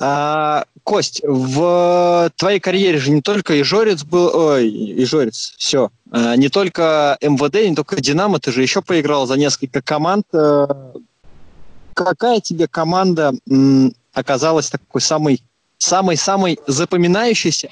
А, 0.04 0.64
Кость, 0.82 1.22
в 1.24 2.32
твоей 2.34 2.58
карьере 2.58 2.98
же 2.98 3.12
не 3.12 3.22
только 3.22 3.60
Ижорец 3.60 4.02
был, 4.02 4.34
ой, 4.34 4.68
Ижорец, 5.00 5.54
все, 5.56 5.90
а, 6.10 6.34
не 6.34 6.48
только 6.48 7.16
МВД, 7.20 7.68
не 7.68 7.76
только 7.76 8.00
Динамо, 8.00 8.40
ты 8.40 8.50
же 8.50 8.62
еще 8.62 8.82
поиграл 8.82 9.28
за 9.28 9.36
несколько 9.36 9.80
команд. 9.80 10.26
Э, 10.32 10.66
какая 11.94 12.40
тебе 12.40 12.66
команда 12.66 13.32
оказалась 14.12 14.70
такой 14.70 15.00
самой, 15.00 15.40
самой-самой 15.78 16.58
запоминающейся? 16.66 17.70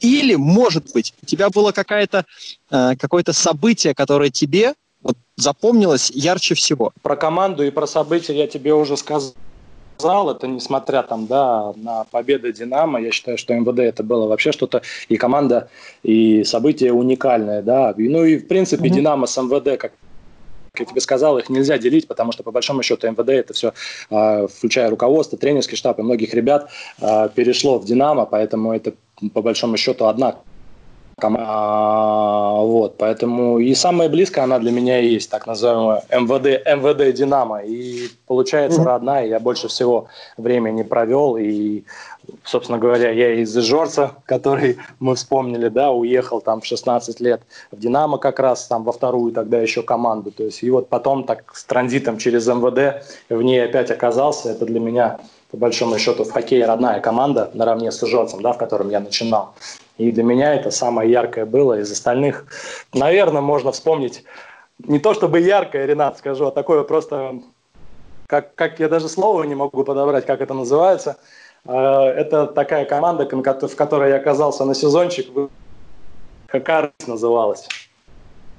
Или, 0.00 0.34
может 0.34 0.92
быть, 0.92 1.14
у 1.22 1.26
тебя 1.26 1.48
было 1.48 1.72
какое-то 1.72 2.26
э, 2.70 2.96
какое-то 2.96 3.32
событие, 3.32 3.94
которое 3.94 4.28
тебе 4.28 4.74
вот, 5.00 5.16
запомнилось 5.36 6.10
ярче 6.10 6.54
всего? 6.54 6.92
Про 7.00 7.16
команду 7.16 7.64
и 7.64 7.70
про 7.70 7.86
события 7.86 8.36
я 8.36 8.46
тебе 8.46 8.74
уже 8.74 8.98
сказал 8.98 9.32
зал, 10.02 10.30
это 10.30 10.46
несмотря 10.46 11.02
там, 11.02 11.26
да, 11.26 11.72
на 11.76 12.04
победы 12.10 12.52
Динамо, 12.52 13.00
я 13.00 13.10
считаю, 13.12 13.38
что 13.38 13.54
МВД 13.54 13.78
это 13.78 14.02
было 14.02 14.26
вообще 14.26 14.52
что-то, 14.52 14.82
и 15.08 15.16
команда, 15.16 15.68
и 16.02 16.44
событие 16.44 16.92
уникальное, 16.92 17.62
да. 17.62 17.94
Ну 17.96 18.24
и, 18.24 18.36
в 18.36 18.48
принципе, 18.48 18.88
mm-hmm. 18.88 18.94
Динамо 18.94 19.26
с 19.26 19.40
МВД, 19.40 19.80
как 19.80 19.92
я 20.78 20.84
тебе 20.86 21.00
сказал, 21.00 21.38
их 21.38 21.50
нельзя 21.50 21.78
делить, 21.78 22.08
потому 22.08 22.32
что, 22.32 22.42
по 22.42 22.50
большому 22.50 22.82
счету, 22.82 23.06
МВД 23.06 23.28
это 23.28 23.52
все, 23.52 23.72
а, 24.10 24.46
включая 24.46 24.90
руководство, 24.90 25.38
тренерский 25.38 25.76
штаб 25.76 25.98
и 25.98 26.02
многих 26.02 26.34
ребят, 26.34 26.70
а, 27.00 27.28
перешло 27.28 27.78
в 27.78 27.84
Динамо, 27.84 28.24
поэтому 28.24 28.72
это, 28.72 28.94
по 29.34 29.42
большому 29.42 29.76
счету, 29.76 30.06
одна 30.06 30.36
а, 31.20 32.60
вот, 32.60 32.96
поэтому 32.98 33.58
и 33.58 33.74
самая 33.74 34.08
близкая 34.08 34.44
она 34.44 34.58
для 34.58 34.72
меня 34.72 34.98
есть, 34.98 35.30
так 35.30 35.46
называемая 35.46 36.02
МВД, 36.10 36.66
МВД 36.66 37.14
Динамо. 37.16 37.62
И 37.62 38.08
получается 38.26 38.80
mm-hmm. 38.80 38.86
родная, 38.86 39.26
я 39.26 39.40
больше 39.40 39.68
всего 39.68 40.08
времени 40.36 40.82
провел. 40.82 41.36
И, 41.36 41.84
собственно 42.44 42.78
говоря, 42.78 43.10
я 43.10 43.34
из 43.34 43.54
Жорца, 43.54 44.12
который 44.26 44.78
мы 44.98 45.14
вспомнили, 45.14 45.68
да, 45.68 45.92
уехал 45.92 46.40
там 46.40 46.60
в 46.60 46.66
16 46.66 47.20
лет 47.20 47.42
в 47.70 47.78
Динамо 47.78 48.18
как 48.18 48.40
раз, 48.40 48.66
там 48.66 48.84
во 48.84 48.92
вторую 48.92 49.32
тогда 49.32 49.58
еще 49.60 49.82
команду. 49.82 50.30
То 50.30 50.44
есть, 50.44 50.62
и 50.62 50.70
вот 50.70 50.88
потом 50.88 51.24
так 51.24 51.54
с 51.54 51.64
транзитом 51.64 52.18
через 52.18 52.46
МВД 52.46 53.04
в 53.28 53.42
ней 53.42 53.64
опять 53.64 53.90
оказался. 53.90 54.50
Это 54.50 54.66
для 54.66 54.80
меня 54.80 55.18
по 55.50 55.58
большому 55.58 55.98
счету 55.98 56.24
в 56.24 56.30
хоккее 56.30 56.64
родная 56.64 57.00
команда 57.00 57.50
наравне 57.52 57.92
с 57.92 58.02
Ижорцем, 58.02 58.40
да, 58.40 58.52
в 58.52 58.58
котором 58.58 58.88
я 58.88 59.00
начинал. 59.00 59.54
И 59.98 60.10
для 60.10 60.22
меня 60.22 60.54
это 60.54 60.70
самое 60.70 61.10
яркое 61.10 61.46
было. 61.46 61.78
Из 61.80 61.90
остальных, 61.90 62.46
наверное, 62.92 63.42
можно 63.42 63.72
вспомнить 63.72 64.24
не 64.78 64.98
то 64.98 65.14
чтобы 65.14 65.40
яркое, 65.40 65.86
Ренат, 65.86 66.18
скажу, 66.18 66.46
а 66.46 66.50
такое 66.50 66.82
просто, 66.82 67.40
как, 68.26 68.54
как 68.54 68.80
я 68.80 68.88
даже 68.88 69.08
слова 69.08 69.44
не 69.44 69.54
могу 69.54 69.84
подобрать, 69.84 70.26
как 70.26 70.40
это 70.40 70.54
называется. 70.54 71.18
А, 71.64 72.08
это 72.08 72.46
такая 72.46 72.84
команда, 72.84 73.28
в 73.28 73.76
которой 73.76 74.10
я 74.10 74.16
оказался 74.16 74.64
на 74.64 74.74
сезончик, 74.74 75.28
Хакарс 76.48 76.92
называлась. 77.06 77.68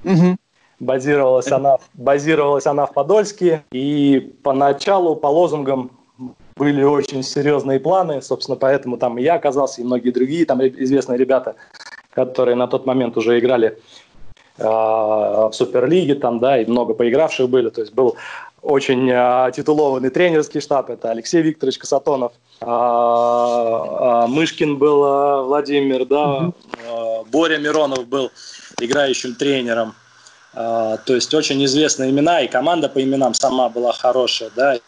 Угу. 0.04 0.36
Базировалась 0.80 1.50
она, 1.52 1.78
базировалась 1.94 2.66
она 2.66 2.86
в 2.86 2.92
Подольске, 2.92 3.64
и 3.70 4.34
поначалу 4.42 5.14
по 5.14 5.28
лозунгам 5.28 5.90
были 6.56 6.82
очень 6.82 7.22
серьезные 7.22 7.80
планы, 7.80 8.22
собственно, 8.22 8.56
поэтому 8.56 8.96
там 8.96 9.18
и 9.18 9.22
я 9.22 9.34
оказался, 9.34 9.80
и 9.80 9.84
многие 9.84 10.10
другие 10.10 10.46
там 10.46 10.64
известные 10.64 11.18
ребята, 11.18 11.56
которые 12.12 12.54
на 12.54 12.68
тот 12.68 12.86
момент 12.86 13.16
уже 13.16 13.38
играли 13.38 13.78
э, 14.58 14.64
в 14.64 15.50
Суперлиге, 15.52 16.14
там, 16.14 16.38
да, 16.38 16.60
и 16.60 16.66
много 16.66 16.94
поигравших 16.94 17.48
были, 17.48 17.70
то 17.70 17.80
есть 17.80 17.92
был 17.92 18.16
очень 18.62 19.10
э, 19.10 19.50
титулованный 19.54 20.10
тренерский 20.10 20.60
штаб, 20.60 20.90
это 20.90 21.10
Алексей 21.10 21.42
Викторович 21.42 21.78
Касатонов, 21.78 22.32
э, 22.60 22.66
э, 22.66 24.26
Мышкин 24.28 24.78
был 24.78 25.04
э, 25.04 25.42
Владимир, 25.42 26.04
да, 26.06 26.52
э, 26.88 27.24
Боря 27.32 27.58
Миронов 27.58 28.06
был 28.06 28.30
играющим 28.80 29.34
тренером, 29.34 29.94
Uh, 30.56 31.00
то 31.04 31.16
есть 31.16 31.34
очень 31.34 31.64
известные 31.64 32.12
имена, 32.12 32.40
и 32.42 32.46
команда 32.46 32.88
по 32.88 33.02
именам 33.02 33.34
сама 33.34 33.68
была 33.68 33.90
хорошая, 33.92 34.50
да, 34.54 34.78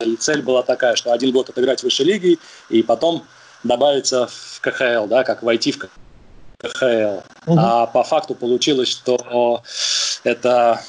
и 0.00 0.16
цель 0.16 0.42
была 0.42 0.62
такая, 0.62 0.96
что 0.96 1.12
один 1.12 1.32
год 1.32 1.48
отыграть 1.48 1.80
в 1.80 1.84
высшей 1.84 2.06
лиге 2.06 2.38
и 2.68 2.82
потом 2.82 3.24
добавиться 3.62 4.26
в 4.26 4.60
КХЛ, 4.60 5.06
да, 5.06 5.24
как 5.24 5.42
войти 5.42 5.72
в 5.72 5.78
КХЛ. 6.58 7.20
Угу. 7.46 7.58
А 7.58 7.86
по 7.86 8.02
факту 8.02 8.34
получилось, 8.34 8.88
что 8.88 9.62
это, 10.24 10.80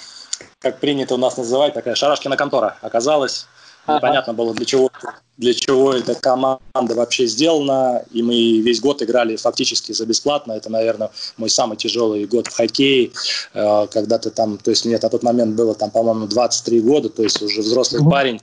как 0.60 0.80
принято 0.80 1.16
у 1.16 1.18
нас 1.18 1.38
называть, 1.38 1.74
такая 1.74 1.96
шарашкина 1.96 2.38
контора 2.38 2.78
оказалась. 2.82 3.48
Непонятно 3.88 4.34
было, 4.34 4.54
для 4.54 4.66
чего, 4.66 4.92
для 5.38 5.54
чего 5.54 5.94
эта 5.94 6.14
команда 6.14 6.94
вообще 6.94 7.26
сделана. 7.26 8.04
И 8.12 8.22
мы 8.22 8.60
весь 8.60 8.82
год 8.82 9.02
играли 9.02 9.38
фактически 9.38 9.94
за 9.94 10.06
бесплатно. 10.06 10.52
Это, 10.52 10.70
наверное, 10.70 11.10
мой 11.38 11.50
самый 11.50 11.78
тяжелый 11.78 12.26
год 12.26 12.48
в 12.48 12.54
хоккее. 12.54 13.12
Э, 13.54 13.88
когда 13.90 14.18
ты 14.18 14.30
там, 14.30 14.58
то 14.58 14.72
есть 14.72 14.84
мне 14.86 15.00
на 15.02 15.10
тот 15.10 15.24
момент 15.24 15.56
было 15.56 15.74
там, 15.74 15.90
по-моему, 15.90 16.28
23 16.28 16.82
года, 16.82 17.08
то 17.08 17.24
есть 17.24 17.42
уже 17.42 17.62
взрослый 17.62 18.02
угу. 18.02 18.12
парень 18.12 18.42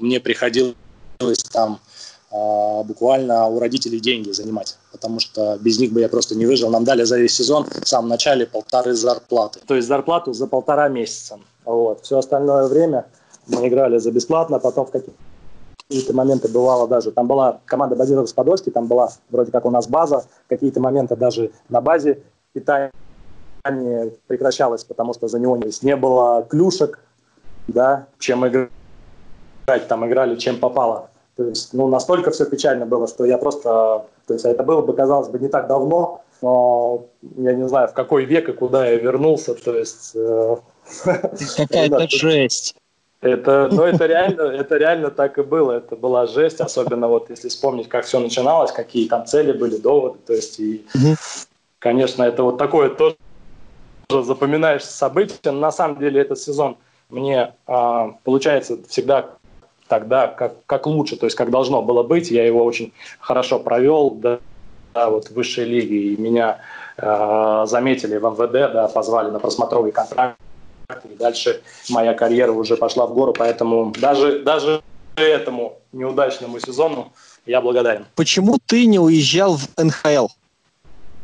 мне 0.00 0.20
приходилось 0.20 0.74
там 1.52 1.80
а, 2.30 2.82
буквально 2.82 3.46
у 3.46 3.58
родителей 3.58 4.00
деньги 4.00 4.30
занимать, 4.30 4.78
потому 4.90 5.20
что 5.20 5.58
без 5.60 5.78
них 5.78 5.92
бы 5.92 6.00
я 6.00 6.08
просто 6.08 6.34
не 6.34 6.46
выжил. 6.46 6.70
Нам 6.70 6.84
дали 6.84 7.02
за 7.02 7.18
весь 7.18 7.34
сезон 7.34 7.64
в 7.64 7.86
самом 7.86 8.08
начале 8.08 8.46
полторы 8.46 8.94
зарплаты. 8.94 9.60
То 9.66 9.74
есть 9.74 9.86
зарплату 9.86 10.32
за 10.32 10.46
полтора 10.46 10.88
месяца. 10.88 11.38
Вот. 11.64 12.02
Все 12.02 12.18
остальное 12.18 12.66
время 12.68 13.06
мы 13.46 13.68
играли 13.68 13.98
за 13.98 14.10
бесплатно, 14.10 14.58
потом 14.58 14.86
в 14.86 14.90
какие-то 14.90 16.14
моменты 16.14 16.48
бывало 16.48 16.88
даже, 16.88 17.12
там 17.12 17.26
была 17.26 17.60
команда 17.66 17.96
базировалась 17.96 18.32
в 18.32 18.34
Подольске, 18.34 18.70
там 18.70 18.86
была 18.86 19.10
вроде 19.30 19.52
как 19.52 19.66
у 19.66 19.70
нас 19.70 19.86
база, 19.86 20.24
какие-то 20.48 20.80
моменты 20.80 21.16
даже 21.16 21.50
на 21.68 21.80
базе 21.80 22.22
питание 22.54 22.90
прекращалось, 24.26 24.84
потому 24.84 25.12
что 25.12 25.28
за 25.28 25.38
него 25.38 25.60
не 25.82 25.96
было 25.96 26.46
клюшек, 26.48 26.98
да, 27.68 28.06
чем 28.18 28.46
играть 28.46 28.70
играть, 29.64 29.88
там 29.88 30.06
играли 30.06 30.36
чем 30.36 30.58
попало. 30.58 31.10
То 31.36 31.44
есть, 31.44 31.72
ну, 31.72 31.88
настолько 31.88 32.30
все 32.30 32.44
печально 32.44 32.86
было, 32.86 33.08
что 33.08 33.24
я 33.24 33.38
просто... 33.38 34.04
То 34.26 34.34
есть, 34.34 34.44
это 34.44 34.62
было 34.62 34.82
бы, 34.82 34.92
казалось 34.92 35.28
бы, 35.28 35.38
не 35.38 35.48
так 35.48 35.66
давно, 35.66 36.22
но 36.42 37.06
я 37.36 37.54
не 37.54 37.66
знаю, 37.68 37.88
в 37.88 37.94
какой 37.94 38.24
век 38.24 38.48
и 38.48 38.52
куда 38.52 38.86
я 38.86 38.96
вернулся, 38.96 39.54
то 39.54 39.76
есть... 39.76 40.12
Э, 40.14 40.56
Какая-то 41.56 42.06
жесть. 42.08 42.76
Это, 43.22 43.68
ну, 43.70 43.84
это 43.84 44.06
реально, 44.06 44.42
это 44.42 44.76
реально 44.76 45.10
так 45.10 45.38
и 45.38 45.42
было. 45.42 45.72
Это 45.72 45.94
была 45.94 46.26
жесть, 46.26 46.60
особенно 46.60 47.06
вот 47.06 47.30
если 47.30 47.48
вспомнить, 47.48 47.88
как 47.88 48.04
все 48.04 48.18
начиналось, 48.18 48.72
какие 48.72 49.08
там 49.08 49.26
цели 49.26 49.52
были, 49.52 49.76
доводы. 49.76 50.18
То 50.26 50.32
есть, 50.32 50.58
и, 50.58 50.84
конечно, 51.78 52.24
это 52.24 52.42
вот 52.42 52.58
такое 52.58 52.90
тоже 52.90 53.14
запоминаешь 54.10 54.84
событие. 54.84 55.52
На 55.52 55.70
самом 55.70 56.00
деле 56.00 56.20
этот 56.20 56.40
сезон 56.40 56.76
мне, 57.10 57.54
а, 57.68 58.16
получается, 58.24 58.76
всегда 58.88 59.36
тогда 59.88 60.26
как, 60.28 60.64
как 60.66 60.86
лучше, 60.86 61.16
то 61.16 61.26
есть 61.26 61.36
как 61.36 61.50
должно 61.50 61.82
было 61.82 62.02
быть. 62.02 62.30
Я 62.30 62.46
его 62.46 62.64
очень 62.64 62.92
хорошо 63.20 63.58
провел 63.58 64.10
да, 64.10 64.38
да, 64.94 65.10
вот 65.10 65.28
в 65.28 65.34
высшей 65.34 65.64
лиге, 65.64 66.12
и 66.12 66.20
меня 66.20 66.58
э, 66.96 67.64
заметили 67.66 68.16
в 68.16 68.24
МВД, 68.24 68.72
да, 68.72 68.88
позвали 68.88 69.30
на 69.30 69.38
просмотровый 69.38 69.92
контракт, 69.92 70.38
и 71.04 71.14
дальше 71.16 71.62
моя 71.88 72.14
карьера 72.14 72.52
уже 72.52 72.76
пошла 72.76 73.06
в 73.06 73.14
гору, 73.14 73.32
поэтому 73.32 73.92
даже, 73.98 74.40
даже 74.40 74.82
этому 75.16 75.78
неудачному 75.92 76.58
сезону 76.60 77.12
я 77.46 77.60
благодарен. 77.60 78.06
Почему 78.14 78.58
ты 78.66 78.86
не 78.86 78.98
уезжал 78.98 79.56
в 79.56 79.68
НХЛ? 79.76 80.28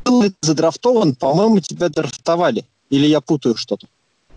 Был 0.04 0.24
задрафтован, 0.40 1.14
по-моему, 1.14 1.60
тебя 1.60 1.88
драфтовали. 1.88 2.64
Или 2.90 3.06
я 3.06 3.20
путаю 3.20 3.56
что-то? 3.56 3.86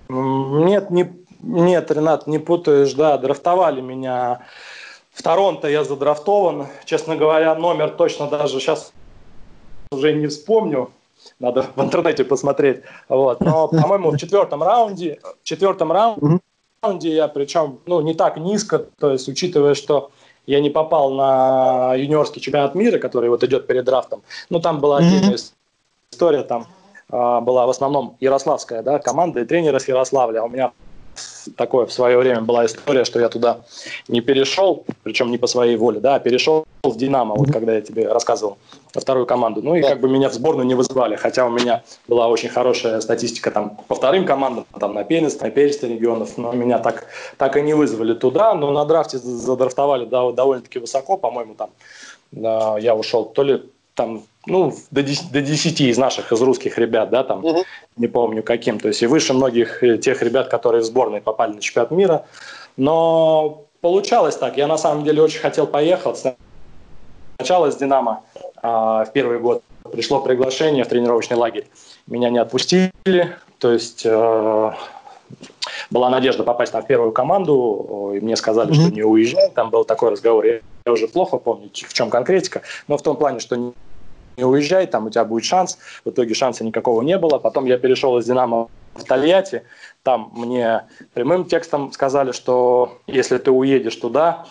Нет, 0.09 0.91
не, 0.91 1.09
нет, 1.43 1.91
Ренат, 1.91 2.27
не 2.27 2.39
путаешь, 2.39 2.93
да, 2.93 3.17
драфтовали 3.17 3.81
меня 3.81 4.41
в 5.11 5.23
Торонто, 5.23 5.67
я 5.67 5.83
задрафтован. 5.83 6.67
Честно 6.85 7.15
говоря, 7.15 7.55
номер 7.55 7.89
точно 7.91 8.27
даже 8.27 8.59
сейчас 8.59 8.93
уже 9.91 10.13
не 10.13 10.27
вспомню. 10.27 10.91
Надо 11.39 11.65
в 11.75 11.81
интернете 11.81 12.23
посмотреть. 12.23 12.81
Вот. 13.09 13.41
Но, 13.41 13.67
по-моему, 13.69 14.11
в 14.11 14.17
четвертом 14.17 14.63
раунде, 14.63 15.19
в 15.41 15.43
четвертом 15.43 15.91
раунде 15.91 17.15
я, 17.15 17.27
причем, 17.27 17.79
ну, 17.85 18.01
не 18.01 18.13
так 18.13 18.37
низко, 18.37 18.79
то 18.99 19.11
есть, 19.11 19.27
учитывая, 19.27 19.73
что 19.73 20.11
я 20.45 20.59
не 20.59 20.69
попал 20.69 21.11
на 21.11 21.93
юниорский 21.95 22.41
чемпионат 22.41 22.73
мира, 22.73 22.97
который 22.97 23.29
вот 23.29 23.43
идет 23.43 23.67
перед 23.67 23.85
драфтом. 23.85 24.23
Ну, 24.49 24.59
там 24.59 24.79
была 24.79 24.97
отдельная 24.97 25.37
история, 26.11 26.43
там 26.43 26.67
а, 27.09 27.41
была 27.41 27.67
в 27.67 27.69
основном 27.69 28.17
ярославская 28.19 28.81
да, 28.81 28.99
команда 28.99 29.41
и 29.41 29.45
тренер 29.45 29.75
из 29.75 29.87
Ярославля. 29.87 30.39
А 30.39 30.45
у 30.45 30.49
меня 30.49 30.71
такое 31.57 31.86
в 31.86 31.91
свое 31.91 32.18
время 32.18 32.41
была 32.41 32.66
история, 32.66 33.05
что 33.05 33.20
я 33.20 33.30
туда 33.30 33.62
не 34.07 34.22
перешел, 34.22 34.86
причем 35.03 35.32
не 35.32 35.38
по 35.38 35.47
своей 35.47 35.76
воле, 35.76 35.99
да, 35.99 36.16
а 36.16 36.20
перешел 36.20 36.66
в 36.84 36.97
«Динамо», 36.97 37.36
вот 37.36 37.51
когда 37.51 37.74
я 37.74 37.82
тебе 37.82 38.07
рассказывал, 38.07 38.57
вторую 38.93 39.26
команду. 39.26 39.62
Ну 39.62 39.76
и 39.76 39.82
как 39.82 39.99
бы 39.99 40.09
меня 40.09 40.30
в 40.30 40.34
сборную 40.34 40.66
не 40.66 40.76
вызывали, 40.76 41.16
хотя 41.16 41.45
у 41.45 41.49
меня 41.49 41.84
была 42.07 42.28
очень 42.28 42.49
хорошая 42.49 43.01
статистика 43.01 43.51
там 43.51 43.78
по 43.88 43.95
вторым 43.95 44.26
командам, 44.26 44.66
там 44.80 44.93
на 44.93 45.03
Пенис, 45.03 45.39
на 45.39 45.49
Пересте 45.49 45.88
регионов, 45.88 46.38
но 46.38 46.51
меня 46.51 46.80
так, 46.80 47.05
так 47.38 47.57
и 47.57 47.62
не 47.62 47.74
вызвали 47.74 48.14
туда, 48.14 48.53
но 48.53 48.72
на 48.72 48.86
драфте 48.86 49.18
задрафтовали 49.18 50.05
да, 50.05 50.32
довольно-таки 50.32 50.80
высоко, 50.80 51.18
по-моему, 51.18 51.55
там 51.55 51.70
я 52.32 52.95
ушел 52.95 53.26
то 53.26 53.43
ли 53.43 53.64
там, 53.95 54.23
ну, 54.45 54.73
до 54.91 55.03
10, 55.03 55.31
до 55.31 55.41
10 55.41 55.81
из 55.81 55.97
наших, 55.97 56.31
из 56.31 56.41
русских 56.41 56.77
ребят, 56.77 57.09
да, 57.09 57.23
там, 57.23 57.43
угу. 57.43 57.63
не 57.97 58.07
помню 58.07 58.43
каким, 58.43 58.79
то 58.79 58.87
есть 58.87 59.01
и 59.01 59.07
выше 59.07 59.33
многих 59.33 59.83
э, 59.83 59.97
тех 59.97 60.21
ребят, 60.21 60.49
которые 60.49 60.81
в 60.81 60.85
сборной 60.85 61.21
попали 61.21 61.53
на 61.53 61.61
чемпионат 61.61 61.91
мира. 61.91 62.25
Но 62.77 63.65
получалось 63.81 64.37
так, 64.37 64.57
я 64.57 64.67
на 64.67 64.77
самом 64.77 65.03
деле 65.03 65.21
очень 65.21 65.39
хотел 65.39 65.67
поехать. 65.67 66.35
Сначала 67.37 67.71
с 67.71 67.75
«Динамо» 67.75 68.23
а, 68.61 69.03
в 69.03 69.11
первый 69.13 69.39
год 69.39 69.63
пришло 69.91 70.21
приглашение 70.21 70.83
в 70.83 70.87
тренировочный 70.87 71.37
лагерь. 71.37 71.67
Меня 72.07 72.29
не 72.29 72.37
отпустили, 72.37 73.35
то 73.57 73.71
есть 73.71 74.05
э, 74.05 74.71
была 75.89 76.09
надежда 76.09 76.43
попасть 76.43 76.71
там 76.71 76.83
в 76.83 76.87
первую 76.87 77.11
команду, 77.11 78.13
и 78.15 78.19
мне 78.19 78.35
сказали, 78.35 78.71
mm-hmm. 78.71 78.81
что 78.81 78.91
не 78.91 79.03
уезжай, 79.03 79.49
там 79.51 79.69
был 79.69 79.83
такой 79.83 80.11
разговор, 80.11 80.45
я, 80.45 80.59
я 80.86 80.91
уже 80.91 81.07
плохо 81.07 81.38
помню, 81.38 81.69
в 81.73 81.93
чем 81.93 82.09
конкретика, 82.09 82.61
но 82.88 82.97
в 82.97 83.01
том 83.01 83.17
плане, 83.17 83.39
что 83.39 83.55
не, 83.55 84.43
уезжай, 84.43 84.88
там 84.88 85.07
у 85.07 85.09
тебя 85.09 85.25
будет 85.25 85.45
шанс, 85.45 85.77
в 86.05 86.09
итоге 86.09 86.34
шанса 86.34 86.63
никакого 86.63 87.01
не 87.01 87.17
было, 87.17 87.38
потом 87.38 87.65
я 87.65 87.77
перешел 87.77 88.17
из 88.17 88.25
«Динамо» 88.25 88.69
в 88.95 89.03
Тольятти, 89.03 89.63
там 90.03 90.32
мне 90.34 90.84
прямым 91.13 91.45
текстом 91.45 91.91
сказали, 91.91 92.32
что 92.32 92.99
если 93.07 93.38
ты 93.38 93.51
уедешь 93.51 93.95
туда, 93.95 94.45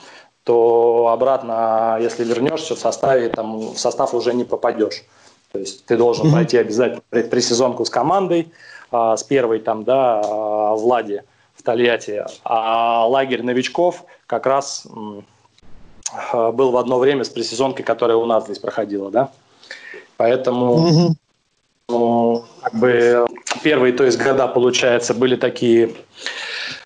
то 0.44 1.08
обратно, 1.12 1.98
если 2.00 2.24
вернешься 2.24 2.74
в 2.74 2.78
составе, 2.78 3.28
там, 3.28 3.58
в 3.58 3.78
состав 3.78 4.14
уже 4.14 4.32
не 4.32 4.44
попадешь. 4.44 5.04
То 5.52 5.58
есть 5.58 5.84
ты 5.84 5.96
должен 5.96 6.26
mm-hmm. 6.26 6.32
пройти 6.32 6.56
обязательно 6.56 7.02
пресезонку 7.10 7.84
с 7.84 7.90
командой, 7.90 8.52
а, 8.90 9.16
с 9.16 9.22
первой 9.22 9.58
там, 9.58 9.84
да, 9.84 10.22
а, 10.24 10.74
Влади 10.76 11.22
в 11.54 11.62
Тольятти, 11.62 12.24
а 12.44 13.06
лагерь 13.06 13.42
новичков 13.42 14.04
как 14.26 14.46
раз 14.46 14.86
был 16.32 16.70
в 16.70 16.76
одно 16.76 16.98
время 16.98 17.24
с 17.24 17.28
пресезонкой, 17.28 17.84
которая 17.84 18.16
у 18.16 18.26
нас 18.26 18.44
здесь 18.44 18.58
проходила, 18.58 19.10
да. 19.10 19.30
Поэтому 20.16 20.74
угу. 20.74 21.14
ну, 21.88 22.44
как 22.62 22.74
бы 22.74 23.26
первые, 23.62 23.92
то 23.92 24.04
есть 24.04 24.22
года, 24.22 24.48
получается, 24.48 25.14
были 25.14 25.36
такие 25.36 25.94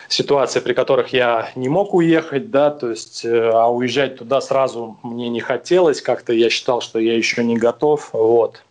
ситуации, 0.07 0.59
при 0.59 0.73
которых 0.73 1.13
я 1.13 1.49
не 1.55 1.69
мог 1.69 1.93
уехать, 1.93 2.51
да, 2.51 2.71
то 2.71 2.89
есть, 2.89 3.25
э, 3.25 3.49
а 3.53 3.71
уезжать 3.71 4.17
туда 4.17 4.41
сразу 4.41 4.97
мне 5.03 5.29
не 5.29 5.39
хотелось, 5.39 6.01
как-то 6.01 6.33
я 6.33 6.49
считал, 6.49 6.81
что 6.81 6.99
я 6.99 7.15
еще 7.15 7.43
не 7.43 7.57
готов, 7.57 8.09
вот. 8.13 8.61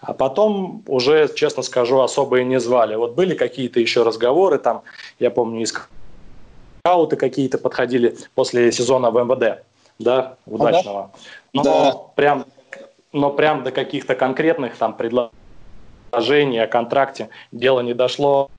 А 0.00 0.12
потом 0.12 0.82
уже, 0.86 1.30
честно 1.34 1.62
скажу, 1.62 2.00
особо 2.00 2.40
и 2.40 2.44
не 2.44 2.60
звали. 2.60 2.94
Вот 2.94 3.14
были 3.14 3.34
какие-то 3.34 3.80
еще 3.80 4.02
разговоры, 4.02 4.58
там, 4.58 4.82
я 5.18 5.30
помню, 5.30 5.62
из 5.62 5.74
скауты 6.80 7.16
какие-то 7.16 7.58
подходили 7.58 8.16
после 8.34 8.70
сезона 8.70 9.10
в 9.10 9.14
МВД, 9.14 9.64
да, 9.98 10.36
удачного. 10.46 11.10
Но 11.52 11.62
да. 11.62 11.92
прям, 12.14 12.46
но 13.12 13.30
прям 13.30 13.62
до 13.62 13.70
каких-то 13.70 14.14
конкретных 14.14 14.76
там 14.76 14.96
предложений 14.96 16.58
о 16.58 16.66
контракте 16.66 17.28
дело 17.52 17.80
не 17.80 17.94
дошло, 17.94 18.50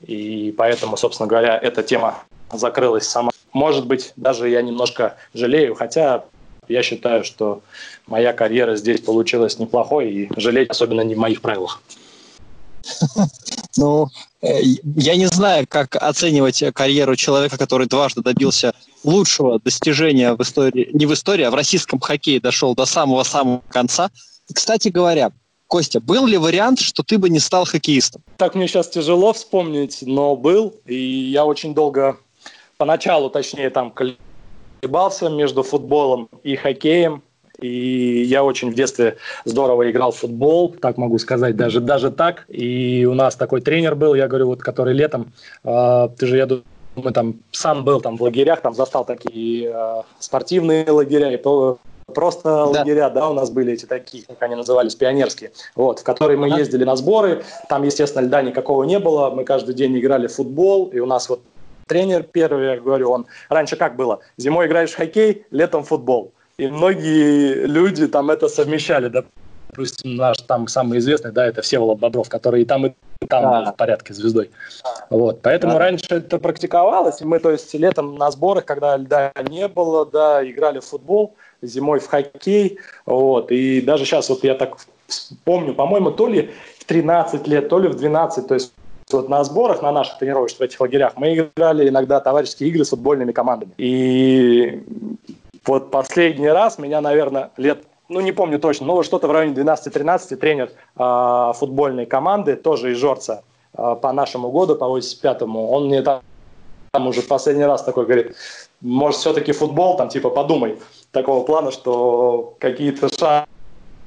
и 0.00 0.54
поэтому, 0.56 0.96
собственно 0.96 1.28
говоря, 1.28 1.56
эта 1.56 1.82
тема 1.82 2.18
закрылась 2.52 3.08
сама. 3.08 3.30
Может 3.52 3.86
быть, 3.86 4.12
даже 4.16 4.48
я 4.48 4.62
немножко 4.62 5.16
жалею, 5.34 5.74
хотя 5.74 6.24
я 6.68 6.82
считаю, 6.82 7.24
что 7.24 7.60
моя 8.06 8.32
карьера 8.32 8.76
здесь 8.76 9.00
получилась 9.00 9.58
неплохой, 9.58 10.10
и 10.10 10.28
жалеть 10.36 10.70
особенно 10.70 11.02
не 11.02 11.14
в 11.14 11.18
моих 11.18 11.40
правилах. 11.42 11.82
Ну, 13.76 14.08
э, 14.42 14.60
я 14.96 15.16
не 15.16 15.26
знаю, 15.26 15.66
как 15.68 15.96
оценивать 15.96 16.62
карьеру 16.74 17.16
человека, 17.16 17.56
который 17.56 17.86
дважды 17.86 18.22
добился 18.22 18.74
лучшего 19.04 19.58
достижения 19.58 20.34
в 20.34 20.40
истории, 20.42 20.88
не 20.92 21.06
в 21.06 21.12
истории, 21.12 21.44
а 21.44 21.50
в 21.50 21.54
российском 21.54 22.00
хоккее 22.00 22.40
дошел 22.40 22.74
до 22.74 22.84
самого-самого 22.84 23.62
конца. 23.70 24.10
Кстати 24.52 24.88
говоря, 24.88 25.32
Костя, 25.72 26.00
был 26.00 26.26
ли 26.26 26.36
вариант, 26.36 26.80
что 26.80 27.02
ты 27.02 27.16
бы 27.16 27.30
не 27.30 27.38
стал 27.38 27.64
хоккеистом? 27.64 28.22
Так 28.36 28.54
мне 28.54 28.68
сейчас 28.68 28.88
тяжело 28.88 29.32
вспомнить, 29.32 30.00
но 30.02 30.36
был. 30.36 30.74
И 30.84 30.94
я 30.94 31.46
очень 31.46 31.74
долго, 31.74 32.18
поначалу, 32.76 33.30
точнее, 33.30 33.70
там 33.70 33.90
колебался 33.90 35.30
между 35.30 35.62
футболом 35.62 36.28
и 36.42 36.56
хоккеем. 36.56 37.22
И 37.58 38.22
я 38.24 38.44
очень 38.44 38.70
в 38.70 38.74
детстве 38.74 39.16
здорово 39.46 39.90
играл 39.90 40.10
в 40.10 40.16
футбол, 40.16 40.74
так 40.78 40.98
могу 40.98 41.18
сказать, 41.18 41.56
даже, 41.56 41.80
даже 41.80 42.10
так. 42.10 42.44
И 42.48 43.06
у 43.06 43.14
нас 43.14 43.36
такой 43.36 43.62
тренер 43.62 43.94
был, 43.94 44.14
я 44.14 44.28
говорю, 44.28 44.48
вот 44.48 44.60
который 44.60 44.92
летом, 44.92 45.32
э, 45.64 46.08
ты 46.18 46.26
же, 46.26 46.36
я 46.36 46.46
думаю, 46.46 46.64
там 47.14 47.36
сам 47.50 47.84
был 47.84 48.00
там 48.00 48.16
в 48.16 48.22
лагерях, 48.22 48.60
там 48.60 48.74
застал 48.74 49.04
такие 49.04 49.70
э, 49.74 50.02
спортивные 50.18 50.90
лагеря, 50.90 51.32
и 51.32 51.36
то, 51.36 51.78
просто 52.14 52.42
да. 52.44 52.64
лагеря, 52.64 53.10
да, 53.10 53.30
у 53.30 53.34
нас 53.34 53.50
были 53.50 53.72
эти 53.72 53.86
такие, 53.86 54.24
как 54.24 54.42
они 54.42 54.54
назывались, 54.54 54.94
пионерские, 54.94 55.52
вот, 55.74 56.00
в 56.00 56.04
которые 56.04 56.38
мы 56.38 56.48
ездили 56.48 56.84
на 56.84 56.96
сборы, 56.96 57.44
там, 57.68 57.82
естественно, 57.82 58.24
льда 58.24 58.42
никакого 58.42 58.84
не 58.84 58.98
было, 58.98 59.30
мы 59.30 59.44
каждый 59.44 59.74
день 59.74 59.98
играли 59.98 60.26
в 60.26 60.34
футбол, 60.34 60.86
и 60.86 60.98
у 60.98 61.06
нас 61.06 61.28
вот 61.28 61.40
тренер 61.86 62.22
первый, 62.24 62.66
я 62.66 62.80
говорю, 62.80 63.10
он 63.10 63.26
раньше 63.48 63.76
как 63.76 63.96
было? 63.96 64.20
Зимой 64.36 64.66
играешь 64.66 64.92
в 64.92 64.96
хоккей, 64.96 65.46
летом 65.50 65.84
в 65.84 65.88
футбол. 65.88 66.32
И 66.58 66.66
многие 66.68 67.66
люди 67.66 68.06
там 68.06 68.30
это 68.30 68.48
совмещали, 68.48 69.08
да, 69.08 69.24
допустим, 69.72 70.16
наш 70.16 70.36
там 70.38 70.68
самый 70.68 70.98
известный, 70.98 71.32
да, 71.32 71.46
это 71.46 71.62
Всеволод 71.62 71.98
Бобров, 71.98 72.28
который 72.28 72.62
и 72.62 72.64
там, 72.66 72.86
и 72.86 72.92
там 73.26 73.42
да. 73.42 73.62
был 73.62 73.72
в 73.72 73.76
порядке 73.76 74.12
звездой. 74.12 74.50
Вот, 75.08 75.40
поэтому 75.40 75.74
да. 75.74 75.78
раньше 75.78 76.06
это 76.10 76.38
практиковалось, 76.38 77.22
и 77.22 77.24
мы, 77.24 77.38
то 77.38 77.50
есть, 77.50 77.72
летом 77.72 78.16
на 78.16 78.30
сборах, 78.30 78.66
когда 78.66 78.96
льда 78.98 79.32
не 79.48 79.68
было, 79.68 80.04
да, 80.04 80.48
играли 80.48 80.80
в 80.80 80.84
футбол, 80.84 81.34
зимой 81.62 82.00
в 82.00 82.06
хоккей, 82.06 82.78
вот, 83.06 83.50
и 83.50 83.80
даже 83.80 84.04
сейчас 84.04 84.28
вот 84.28 84.44
я 84.44 84.54
так 84.54 84.76
помню, 85.44 85.74
по-моему, 85.74 86.10
то 86.10 86.26
ли 86.26 86.50
в 86.78 86.84
13 86.84 87.46
лет, 87.46 87.70
то 87.70 87.78
ли 87.78 87.88
в 87.88 87.96
12, 87.96 88.46
то 88.46 88.54
есть 88.54 88.74
вот 89.10 89.30
на 89.30 89.42
сборах, 89.42 89.80
на 89.80 89.90
наших 89.90 90.18
тренировочных 90.18 90.60
в 90.60 90.62
этих 90.64 90.80
лагерях 90.80 91.12
мы 91.16 91.34
играли 91.34 91.88
иногда 91.88 92.20
товарищеские 92.20 92.70
игры 92.70 92.84
с 92.84 92.90
футбольными 92.90 93.32
командами. 93.32 93.72
И 93.76 94.82
вот 95.66 95.90
последний 95.90 96.48
раз 96.48 96.78
меня, 96.78 97.00
наверное, 97.00 97.50
лет 97.58 97.84
ну 98.12 98.20
не 98.20 98.32
помню 98.32 98.58
точно, 98.58 98.86
но 98.86 99.02
что-то 99.02 99.28
в 99.28 99.32
районе 99.32 99.54
12-13 99.54 100.36
тренер 100.36 100.70
э, 100.96 101.52
футбольной 101.54 102.06
команды, 102.06 102.56
тоже 102.56 102.92
из 102.92 102.98
Жорца, 102.98 103.42
э, 103.76 103.96
по 104.00 104.12
нашему 104.12 104.50
году, 104.50 104.76
по 104.76 104.84
85-му, 104.84 105.70
он 105.70 105.86
мне 105.86 106.02
там, 106.02 106.20
там 106.92 107.06
уже 107.06 107.22
последний 107.22 107.64
раз 107.64 107.82
такой 107.82 108.04
говорит, 108.04 108.36
может 108.80 109.20
все-таки 109.20 109.52
футбол, 109.52 109.96
там 109.96 110.08
типа 110.08 110.30
подумай, 110.30 110.78
такого 111.10 111.44
плана, 111.44 111.70
что 111.70 112.54
какие-то 112.58 113.08
шансы 113.08 113.51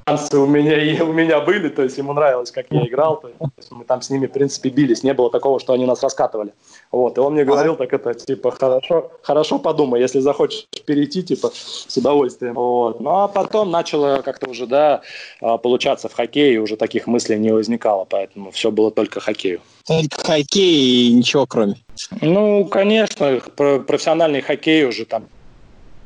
шансы 0.08 0.38
у 0.38 0.46
меня, 0.46 0.80
и 0.80 1.00
у 1.00 1.12
меня 1.12 1.40
были, 1.40 1.68
то 1.68 1.82
есть 1.82 1.98
ему 1.98 2.12
нравилось, 2.12 2.52
как 2.52 2.66
я 2.70 2.86
играл, 2.86 3.20
то 3.20 3.28
есть 3.56 3.70
мы 3.70 3.84
там 3.84 4.02
с 4.02 4.10
ними, 4.10 4.26
в 4.26 4.32
принципе, 4.32 4.68
бились, 4.68 5.02
не 5.02 5.12
было 5.12 5.30
такого, 5.30 5.58
что 5.58 5.72
они 5.72 5.84
нас 5.84 6.02
раскатывали. 6.02 6.52
Вот, 6.92 7.18
и 7.18 7.20
он 7.20 7.32
мне 7.32 7.44
говорил 7.44 7.74
так 7.74 7.92
это, 7.92 8.14
типа, 8.14 8.52
хорошо, 8.52 9.10
хорошо 9.22 9.58
подумай, 9.58 10.00
если 10.00 10.20
захочешь 10.20 10.68
перейти, 10.86 11.22
типа, 11.22 11.50
с 11.52 11.96
удовольствием. 11.96 12.54
Вот. 12.54 13.00
Ну, 13.00 13.10
а 13.10 13.28
потом 13.28 13.70
начало 13.70 14.22
как-то 14.22 14.48
уже, 14.48 14.66
да, 14.66 15.02
а, 15.40 15.58
получаться 15.58 16.08
в 16.08 16.14
хоккее, 16.14 16.60
уже 16.60 16.76
таких 16.76 17.08
мыслей 17.08 17.38
не 17.38 17.50
возникало, 17.50 18.04
поэтому 18.04 18.52
все 18.52 18.70
было 18.70 18.92
только 18.92 19.18
хоккею. 19.18 19.60
Только 19.86 20.24
хоккей 20.24 21.08
и 21.08 21.12
ничего 21.12 21.46
кроме. 21.46 21.76
Ну, 22.20 22.64
конечно, 22.66 23.40
профессиональный 23.56 24.40
хоккей 24.40 24.84
уже 24.84 25.04
там 25.04 25.26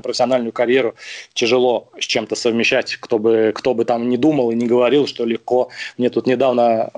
профессиональную 0.01 0.51
карьеру 0.51 0.95
тяжело 1.33 1.89
с 1.99 2.03
чем-то 2.03 2.35
совмещать, 2.35 2.95
кто 2.95 3.19
бы, 3.19 3.51
кто 3.55 3.73
бы 3.73 3.85
там 3.85 4.09
не 4.09 4.17
думал 4.17 4.51
и 4.51 4.55
не 4.55 4.67
говорил, 4.67 5.07
что 5.07 5.25
легко. 5.25 5.69
Мне 5.97 6.09
тут 6.09 6.27
недавно 6.27 6.91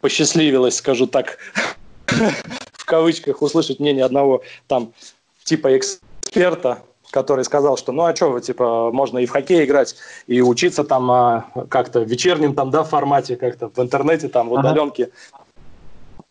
посчастливилось, 0.00 0.76
скажу 0.76 1.06
так, 1.06 1.38
в 2.06 2.84
кавычках, 2.84 3.42
услышать 3.42 3.80
мнение 3.80 4.04
одного 4.04 4.42
там 4.66 4.92
типа 5.44 5.76
эксперта, 5.76 6.82
который 7.10 7.44
сказал, 7.44 7.76
что 7.76 7.92
ну 7.92 8.04
а 8.04 8.14
что 8.14 8.30
вы, 8.30 8.40
типа, 8.40 8.90
можно 8.92 9.18
и 9.18 9.26
в 9.26 9.30
хоккей 9.30 9.64
играть, 9.64 9.96
и 10.26 10.40
учиться 10.40 10.84
там 10.84 11.10
а, 11.10 11.50
как-то 11.70 12.00
в 12.00 12.08
вечернем 12.08 12.54
там, 12.54 12.70
да, 12.70 12.84
формате, 12.84 13.36
как-то 13.36 13.68
в 13.68 13.78
интернете, 13.78 14.28
там, 14.28 14.48
в 14.48 14.52
удаленке. 14.52 15.10
Ага 15.32 15.45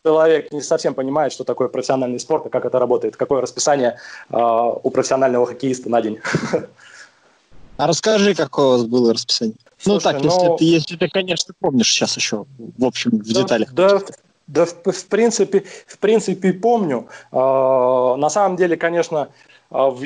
человек 0.05 0.51
не 0.51 0.61
совсем 0.61 0.93
понимает, 0.93 1.33
что 1.33 1.43
такое 1.43 1.67
профессиональный 1.67 2.19
спорт 2.19 2.45
и 2.45 2.49
как 2.49 2.65
это 2.65 2.77
работает, 2.77 3.15
какое 3.15 3.41
расписание 3.41 3.97
э, 4.29 4.37
у 4.37 4.89
профессионального 4.91 5.47
хоккеиста 5.47 5.89
на 5.89 6.01
день. 6.01 6.19
А 7.77 7.87
расскажи, 7.87 8.33
какое 8.35 8.67
у 8.67 8.71
вас 8.71 8.83
было 8.85 9.13
расписание? 9.13 9.57
ну 9.85 9.99
так, 9.99 10.21
если, 10.21 10.45
но... 10.45 10.55
ты, 10.55 10.63
если 10.63 10.95
ты, 10.95 11.09
конечно, 11.09 11.53
помнишь 11.59 11.89
сейчас 11.89 12.15
еще, 12.15 12.45
в 12.57 12.85
общем, 12.85 13.11
в 13.11 13.33
да, 13.33 13.41
деталях. 13.41 13.73
Да, 13.73 13.99
да 14.47 14.65
в, 14.65 14.93
в, 14.93 15.05
принципе, 15.07 15.65
в 15.85 15.97
принципе 15.97 16.53
помню. 16.53 17.09
Э, 17.33 17.35
на 17.35 18.29
самом 18.29 18.55
деле, 18.55 18.77
конечно, 18.77 19.27
а, 19.71 19.89
в 19.89 20.05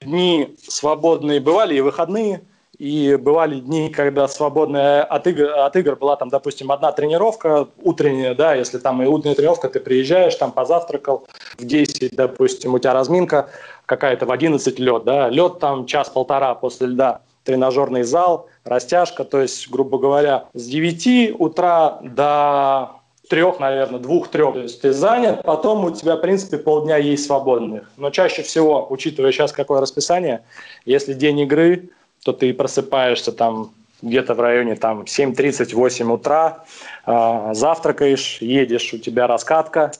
дни 0.00 0.56
свободные 0.66 1.38
бывали 1.38 1.76
и 1.76 1.80
выходные, 1.80 2.42
и 2.78 3.16
бывали 3.16 3.58
дни, 3.58 3.90
когда 3.90 4.28
свободная 4.28 5.02
от 5.02 5.26
игр, 5.26 5.50
от 5.50 5.74
игр 5.76 5.96
была 5.96 6.16
там, 6.16 6.28
допустим, 6.28 6.70
одна 6.70 6.92
тренировка 6.92 7.68
утренняя, 7.82 8.34
да, 8.34 8.54
если 8.54 8.78
там 8.78 9.02
и 9.02 9.06
утренняя 9.06 9.34
тренировка, 9.34 9.68
ты 9.68 9.80
приезжаешь, 9.80 10.34
там 10.36 10.52
позавтракал, 10.52 11.26
в 11.58 11.64
10, 11.64 12.14
допустим, 12.14 12.74
у 12.74 12.78
тебя 12.78 12.92
разминка 12.92 13.50
какая-то 13.84 14.26
в 14.26 14.30
11 14.30 14.78
лед, 14.78 15.04
да, 15.04 15.28
лед 15.28 15.58
там 15.58 15.86
час-полтора 15.86 16.54
после 16.54 16.88
льда, 16.88 17.22
тренажерный 17.42 18.04
зал, 18.04 18.46
растяжка, 18.64 19.24
то 19.24 19.40
есть, 19.40 19.68
грубо 19.70 19.98
говоря, 19.98 20.44
с 20.54 20.66
9 20.66 21.40
утра 21.40 21.98
до 22.02 22.90
трех, 23.28 23.60
наверное, 23.60 23.98
двух-трех. 23.98 24.54
То 24.54 24.60
есть 24.60 24.80
ты 24.80 24.92
занят, 24.92 25.42
потом 25.42 25.84
у 25.84 25.90
тебя, 25.90 26.16
в 26.16 26.20
принципе, 26.20 26.58
полдня 26.58 26.96
есть 26.96 27.26
свободных. 27.26 27.90
Но 27.96 28.10
чаще 28.10 28.42
всего, 28.42 28.86
учитывая 28.88 29.32
сейчас 29.32 29.52
какое 29.52 29.80
расписание, 29.80 30.44
если 30.84 31.12
день 31.12 31.40
игры, 31.40 31.90
то 32.28 32.34
ты 32.34 32.52
просыпаешься 32.52 33.32
там 33.32 33.70
где-то 34.02 34.34
в 34.34 34.40
районе 34.40 34.76
там 34.76 35.04
7.30-8 35.04 36.12
утра, 36.12 36.62
э, 37.06 37.50
завтракаешь, 37.54 38.42
едешь, 38.42 38.92
у 38.92 38.98
тебя 38.98 39.26
раскатка, 39.26 39.92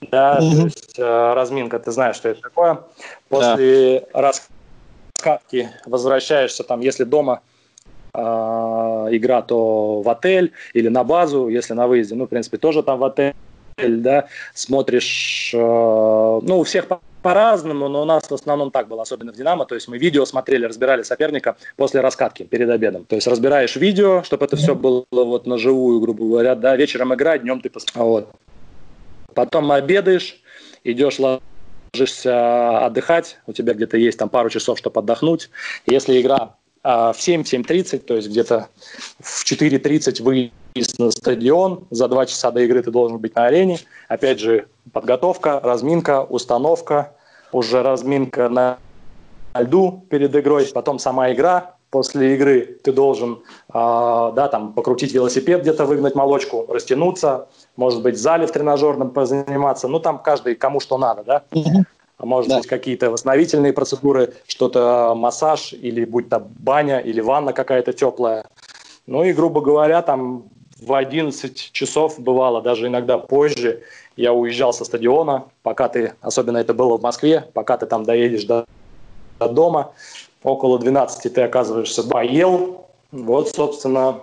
да, 0.00 0.40
mm-hmm. 0.40 0.56
то 0.56 0.64
есть 0.64 0.98
э, 0.98 1.32
разминка, 1.34 1.78
ты 1.78 1.92
знаешь, 1.92 2.16
что 2.16 2.30
это 2.30 2.40
такое. 2.42 2.80
После 3.28 4.04
да. 4.12 4.32
раскатки 5.20 5.70
возвращаешься 5.86 6.64
там, 6.64 6.80
если 6.80 7.04
дома 7.04 7.42
э, 8.12 8.18
игра, 8.18 9.42
то 9.42 10.02
в 10.02 10.08
отель 10.08 10.50
или 10.74 10.88
на 10.88 11.04
базу, 11.04 11.46
если 11.46 11.74
на 11.74 11.86
выезде, 11.86 12.16
ну, 12.16 12.24
в 12.24 12.28
принципе, 12.28 12.56
тоже 12.56 12.82
там 12.82 12.98
в 12.98 13.04
отель, 13.04 13.34
да, 13.76 14.26
смотришь, 14.54 15.52
э, 15.54 15.56
ну, 15.56 16.58
у 16.58 16.64
всех 16.64 16.88
по-разному, 17.26 17.88
но 17.88 18.02
у 18.02 18.04
нас 18.04 18.30
в 18.30 18.32
основном 18.32 18.70
так 18.70 18.86
было, 18.86 19.02
особенно 19.02 19.32
в 19.32 19.36
«Динамо». 19.36 19.66
То 19.66 19.74
есть 19.74 19.88
мы 19.88 19.98
видео 19.98 20.24
смотрели, 20.24 20.64
разбирали 20.64 21.02
соперника 21.02 21.56
после 21.74 22.00
раскатки 22.00 22.44
перед 22.44 22.70
обедом. 22.70 23.04
То 23.04 23.16
есть 23.16 23.26
разбираешь 23.26 23.74
видео, 23.74 24.22
чтобы 24.22 24.44
это 24.44 24.54
все 24.54 24.76
было 24.76 25.04
вот 25.10 25.44
на 25.44 25.58
живую, 25.58 25.98
грубо 25.98 26.24
говоря, 26.24 26.54
да, 26.54 26.76
вечером 26.76 27.12
играть, 27.14 27.42
днем 27.42 27.60
ты 27.60 27.68
посмотришь. 27.68 28.00
Вот. 28.00 28.30
Потом 29.34 29.72
обедаешь, 29.72 30.40
идешь 30.84 31.18
ложишься 31.18 32.86
отдыхать, 32.86 33.38
у 33.48 33.52
тебя 33.52 33.74
где-то 33.74 33.96
есть 33.96 34.20
там 34.20 34.28
пару 34.28 34.48
часов, 34.48 34.78
чтобы 34.78 35.00
отдохнуть. 35.00 35.50
Если 35.84 36.20
игра 36.20 36.54
а, 36.84 37.12
в 37.12 37.18
7-7.30, 37.18 37.98
то 37.98 38.14
есть 38.14 38.28
где-то 38.28 38.68
в 39.18 39.44
4.30 39.44 40.22
вы 40.22 40.52
на 40.98 41.10
стадион, 41.10 41.88
за 41.90 42.06
два 42.06 42.24
часа 42.26 42.52
до 42.52 42.60
игры 42.60 42.82
ты 42.82 42.92
должен 42.92 43.18
быть 43.18 43.34
на 43.34 43.46
арене. 43.46 43.80
Опять 44.06 44.38
же, 44.38 44.68
подготовка, 44.92 45.58
разминка, 45.60 46.22
установка, 46.22 47.15
уже 47.52 47.82
разминка 47.82 48.48
на 48.48 48.78
льду 49.58 50.04
перед 50.10 50.34
игрой, 50.34 50.66
потом 50.74 50.98
сама 50.98 51.32
игра. 51.32 51.74
После 51.90 52.34
игры 52.34 52.78
ты 52.82 52.92
должен 52.92 53.38
э, 53.68 53.72
да, 53.72 54.48
там, 54.48 54.72
покрутить 54.72 55.14
велосипед, 55.14 55.62
где-то 55.62 55.86
выгнать 55.86 56.14
молочку, 56.14 56.66
растянуться, 56.68 57.48
может 57.76 58.02
быть, 58.02 58.16
в 58.16 58.18
зале 58.18 58.46
в 58.46 58.52
тренажерном 58.52 59.10
позаниматься. 59.10 59.88
Ну, 59.88 60.00
там 60.00 60.18
каждый 60.18 60.56
кому 60.56 60.80
что 60.80 60.98
надо, 60.98 61.22
да. 61.22 61.42
А 62.18 62.24
может 62.24 62.50
да. 62.50 62.56
быть, 62.58 62.66
какие-то 62.66 63.10
восстановительные 63.10 63.72
процедуры, 63.72 64.34
что-то 64.46 65.14
массаж, 65.14 65.72
или 65.74 66.04
будь 66.04 66.28
то 66.28 66.40
баня, 66.40 66.98
или 66.98 67.20
ванна 67.20 67.52
какая-то 67.52 67.92
теплая. 67.92 68.46
Ну 69.06 69.22
и, 69.22 69.32
грубо 69.32 69.60
говоря, 69.60 70.02
там 70.02 70.44
в 70.80 70.92
11 70.92 71.72
часов 71.72 72.18
бывало, 72.18 72.62
даже 72.62 72.86
иногда 72.86 73.18
позже, 73.18 73.82
я 74.16 74.32
уезжал 74.32 74.72
со 74.72 74.84
стадиона, 74.84 75.44
пока 75.62 75.88
ты, 75.88 76.14
особенно 76.20 76.58
это 76.58 76.74
было 76.74 76.96
в 76.96 77.02
Москве, 77.02 77.48
пока 77.52 77.76
ты 77.76 77.86
там 77.86 78.04
доедешь 78.04 78.44
до, 78.44 78.66
до 79.38 79.48
дома, 79.48 79.92
около 80.42 80.78
12 80.78 81.32
ты 81.32 81.42
оказываешься 81.42 82.02
поел, 82.02 82.86
вот, 83.12 83.50
собственно, 83.50 84.20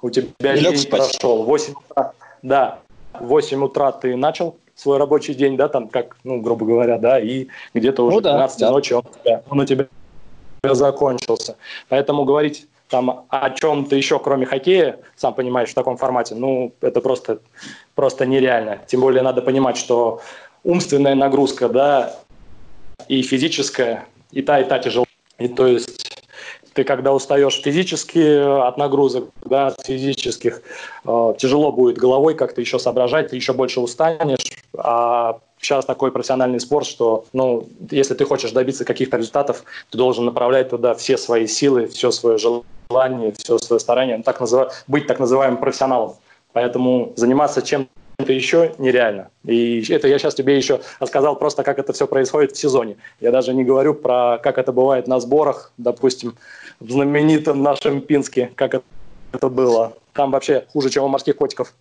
у 0.00 0.10
тебя 0.10 0.56
день 0.56 0.76
спать. 0.76 1.12
прошел. 1.12 1.44
8 1.44 1.74
утра, 1.74 2.12
да, 2.42 2.78
в 3.18 3.26
8 3.26 3.64
утра 3.64 3.92
ты 3.92 4.16
начал 4.16 4.56
свой 4.74 4.98
рабочий 4.98 5.34
день, 5.34 5.56
да, 5.56 5.68
там, 5.68 5.88
как, 5.88 6.16
ну, 6.24 6.40
грубо 6.40 6.64
говоря, 6.64 6.98
да, 6.98 7.20
и 7.20 7.48
где-то 7.74 8.04
уже 8.04 8.16
ну, 8.16 8.20
да, 8.22 8.32
12 8.32 8.60
да. 8.60 8.70
ночи 8.70 8.92
он, 8.94 9.04
он 9.50 9.60
у 9.60 9.64
тебя 9.64 9.86
закончился. 10.62 11.56
Поэтому 11.88 12.24
говорить 12.24 12.66
там 12.92 13.24
о 13.30 13.50
чем-то 13.50 13.96
еще, 13.96 14.18
кроме 14.18 14.44
хоккея, 14.44 14.98
сам 15.16 15.32
понимаешь, 15.32 15.70
в 15.70 15.74
таком 15.74 15.96
формате, 15.96 16.34
ну, 16.34 16.72
это 16.82 17.00
просто, 17.00 17.38
просто 17.94 18.26
нереально. 18.26 18.80
Тем 18.86 19.00
более 19.00 19.22
надо 19.22 19.40
понимать, 19.40 19.78
что 19.78 20.20
умственная 20.62 21.14
нагрузка, 21.14 21.70
да, 21.70 22.14
и 23.08 23.22
физическая, 23.22 24.04
и 24.30 24.42
та, 24.42 24.60
и 24.60 24.64
та 24.64 24.78
тяжело. 24.78 25.06
И 25.38 25.48
то 25.48 25.66
есть 25.66 26.12
ты 26.74 26.84
когда 26.84 27.14
устаешь 27.14 27.62
физически 27.62 28.66
от 28.68 28.76
нагрузок, 28.76 29.30
да, 29.42 29.68
от 29.68 29.86
физических, 29.86 30.60
э, 31.06 31.34
тяжело 31.38 31.72
будет 31.72 31.96
головой 31.96 32.34
как-то 32.34 32.60
еще 32.60 32.78
соображать, 32.78 33.30
ты 33.30 33.36
еще 33.36 33.54
больше 33.54 33.80
устанешь, 33.80 34.52
а 34.76 35.38
сейчас 35.62 35.84
такой 35.84 36.10
профессиональный 36.10 36.60
спорт, 36.60 36.86
что, 36.86 37.24
ну, 37.32 37.68
если 37.90 38.14
ты 38.14 38.24
хочешь 38.24 38.50
добиться 38.50 38.84
каких-то 38.84 39.16
результатов, 39.16 39.62
ты 39.90 39.96
должен 39.96 40.24
направлять 40.24 40.70
туда 40.70 40.94
все 40.94 41.16
свои 41.16 41.46
силы, 41.46 41.86
все 41.86 42.10
свое 42.10 42.36
желание 42.36 43.32
все 43.38 43.58
свое 43.58 43.80
старание, 43.80 44.18
ну, 44.18 44.22
так 44.22 44.40
назыв... 44.40 44.84
быть 44.86 45.06
так 45.06 45.20
называемым 45.20 45.58
профессионалом. 45.58 46.16
Поэтому 46.52 47.12
заниматься 47.16 47.62
чем-то 47.62 48.32
еще 48.32 48.74
нереально. 48.76 49.30
И 49.44 49.82
это 49.88 50.08
я 50.08 50.18
сейчас 50.18 50.34
тебе 50.34 50.56
еще 50.56 50.80
рассказал 51.00 51.36
просто, 51.36 51.62
как 51.62 51.78
это 51.78 51.94
все 51.94 52.06
происходит 52.06 52.52
в 52.52 52.58
сезоне. 52.58 52.96
Я 53.20 53.30
даже 53.30 53.54
не 53.54 53.64
говорю 53.64 53.94
про, 53.94 54.38
как 54.42 54.58
это 54.58 54.72
бывает 54.72 55.06
на 55.06 55.20
сборах, 55.20 55.72
допустим, 55.78 56.36
в 56.80 56.90
знаменитом 56.90 57.62
нашем 57.62 58.02
Пинске, 58.02 58.50
как 58.56 58.82
это 59.32 59.48
было. 59.48 59.94
Там 60.12 60.32
вообще 60.32 60.66
хуже, 60.72 60.90
чем 60.90 61.04
у 61.04 61.08
морских 61.08 61.36
котиков. 61.36 61.72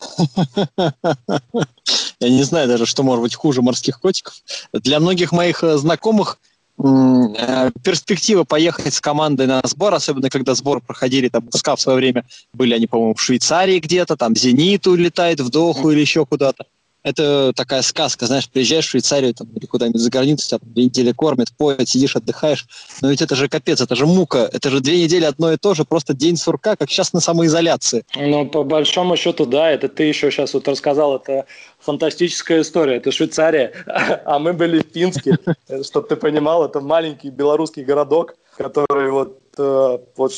Я 2.24 2.30
не 2.30 2.42
знаю 2.42 2.68
даже, 2.68 2.86
что 2.86 3.02
может 3.02 3.22
быть 3.22 3.34
хуже 3.34 3.62
морских 3.62 4.00
котиков. 4.00 4.34
Для 4.72 5.00
многих 5.00 5.32
моих 5.32 5.62
э, 5.62 5.76
знакомых 5.76 6.38
Э, 6.76 7.70
перспектива 7.84 8.42
поехать 8.42 8.94
с 8.94 9.00
командой 9.00 9.46
на 9.46 9.60
сбор, 9.64 9.94
особенно 9.94 10.28
когда 10.28 10.54
сбор 10.54 10.80
проходили 10.80 11.28
там 11.28 11.48
СКА 11.52 11.76
в 11.76 11.80
свое 11.80 11.96
время, 11.96 12.24
были 12.52 12.74
они, 12.74 12.88
по-моему, 12.88 13.14
в 13.14 13.22
Швейцарии 13.22 13.78
где-то, 13.78 14.16
там 14.16 14.34
«Зенит» 14.34 14.86
улетает 14.86 15.40
в 15.40 15.50
Доху 15.50 15.90
или 15.90 16.00
еще 16.00 16.26
куда-то 16.26 16.66
это 17.04 17.52
такая 17.54 17.82
сказка, 17.82 18.26
знаешь, 18.26 18.48
приезжаешь 18.48 18.86
в 18.86 18.90
Швейцарию 18.90 19.34
там, 19.34 19.46
или 19.54 19.66
куда-нибудь 19.66 20.00
за 20.00 20.10
границу, 20.10 20.48
там 20.48 20.60
две 20.62 20.84
недели 20.84 21.12
кормят, 21.12 21.48
поят, 21.56 21.88
сидишь, 21.88 22.16
отдыхаешь. 22.16 22.66
Но 23.02 23.10
ведь 23.10 23.20
это 23.20 23.36
же 23.36 23.48
капец, 23.48 23.80
это 23.80 23.94
же 23.94 24.06
мука, 24.06 24.48
это 24.50 24.70
же 24.70 24.80
две 24.80 25.02
недели 25.02 25.24
одно 25.24 25.52
и 25.52 25.58
то 25.58 25.74
же, 25.74 25.84
просто 25.84 26.14
день 26.14 26.36
сурка, 26.36 26.76
как 26.76 26.90
сейчас 26.90 27.12
на 27.12 27.20
самоизоляции. 27.20 28.04
Ну, 28.16 28.46
по 28.46 28.64
большому 28.64 29.16
счету, 29.16 29.44
да, 29.44 29.70
это 29.70 29.88
ты 29.88 30.04
еще 30.04 30.30
сейчас 30.30 30.54
вот 30.54 30.66
рассказал, 30.66 31.16
это 31.16 31.44
фантастическая 31.78 32.62
история, 32.62 32.96
это 32.96 33.12
Швейцария, 33.12 33.72
а 34.24 34.38
мы 34.38 34.54
были 34.54 34.80
в 34.80 34.86
Пинске, 34.86 35.36
чтобы 35.84 36.08
ты 36.08 36.16
понимал, 36.16 36.64
это 36.64 36.80
маленький 36.80 37.28
белорусский 37.28 37.84
городок, 37.84 38.34
который 38.56 39.10
вот, 39.10 39.38
э, 39.58 39.98
вот 40.16 40.32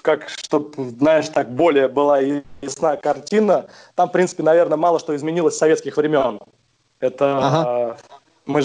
как, 0.00 0.28
чтобы, 0.28 0.90
знаешь, 0.98 1.28
так 1.28 1.50
более 1.54 1.88
была 1.88 2.20
ясна 2.62 2.96
картина, 2.96 3.66
там, 3.94 4.08
в 4.08 4.12
принципе, 4.12 4.42
наверное, 4.42 4.78
мало 4.78 4.98
что 4.98 5.14
изменилось 5.14 5.54
с 5.54 5.58
советских 5.58 5.96
времен. 5.96 6.40
Это 7.00 7.38
ага. 7.38 7.96
мы 8.46 8.62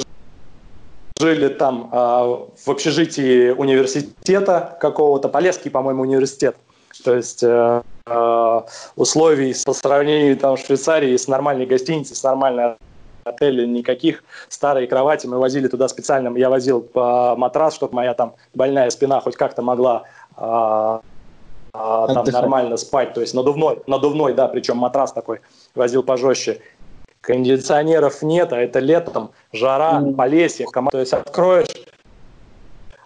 жили 1.20 1.48
там 1.50 1.90
а, 1.92 2.48
в 2.56 2.70
общежитии 2.70 3.50
университета 3.50 4.78
какого-то, 4.80 5.28
Полесский, 5.30 5.72
по-моему, 5.72 6.04
университет. 6.04 6.56
То 7.04 7.16
есть 7.16 7.44
э, 7.44 7.82
э, 8.08 8.62
условий 8.96 9.56
по 9.66 9.74
сравнению 9.74 10.36
там 10.38 10.56
в 10.56 10.60
Швейцарии 10.60 11.16
с 11.16 11.28
нормальной 11.28 11.68
гостиницей, 11.68 12.16
с 12.16 12.24
нормальной 12.24 12.76
отеле 13.24 13.68
никаких. 13.68 14.24
Старые 14.50 14.88
кровати 14.88 15.28
мы 15.28 15.38
возили 15.38 15.68
туда 15.68 15.88
специально. 15.90 16.36
Я 16.38 16.50
возил 16.50 16.82
по 16.82 17.36
матрас, 17.36 17.76
чтобы 17.76 17.94
моя 17.94 18.14
там 18.16 18.34
больная 18.56 18.90
спина 18.90 19.20
хоть 19.20 19.36
как-то 19.36 19.62
могла 19.62 20.04
а, 21.74 22.14
там 22.14 22.26
нормально 22.26 22.78
спать, 22.78 23.14
то 23.14 23.22
есть 23.22 23.34
надувной, 23.34 23.80
надувной, 23.88 24.34
да, 24.34 24.48
причем 24.48 24.78
матрас 24.78 25.12
такой 25.14 25.42
возил 25.76 26.04
пожестче. 26.04 26.62
Кондиционеров 27.22 28.22
нет, 28.22 28.54
а 28.54 28.58
это 28.58 28.80
летом, 28.80 29.32
жара, 29.52 30.00
mm. 30.00 30.16
полесье, 30.16 30.66
комар... 30.66 30.92
то 30.92 31.00
есть 31.00 31.14
откроешь 31.14 31.68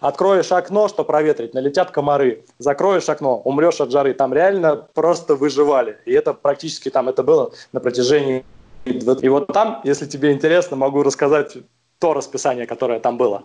Откроешь 0.02 0.52
окно, 0.52 0.88
что 0.88 1.04
проветрить, 1.04 1.54
налетят 1.54 1.92
комары. 1.92 2.44
Закроешь 2.58 3.08
окно, 3.08 3.38
умрешь 3.38 3.80
от 3.82 3.92
жары. 3.92 4.16
Там 4.16 4.34
реально 4.34 4.88
просто 4.96 5.36
выживали. 5.36 6.00
И 6.06 6.12
это 6.12 6.34
практически 6.34 6.90
там 6.90 7.08
это 7.08 7.22
было 7.22 7.52
на 7.72 7.80
протяжении... 7.80 8.44
И 8.84 9.30
вот 9.30 9.46
там, 9.54 9.80
если 9.84 10.08
тебе 10.08 10.32
интересно, 10.32 10.76
могу 10.76 11.04
рассказать 11.04 11.56
то 12.00 12.16
расписание, 12.16 12.66
которое 12.66 13.00
там 13.00 13.18
было. 13.18 13.44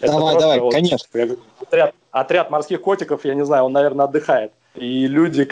Давай, 0.00 0.32
это 0.32 0.40
давай, 0.40 0.60
вот, 0.60 0.72
конечно. 0.72 1.06
Отряд, 1.60 1.94
отряд 2.10 2.50
морских 2.50 2.80
котиков, 2.80 3.22
я 3.26 3.34
не 3.34 3.44
знаю, 3.44 3.64
он, 3.64 3.72
наверное, 3.72 4.06
отдыхает. 4.06 4.52
И 4.78 5.06
люди, 5.06 5.48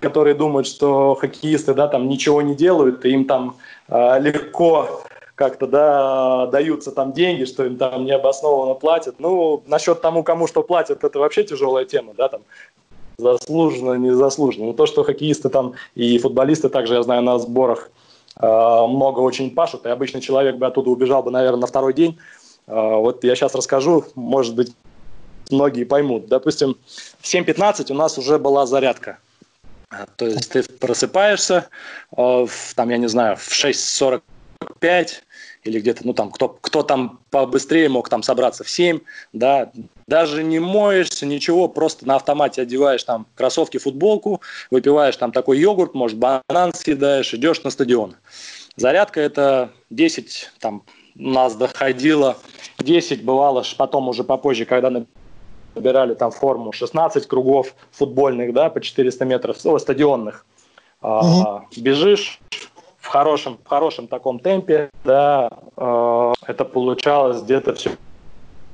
которые 0.00 0.34
думают, 0.34 0.66
что 0.66 1.14
хоккеисты, 1.14 1.74
да, 1.74 1.88
там 1.88 2.08
ничего 2.08 2.42
не 2.42 2.54
делают, 2.54 3.04
и 3.04 3.10
им 3.10 3.24
там 3.24 3.56
э, 3.88 4.20
легко 4.20 5.02
как-то, 5.34 5.66
да, 5.66 6.46
даются 6.46 6.92
там 6.92 7.12
деньги, 7.12 7.44
что 7.44 7.64
им 7.64 7.76
там 7.76 8.04
необоснованно 8.04 8.74
платят. 8.74 9.16
Ну, 9.18 9.62
насчет 9.66 10.00
тому, 10.00 10.22
кому 10.22 10.46
что 10.46 10.62
платят, 10.62 11.04
это 11.04 11.18
вообще 11.18 11.44
тяжелая 11.44 11.84
тема, 11.84 12.14
да, 12.16 12.28
там 12.28 12.42
заслуженно, 13.18 13.94
незаслуженно. 13.94 14.66
Но 14.66 14.72
то, 14.72 14.86
что 14.86 15.04
хоккеисты 15.04 15.48
там 15.48 15.74
и 15.94 16.18
футболисты 16.18 16.68
также, 16.68 16.94
я 16.94 17.02
знаю, 17.02 17.22
на 17.22 17.38
сборах 17.38 17.90
э, 18.40 18.46
много 18.46 19.20
очень 19.20 19.50
пашут, 19.54 19.86
и 19.86 19.88
обычный 19.88 20.20
человек 20.20 20.56
бы 20.56 20.66
оттуда 20.66 20.90
убежал 20.90 21.22
бы, 21.22 21.30
наверное, 21.30 21.60
на 21.60 21.66
второй 21.66 21.94
день. 21.94 22.18
Э, 22.66 22.96
вот 22.96 23.24
я 23.24 23.34
сейчас 23.34 23.54
расскажу, 23.54 24.04
может 24.14 24.54
быть, 24.54 24.72
многие 25.52 25.84
поймут. 25.84 26.26
Допустим, 26.26 26.76
в 27.20 27.24
7.15 27.24 27.92
у 27.92 27.94
нас 27.94 28.18
уже 28.18 28.38
была 28.38 28.66
зарядка. 28.66 29.18
То 30.16 30.26
есть 30.26 30.50
ты 30.50 30.62
просыпаешься, 30.62 31.68
э, 32.16 32.46
там, 32.74 32.88
я 32.88 32.96
не 32.96 33.08
знаю, 33.08 33.36
в 33.36 33.48
6.45 33.50 34.22
или 35.64 35.80
где-то, 35.80 36.00
ну 36.04 36.14
там, 36.14 36.30
кто, 36.30 36.48
кто 36.48 36.82
там 36.82 37.20
побыстрее 37.30 37.88
мог 37.88 38.08
там 38.08 38.22
собраться 38.22 38.64
в 38.64 38.70
7, 38.70 39.00
да, 39.32 39.70
даже 40.06 40.42
не 40.42 40.58
моешься, 40.58 41.26
ничего, 41.26 41.68
просто 41.68 42.06
на 42.06 42.16
автомате 42.16 42.62
одеваешь 42.62 43.04
там 43.04 43.26
кроссовки, 43.34 43.78
футболку, 43.78 44.40
выпиваешь 44.70 45.16
там 45.16 45.30
такой 45.30 45.58
йогурт, 45.58 45.94
может, 45.94 46.18
банан 46.18 46.72
съедаешь, 46.74 47.32
идешь 47.34 47.62
на 47.62 47.70
стадион. 47.70 48.16
Зарядка 48.76 49.20
это 49.20 49.70
10, 49.90 50.50
там, 50.58 50.82
у 51.16 51.28
нас 51.28 51.54
доходило 51.54 52.38
10, 52.78 53.22
бывало, 53.22 53.62
потом 53.76 54.08
уже 54.08 54.24
попозже, 54.24 54.64
когда 54.64 55.04
набирали 55.74 56.14
там 56.14 56.30
форму 56.30 56.72
16 56.72 57.26
кругов 57.26 57.74
футбольных, 57.90 58.52
да, 58.52 58.70
по 58.70 58.80
400 58.80 59.24
метров, 59.24 59.56
о, 59.64 59.78
стадионных. 59.78 60.44
Угу. 61.02 61.10
А, 61.10 61.64
бежишь, 61.76 62.40
в 62.98 63.08
хорошем, 63.08 63.58
в 63.62 63.68
хорошем 63.68 64.06
таком 64.06 64.38
темпе, 64.38 64.90
да, 65.04 65.50
э, 65.76 66.32
это 66.46 66.64
получалось 66.64 67.42
где-то 67.42 67.74
все 67.74 67.90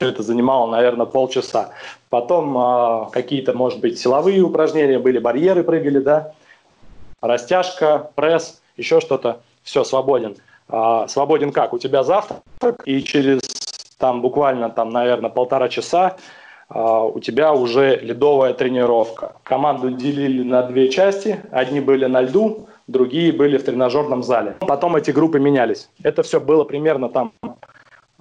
это 0.00 0.22
занимало, 0.22 0.70
наверное, 0.70 1.06
полчаса. 1.06 1.70
Потом 2.08 2.56
э, 2.56 3.10
какие-то, 3.10 3.52
может 3.52 3.80
быть, 3.80 3.98
силовые 3.98 4.42
упражнения 4.42 4.98
были, 4.98 5.18
барьеры 5.18 5.64
прыгали, 5.64 5.98
да, 5.98 6.32
растяжка, 7.20 8.10
пресс, 8.14 8.60
еще 8.76 9.00
что-то, 9.00 9.40
все, 9.62 9.84
свободен. 9.84 10.36
Свободен 11.08 11.50
как? 11.50 11.72
У 11.72 11.78
тебя 11.78 12.04
завтрак, 12.04 12.42
и 12.84 13.02
через 13.02 13.40
там 13.98 14.22
буквально, 14.22 14.70
там, 14.70 14.90
наверное, 14.90 15.30
полтора 15.30 15.68
часа 15.68 16.16
у 16.70 17.18
тебя 17.20 17.54
уже 17.54 17.96
ледовая 17.96 18.52
тренировка. 18.52 19.36
Команду 19.42 19.90
делили 19.90 20.42
на 20.42 20.62
две 20.62 20.90
части, 20.90 21.40
одни 21.50 21.80
были 21.80 22.04
на 22.04 22.20
льду, 22.20 22.68
другие 22.86 23.32
были 23.32 23.56
в 23.56 23.64
тренажерном 23.64 24.22
зале. 24.22 24.56
Потом 24.60 24.96
эти 24.96 25.10
группы 25.10 25.38
менялись. 25.38 25.88
Это 26.02 26.22
все 26.22 26.40
было 26.40 26.64
примерно 26.64 27.08
там 27.08 27.32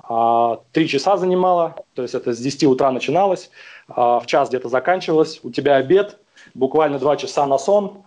а, 0.10 0.62
три 0.72 0.88
часа 0.88 1.18
занимало, 1.18 1.76
то 1.93 2.02
есть 2.02 2.16
это 2.16 2.34
с 2.34 2.39
10 2.39 2.64
утра 2.66 2.91
начиналось, 2.91 3.50
а, 3.89 4.20
в 4.20 4.26
час 4.26 4.50
где-то 4.50 4.70
заканчивалось, 4.70 5.41
у 5.43 5.52
тебя 5.52 5.76
обед, 5.76 6.18
буквально 6.54 6.98
два 7.00 7.18
часа 7.18 7.45
на 7.45 7.58
сон. 7.58 8.04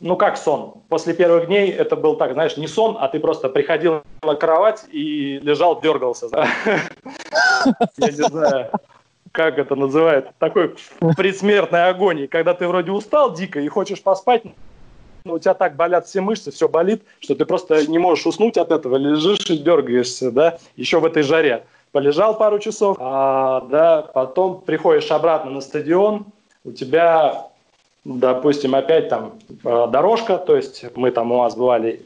Ну 0.00 0.16
как 0.16 0.36
сон? 0.36 0.74
После 0.88 1.12
первых 1.14 1.46
дней 1.46 1.70
это 1.70 1.94
был 1.94 2.16
так, 2.16 2.32
знаешь, 2.32 2.56
не 2.56 2.66
сон, 2.66 2.96
а 2.98 3.06
ты 3.08 3.20
просто 3.20 3.48
приходил 3.48 4.02
на 4.22 4.34
кровать 4.34 4.84
и 4.90 5.38
лежал, 5.40 5.80
дергался. 5.80 6.28
Я 7.98 8.06
не 8.06 8.12
знаю, 8.12 8.70
как 9.32 9.58
это 9.58 9.76
называют, 9.76 10.30
такой 10.38 10.74
предсмертной 11.16 11.88
агонии, 11.88 12.26
когда 12.26 12.54
ты 12.54 12.66
вроде 12.66 12.90
устал 12.90 13.32
дико 13.32 13.60
и 13.60 13.68
хочешь 13.68 14.02
поспать, 14.02 14.42
ну, 15.24 15.34
у 15.34 15.38
тебя 15.38 15.54
так 15.54 15.76
болят 15.76 16.06
все 16.06 16.20
мышцы, 16.20 16.50
все 16.50 16.68
болит, 16.68 17.02
что 17.20 17.34
ты 17.34 17.44
просто 17.44 17.86
не 17.86 17.98
можешь 17.98 18.26
уснуть 18.26 18.56
от 18.56 18.70
этого, 18.70 18.96
лежишь 18.96 19.50
и 19.50 19.58
дергаешься, 19.58 20.30
да, 20.30 20.58
еще 20.76 20.98
в 21.00 21.04
этой 21.04 21.22
жаре. 21.22 21.64
Полежал 21.92 22.38
пару 22.38 22.58
часов, 22.58 22.96
а, 23.00 23.62
да, 23.62 24.02
потом 24.02 24.60
приходишь 24.60 25.10
обратно 25.10 25.50
на 25.50 25.60
стадион, 25.60 26.26
у 26.64 26.72
тебя, 26.72 27.48
допустим, 28.04 28.74
опять 28.74 29.08
там 29.08 29.34
а, 29.64 29.88
дорожка, 29.88 30.38
то 30.38 30.56
есть 30.56 30.84
мы 30.94 31.10
там 31.10 31.32
у 31.32 31.38
вас 31.38 31.56
бывали 31.56 32.02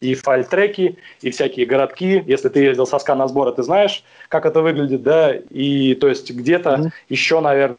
и 0.00 0.14
фальтреки, 0.14 0.98
и 1.20 1.30
всякие 1.30 1.66
городки. 1.66 2.22
Если 2.26 2.48
ты 2.48 2.60
ездил 2.60 2.86
со 2.86 2.98
СКА 2.98 3.14
на 3.14 3.28
сборы, 3.28 3.52
ты 3.52 3.62
знаешь, 3.62 4.04
как 4.28 4.46
это 4.46 4.62
выглядит, 4.62 5.02
да, 5.02 5.34
и 5.34 5.94
то 5.94 6.08
есть 6.08 6.30
где-то 6.30 6.70
mm-hmm. 6.70 6.90
еще, 7.08 7.40
наверное, 7.40 7.78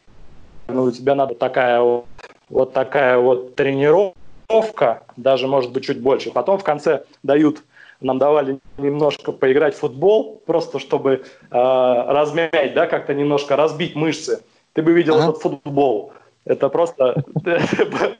у 0.68 0.90
тебя 0.90 1.14
надо 1.14 1.34
такая 1.34 1.80
вот, 1.80 2.06
вот 2.48 2.72
такая 2.72 3.18
вот 3.18 3.54
тренировка, 3.54 4.18
тренировка, 4.48 5.02
даже 5.16 5.46
может 5.46 5.72
быть 5.72 5.84
чуть 5.84 6.00
больше. 6.00 6.30
Потом 6.30 6.58
в 6.58 6.64
конце 6.64 7.04
дают, 7.22 7.62
нам 8.00 8.18
давали 8.18 8.58
немножко 8.78 9.32
поиграть 9.32 9.74
в 9.74 9.78
футбол, 9.78 10.42
просто 10.46 10.78
чтобы 10.78 11.12
э, 11.12 11.22
размять, 11.50 12.74
да, 12.74 12.86
как-то 12.86 13.14
немножко 13.14 13.56
разбить 13.56 13.94
мышцы. 13.94 14.42
Ты 14.72 14.82
бы 14.82 14.92
видел 14.92 15.16
ага. 15.16 15.30
этот 15.30 15.42
футбол. 15.42 16.12
Это 16.44 16.68
просто, 16.68 17.22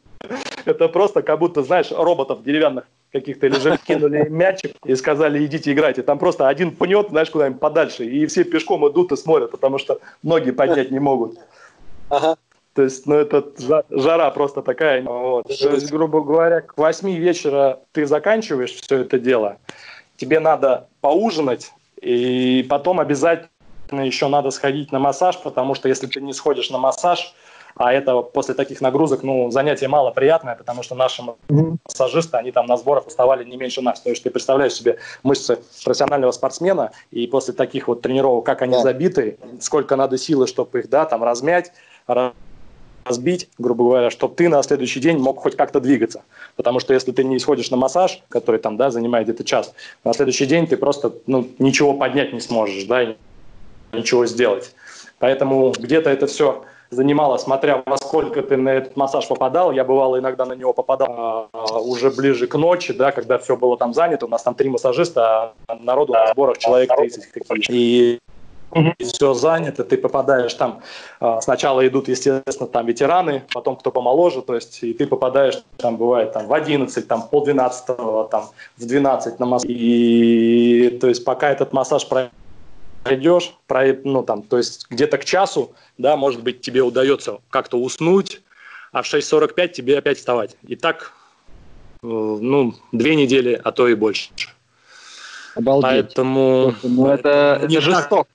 это 0.64 0.88
просто 0.88 1.22
как 1.22 1.38
будто, 1.38 1.62
знаешь, 1.62 1.90
роботов 1.92 2.42
деревянных 2.42 2.84
каких-то 3.12 3.46
или 3.46 3.76
кинули 3.86 4.28
мячик 4.28 4.76
и 4.84 4.94
сказали, 4.94 5.44
идите 5.44 5.72
играйте. 5.72 6.02
Там 6.02 6.18
просто 6.18 6.48
один 6.48 6.74
пнет, 6.74 7.08
знаешь, 7.10 7.30
куда-нибудь 7.30 7.60
подальше, 7.60 8.04
и 8.04 8.26
все 8.26 8.44
пешком 8.44 8.88
идут 8.88 9.12
и 9.12 9.16
смотрят, 9.16 9.50
потому 9.50 9.78
что 9.78 10.00
ноги 10.22 10.50
поднять 10.50 10.90
не 10.90 10.98
могут. 10.98 11.38
Ага. 12.08 12.36
То 12.74 12.82
есть, 12.82 13.06
ну, 13.06 13.16
это 13.16 13.44
жара 13.90 14.30
просто 14.30 14.62
такая. 14.62 15.02
Вот. 15.02 15.48
То 15.48 15.70
есть, 15.70 15.90
грубо 15.90 16.22
говоря, 16.22 16.60
к 16.60 16.76
8 16.76 17.10
вечера 17.10 17.80
ты 17.92 18.06
заканчиваешь 18.06 18.72
все 18.72 18.98
это 18.98 19.18
дело, 19.18 19.58
тебе 20.16 20.38
надо 20.38 20.86
поужинать, 21.00 21.72
и 22.00 22.64
потом 22.68 23.00
обязательно 23.00 23.50
еще 23.90 24.28
надо 24.28 24.50
сходить 24.50 24.92
на 24.92 25.00
массаж, 25.00 25.40
потому 25.42 25.74
что 25.74 25.88
если 25.88 26.06
ты 26.06 26.20
не 26.20 26.32
сходишь 26.32 26.70
на 26.70 26.78
массаж, 26.78 27.34
а 27.78 27.92
это 27.92 28.20
после 28.22 28.54
таких 28.54 28.80
нагрузок, 28.80 29.22
ну, 29.22 29.50
занятие 29.52 29.86
мало 29.86 30.10
приятное, 30.10 30.56
потому 30.56 30.82
что 30.82 30.96
наши 30.96 31.22
массажисты, 31.48 32.36
они 32.36 32.50
там 32.50 32.66
на 32.66 32.76
сборах 32.76 33.06
уставали 33.06 33.44
не 33.44 33.56
меньше 33.56 33.80
нас. 33.80 34.00
То 34.00 34.10
есть 34.10 34.22
ты 34.24 34.30
представляешь 34.30 34.74
себе 34.74 34.98
мышцы 35.22 35.58
профессионального 35.84 36.32
спортсмена, 36.32 36.90
и 37.12 37.26
после 37.28 37.54
таких 37.54 37.86
вот 37.86 38.02
тренировок, 38.02 38.44
как 38.44 38.62
они 38.62 38.76
забиты, 38.82 39.38
сколько 39.60 39.94
надо 39.94 40.18
силы, 40.18 40.48
чтобы 40.48 40.80
их, 40.80 40.90
да, 40.90 41.04
там 41.04 41.22
размять, 41.22 41.72
разбить, 43.04 43.48
грубо 43.58 43.84
говоря, 43.84 44.10
чтобы 44.10 44.34
ты 44.34 44.48
на 44.48 44.60
следующий 44.64 44.98
день 44.98 45.18
мог 45.18 45.38
хоть 45.38 45.56
как-то 45.56 45.80
двигаться. 45.80 46.24
Потому 46.56 46.80
что 46.80 46.94
если 46.94 47.12
ты 47.12 47.22
не 47.22 47.36
исходишь 47.36 47.70
на 47.70 47.76
массаж, 47.76 48.24
который 48.28 48.58
там, 48.58 48.76
да, 48.76 48.90
занимает 48.90 49.28
где-то 49.28 49.44
час, 49.44 49.72
на 50.02 50.12
следующий 50.12 50.46
день 50.46 50.66
ты 50.66 50.76
просто, 50.76 51.12
ну, 51.26 51.48
ничего 51.60 51.94
поднять 51.94 52.32
не 52.32 52.40
сможешь, 52.40 52.84
да, 52.84 53.02
и 53.04 53.16
ничего 53.92 54.26
сделать. 54.26 54.74
Поэтому 55.20 55.72
где-то 55.78 56.10
это 56.10 56.26
все 56.26 56.64
занимало, 56.90 57.36
смотря 57.36 57.82
во 57.84 57.96
сколько 57.96 58.42
ты 58.42 58.56
на 58.56 58.70
этот 58.70 58.96
массаж 58.96 59.26
попадал. 59.28 59.72
Я 59.72 59.84
бывало 59.84 60.18
иногда 60.18 60.44
на 60.44 60.54
него 60.54 60.72
попадал 60.72 61.48
а, 61.52 61.78
уже 61.80 62.10
ближе 62.10 62.46
к 62.46 62.54
ночи, 62.56 62.92
да, 62.92 63.12
когда 63.12 63.38
все 63.38 63.56
было 63.56 63.76
там 63.76 63.94
занято. 63.94 64.26
У 64.26 64.28
нас 64.28 64.42
там 64.42 64.54
три 64.54 64.68
массажиста, 64.70 65.52
а 65.66 65.74
народу 65.76 66.12
на 66.14 66.28
сборах 66.28 66.58
человек 66.58 66.94
30 66.96 67.26
каких 67.26 67.70
И. 67.70 68.18
И 68.98 69.04
все 69.04 69.32
занято, 69.32 69.82
ты 69.82 69.96
попадаешь 69.96 70.52
там, 70.52 70.82
а, 71.20 71.40
сначала 71.40 71.86
идут, 71.88 72.08
естественно, 72.08 72.68
там 72.68 72.86
ветераны, 72.86 73.44
потом 73.52 73.76
кто 73.76 73.90
помоложе, 73.90 74.42
то 74.42 74.54
есть 74.54 74.82
и 74.82 74.92
ты 74.92 75.06
попадаешь, 75.06 75.62
там 75.78 75.96
бывает 75.96 76.32
там 76.32 76.46
в 76.46 76.52
11, 76.52 77.08
там 77.08 77.22
пол 77.28 77.44
12, 77.44 77.86
там 78.30 78.50
в 78.76 78.86
12 78.86 79.40
на 79.40 79.46
массаж. 79.46 79.70
И 79.70 80.98
то 81.00 81.08
есть 81.08 81.24
пока 81.24 81.50
этот 81.50 81.72
массаж 81.72 82.06
пройдешь, 83.08 83.54
про, 83.66 83.94
ну 84.04 84.22
там, 84.22 84.42
то 84.42 84.58
есть 84.58 84.86
где-то 84.90 85.18
к 85.18 85.24
часу, 85.24 85.72
да, 85.96 86.16
может 86.16 86.42
быть, 86.42 86.60
тебе 86.60 86.82
удается 86.82 87.38
как-то 87.50 87.78
уснуть, 87.78 88.42
а 88.92 89.02
в 89.02 89.06
6.45 89.06 89.68
тебе 89.68 89.98
опять 89.98 90.18
вставать. 90.18 90.56
И 90.66 90.76
так, 90.76 91.12
э, 92.02 92.06
ну, 92.06 92.74
две 92.92 93.16
недели, 93.16 93.60
а 93.62 93.72
то 93.72 93.88
и 93.88 93.94
больше. 93.94 94.30
Обалдеть. 95.54 95.90
Поэтому... 95.90 96.74
Ну, 96.82 97.08
это, 97.08 97.60
это 97.62 97.80
жестоко. 97.80 98.28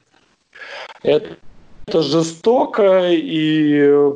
Это, 1.04 1.38
это 1.88 2.02
жестоко, 2.02 3.10
и 3.12 4.14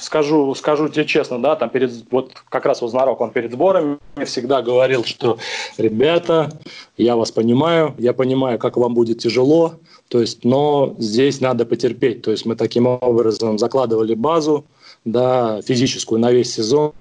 скажу, 0.00 0.54
скажу 0.54 0.88
тебе 0.88 1.04
честно, 1.04 1.40
да, 1.40 1.56
там 1.56 1.70
перед, 1.70 1.90
вот 2.10 2.32
как 2.48 2.66
раз 2.66 2.82
Узнарок, 2.82 3.20
он 3.20 3.30
перед 3.30 3.52
сборами 3.52 3.98
всегда 4.24 4.62
говорил, 4.62 5.04
что, 5.04 5.38
ребята, 5.78 6.50
я 6.96 7.16
вас 7.16 7.30
понимаю, 7.30 7.94
я 7.98 8.12
понимаю, 8.12 8.58
как 8.58 8.76
вам 8.76 8.94
будет 8.94 9.18
тяжело, 9.18 9.74
то 10.08 10.20
есть, 10.20 10.44
но 10.44 10.94
здесь 10.98 11.40
надо 11.40 11.64
потерпеть, 11.64 12.22
то 12.22 12.30
есть 12.30 12.44
мы 12.44 12.56
таким 12.56 12.86
образом 12.86 13.58
закладывали 13.58 14.14
базу, 14.14 14.64
да, 15.04 15.60
физическую 15.62 16.20
на 16.20 16.30
весь 16.30 16.52
сезон, 16.54 16.92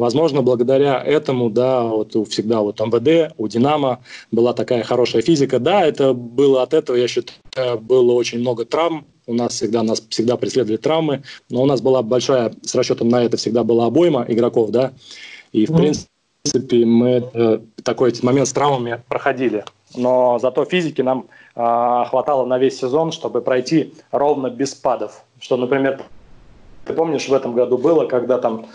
Возможно, 0.00 0.40
благодаря 0.40 0.98
этому, 0.98 1.50
да, 1.50 1.82
вот 1.82 2.16
у, 2.16 2.24
всегда 2.24 2.62
вот 2.62 2.80
МВД, 2.80 3.34
у 3.36 3.48
Динамо 3.48 4.00
была 4.32 4.54
такая 4.54 4.82
хорошая 4.82 5.20
физика. 5.20 5.58
Да, 5.58 5.84
это 5.84 6.14
было 6.14 6.62
от 6.62 6.72
этого, 6.72 6.96
я 6.96 7.06
считаю, 7.06 7.78
было 7.78 8.12
очень 8.12 8.38
много 8.38 8.64
травм. 8.64 9.04
У 9.30 9.34
нас 9.34 9.52
всегда, 9.52 9.84
нас 9.84 10.02
всегда 10.08 10.36
преследовали 10.36 10.76
травмы, 10.76 11.22
но 11.50 11.62
у 11.62 11.66
нас 11.66 11.80
была 11.80 12.02
большая, 12.02 12.52
с 12.62 12.74
расчетом 12.74 13.08
на 13.08 13.22
это 13.22 13.36
всегда 13.36 13.62
была 13.62 13.86
обойма 13.86 14.24
игроков, 14.26 14.70
да, 14.70 14.92
и 15.52 15.66
в 15.66 15.70
mm. 15.70 15.76
принципе 15.76 16.84
мы 16.84 17.30
э, 17.32 17.58
такой 17.84 18.12
момент 18.22 18.48
с 18.48 18.52
травмами 18.52 19.00
проходили. 19.08 19.64
Но 19.94 20.40
зато 20.40 20.64
физики 20.64 21.00
нам 21.00 21.26
э, 21.54 22.04
хватало 22.08 22.44
на 22.44 22.58
весь 22.58 22.76
сезон, 22.76 23.12
чтобы 23.12 23.40
пройти 23.40 23.94
ровно 24.10 24.50
без 24.50 24.72
спадов. 24.72 25.22
Что, 25.38 25.56
например, 25.56 26.02
ты 26.84 26.92
помнишь, 26.92 27.28
в 27.28 27.32
этом 27.32 27.54
году 27.54 27.78
было, 27.78 28.06
когда 28.06 28.38
там 28.38 28.66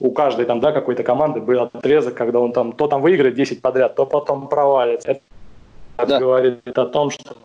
у 0.00 0.10
каждой 0.10 0.44
там, 0.44 0.58
да, 0.58 0.72
какой-то 0.72 1.04
команды 1.04 1.40
был 1.40 1.60
отрезок, 1.60 2.14
когда 2.14 2.40
он 2.40 2.52
там 2.52 2.72
то 2.72 2.88
там 2.88 3.00
выиграет 3.00 3.36
10 3.36 3.62
подряд, 3.62 3.94
то 3.94 4.06
потом 4.06 4.48
провалится. 4.48 5.20
Это 5.98 6.06
да. 6.08 6.18
говорит 6.18 6.66
о 6.66 6.86
том, 6.86 7.10
что 7.10 7.36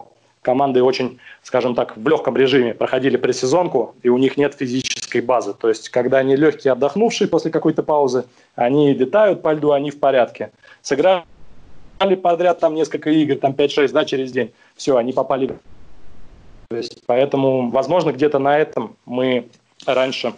команды 0.45 0.83
очень, 0.83 1.19
скажем 1.43 1.75
так, 1.75 1.97
в 1.97 2.07
легком 2.07 2.37
режиме 2.37 2.73
проходили 2.73 3.17
пресезонку, 3.17 3.95
и 4.03 4.09
у 4.09 4.17
них 4.17 4.37
нет 4.37 4.53
физической 4.53 5.21
базы. 5.21 5.53
То 5.53 5.67
есть, 5.67 5.89
когда 5.89 6.19
они 6.19 6.35
легкие, 6.35 6.73
отдохнувшие 6.73 7.27
после 7.27 7.51
какой-то 7.51 7.83
паузы, 7.83 8.25
они 8.55 8.93
летают 8.93 9.41
по 9.41 9.53
льду, 9.53 9.71
они 9.71 9.89
в 9.89 9.99
порядке. 9.99 10.51
Сыграли 10.83 11.23
подряд 12.21 12.59
там 12.59 12.75
несколько 12.75 13.09
игр, 13.09 13.35
там 13.35 13.53
5-6, 13.53 13.91
да, 13.91 14.05
через 14.05 14.31
день. 14.31 14.51
Все, 14.75 14.95
они 14.95 15.13
попали. 15.13 15.47
То 16.69 16.77
есть, 16.77 17.01
поэтому, 17.07 17.69
возможно, 17.71 18.11
где-то 18.11 18.39
на 18.39 18.57
этом 18.57 18.95
мы 19.05 19.47
раньше 19.85 20.33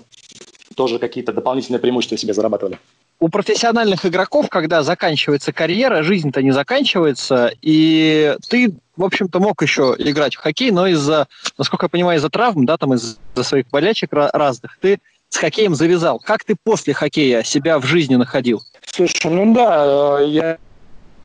тоже 0.76 1.00
какие-то 1.00 1.34
дополнительные 1.34 1.80
преимущества 1.80 2.18
себе 2.18 2.34
зарабатывали. 2.34 2.78
У 3.20 3.30
профессиональных 3.30 4.06
игроков, 4.06 4.48
когда 4.48 4.84
заканчивается 4.84 5.52
карьера, 5.52 6.04
жизнь-то 6.04 6.44
не 6.44 6.52
заканчивается, 6.52 7.52
и 7.64 8.36
ты, 8.48 8.76
в 8.96 9.04
общем-то, 9.04 9.40
мог 9.40 9.60
еще 9.64 9.96
играть 9.98 10.36
в 10.36 10.40
хоккей, 10.40 10.70
но 10.70 10.86
из-за, 10.88 11.28
насколько 11.58 11.86
я 11.86 11.90
понимаю, 11.90 12.20
из-за 12.20 12.30
травм, 12.30 12.66
да, 12.66 12.78
там 12.78 12.94
из-за 12.94 13.44
своих 13.44 13.68
болячек 13.70 14.14
разных, 14.14 14.78
ты 14.80 15.00
с 15.30 15.38
хоккеем 15.38 15.74
завязал. 15.74 16.20
Как 16.20 16.44
ты 16.44 16.56
после 16.64 16.94
хоккея 16.94 17.42
себя 17.42 17.80
в 17.80 17.86
жизни 17.86 18.16
находил? 18.16 18.62
Слушай, 18.86 19.32
ну 19.32 19.52
да, 19.52 20.20
э, 20.22 20.28
я 20.28 20.58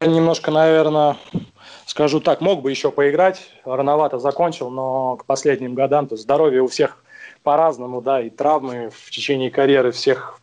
немножко, 0.01 0.51
наверное, 0.51 1.19
скажу 1.85 2.21
так, 2.21 2.41
мог 2.41 2.63
бы 2.63 2.71
еще 2.71 2.91
поиграть, 2.91 3.51
рановато 3.67 4.19
закончил, 4.19 4.71
но 4.71 5.17
к 5.17 5.27
последним 5.27 5.75
годам 5.75 6.09
то 6.09 6.17
здоровье 6.17 6.63
у 6.63 6.69
всех 6.69 7.05
по-разному, 7.43 8.01
да, 8.01 8.21
и 8.23 8.31
травмы 8.31 8.91
в 8.95 9.11
течение 9.11 9.51
карьеры 9.51 9.93
всех 9.93 10.39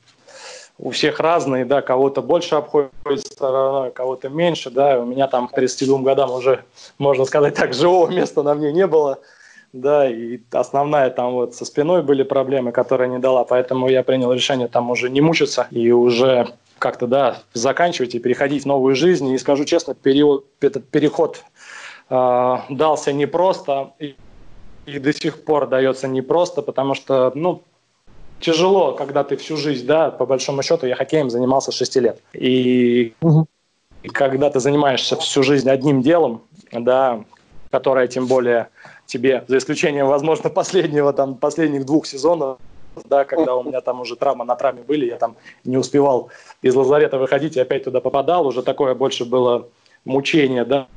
у 0.79 0.91
всех 0.91 1.19
разные, 1.19 1.65
да, 1.65 1.81
кого-то 1.81 2.21
больше 2.21 2.55
обходит 2.55 2.91
стороной, 3.19 3.91
кого-то 3.91 4.29
меньше, 4.29 4.71
да, 4.71 4.99
у 4.99 5.05
меня 5.05 5.27
там 5.27 5.47
к 5.47 5.51
32 5.53 5.99
годам 5.99 6.31
уже, 6.31 6.63
можно 6.97 7.25
сказать 7.25 7.55
так, 7.55 7.73
живого 7.73 8.09
места 8.09 8.43
на 8.43 8.55
мне 8.55 8.71
не 8.71 8.87
было, 8.87 9.19
да, 9.73 10.09
и 10.09 10.39
основная 10.51 11.09
там 11.09 11.33
вот 11.33 11.53
со 11.53 11.65
спиной 11.65 12.01
были 12.01 12.23
проблемы, 12.23 12.71
которые 12.71 13.09
не 13.09 13.19
дала, 13.19 13.43
поэтому 13.43 13.89
я 13.89 14.03
принял 14.03 14.31
решение 14.31 14.69
там 14.69 14.89
уже 14.89 15.09
не 15.09 15.19
мучиться 15.19 15.67
и 15.69 15.91
уже 15.91 16.47
как-то, 16.79 17.07
да, 17.07 17.43
заканчивать 17.53 18.15
и 18.15 18.19
переходить 18.19 18.63
в 18.63 18.67
новую 18.67 18.95
жизнь, 18.95 19.27
и 19.27 19.37
скажу 19.37 19.65
честно, 19.65 19.93
период, 19.93 20.45
этот 20.61 20.87
переход 20.87 21.43
э, 22.09 22.57
дался 22.69 23.11
непросто, 23.11 23.91
и 23.99 24.15
и 24.89 24.99
до 24.99 25.13
сих 25.13 25.43
пор 25.43 25.67
дается 25.67 26.07
непросто, 26.07 26.61
потому 26.61 26.95
что, 26.95 27.31
ну, 27.35 27.61
тяжело, 28.39 28.93
когда 28.93 29.23
ты 29.23 29.35
всю 29.37 29.57
жизнь, 29.57 29.85
да, 29.85 30.11
по 30.11 30.25
большому 30.25 30.63
счету, 30.63 30.87
я 30.87 30.95
хоккеем 30.95 31.29
занимался 31.29 31.71
6 31.71 31.95
лет. 31.97 32.21
И 32.33 33.13
угу. 33.21 33.47
когда 34.13 34.49
ты 34.49 34.59
занимаешься 34.59 35.15
всю 35.17 35.43
жизнь 35.43 35.69
одним 35.69 36.01
делом, 36.01 36.41
да, 36.71 37.23
которое 37.71 38.07
тем 38.07 38.27
более 38.27 38.69
тебе, 39.05 39.43
за 39.47 39.57
исключением, 39.57 40.07
возможно, 40.07 40.49
последнего, 40.61 41.13
там, 41.13 41.35
последних 41.35 41.85
двух 41.85 42.05
сезонов, 42.05 42.57
да, 43.05 43.23
когда 43.23 43.55
у 43.55 43.63
меня 43.63 43.81
там 43.81 44.01
уже 44.01 44.15
травма 44.15 44.45
на 44.45 44.55
травме 44.55 44.81
были, 44.81 45.05
я 45.05 45.17
там 45.17 45.35
не 45.63 45.77
успевал 45.77 46.29
из 46.61 46.75
лазарета 46.75 47.17
выходить 47.17 47.55
и 47.55 47.59
опять 47.59 47.83
туда 47.83 48.01
попадал, 48.01 48.47
уже 48.47 48.61
такое 48.61 48.95
больше 48.95 49.25
было 49.25 49.67
мучение, 50.05 50.65
да, 50.65 50.87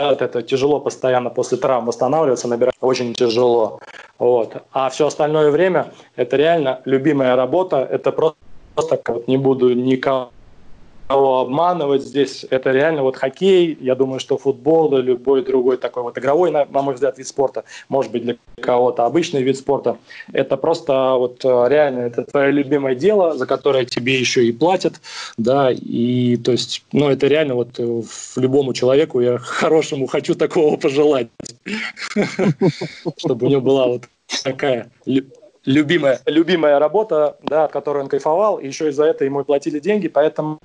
это 0.00 0.42
тяжело 0.42 0.80
постоянно 0.80 1.30
после 1.30 1.58
травм 1.58 1.86
восстанавливаться, 1.86 2.48
набирать 2.48 2.74
очень 2.80 3.14
тяжело. 3.14 3.80
Вот. 4.18 4.62
А 4.72 4.88
все 4.90 5.06
остальное 5.06 5.50
время 5.50 5.92
это 6.16 6.36
реально 6.36 6.80
любимая 6.84 7.36
работа, 7.36 7.76
это 7.78 8.12
просто, 8.12 8.38
просто 8.74 9.02
не 9.26 9.36
буду 9.36 9.74
никого 9.74 10.30
кого 11.10 11.40
обманывать 11.40 12.02
здесь. 12.02 12.46
Это 12.50 12.70
реально 12.70 13.02
вот 13.02 13.16
хоккей, 13.16 13.76
я 13.80 13.96
думаю, 13.96 14.20
что 14.20 14.38
футбол 14.38 14.96
и 14.96 15.02
любой 15.02 15.44
другой 15.44 15.76
такой 15.76 16.04
вот 16.04 16.16
игровой, 16.16 16.52
на, 16.52 16.66
на 16.66 16.82
мой 16.82 16.94
взгляд, 16.94 17.18
вид 17.18 17.26
спорта, 17.26 17.64
может 17.88 18.12
быть 18.12 18.22
для 18.22 18.36
кого-то 18.60 19.06
обычный 19.06 19.42
вид 19.42 19.58
спорта. 19.58 19.98
Это 20.32 20.56
просто 20.56 21.16
вот 21.18 21.44
э, 21.44 21.66
реально, 21.68 22.02
это 22.02 22.22
твое 22.22 22.52
любимое 22.52 22.94
дело, 22.94 23.36
за 23.36 23.46
которое 23.46 23.86
тебе 23.86 24.20
еще 24.20 24.46
и 24.46 24.52
платят, 24.52 25.00
да, 25.36 25.72
и 25.72 26.36
то 26.36 26.52
есть, 26.52 26.84
ну, 26.92 27.08
это 27.08 27.26
реально 27.26 27.56
вот 27.56 27.70
э, 27.78 28.02
любому 28.36 28.72
человеку 28.72 29.18
я 29.18 29.38
хорошему 29.38 30.06
хочу 30.06 30.36
такого 30.36 30.76
пожелать, 30.76 31.26
чтобы 33.16 33.46
у 33.46 33.50
него 33.50 33.60
была 33.60 33.88
вот 33.88 34.04
такая 34.44 34.88
любимая, 35.64 36.20
любимая 36.26 36.78
работа, 36.78 37.36
да, 37.42 37.64
от 37.64 37.72
которой 37.72 38.04
он 38.04 38.08
кайфовал, 38.08 38.58
и 38.58 38.68
еще 38.68 38.90
из-за 38.90 39.06
этого 39.06 39.26
ему 39.26 39.44
платили 39.44 39.80
деньги, 39.80 40.06
поэтому 40.06 40.60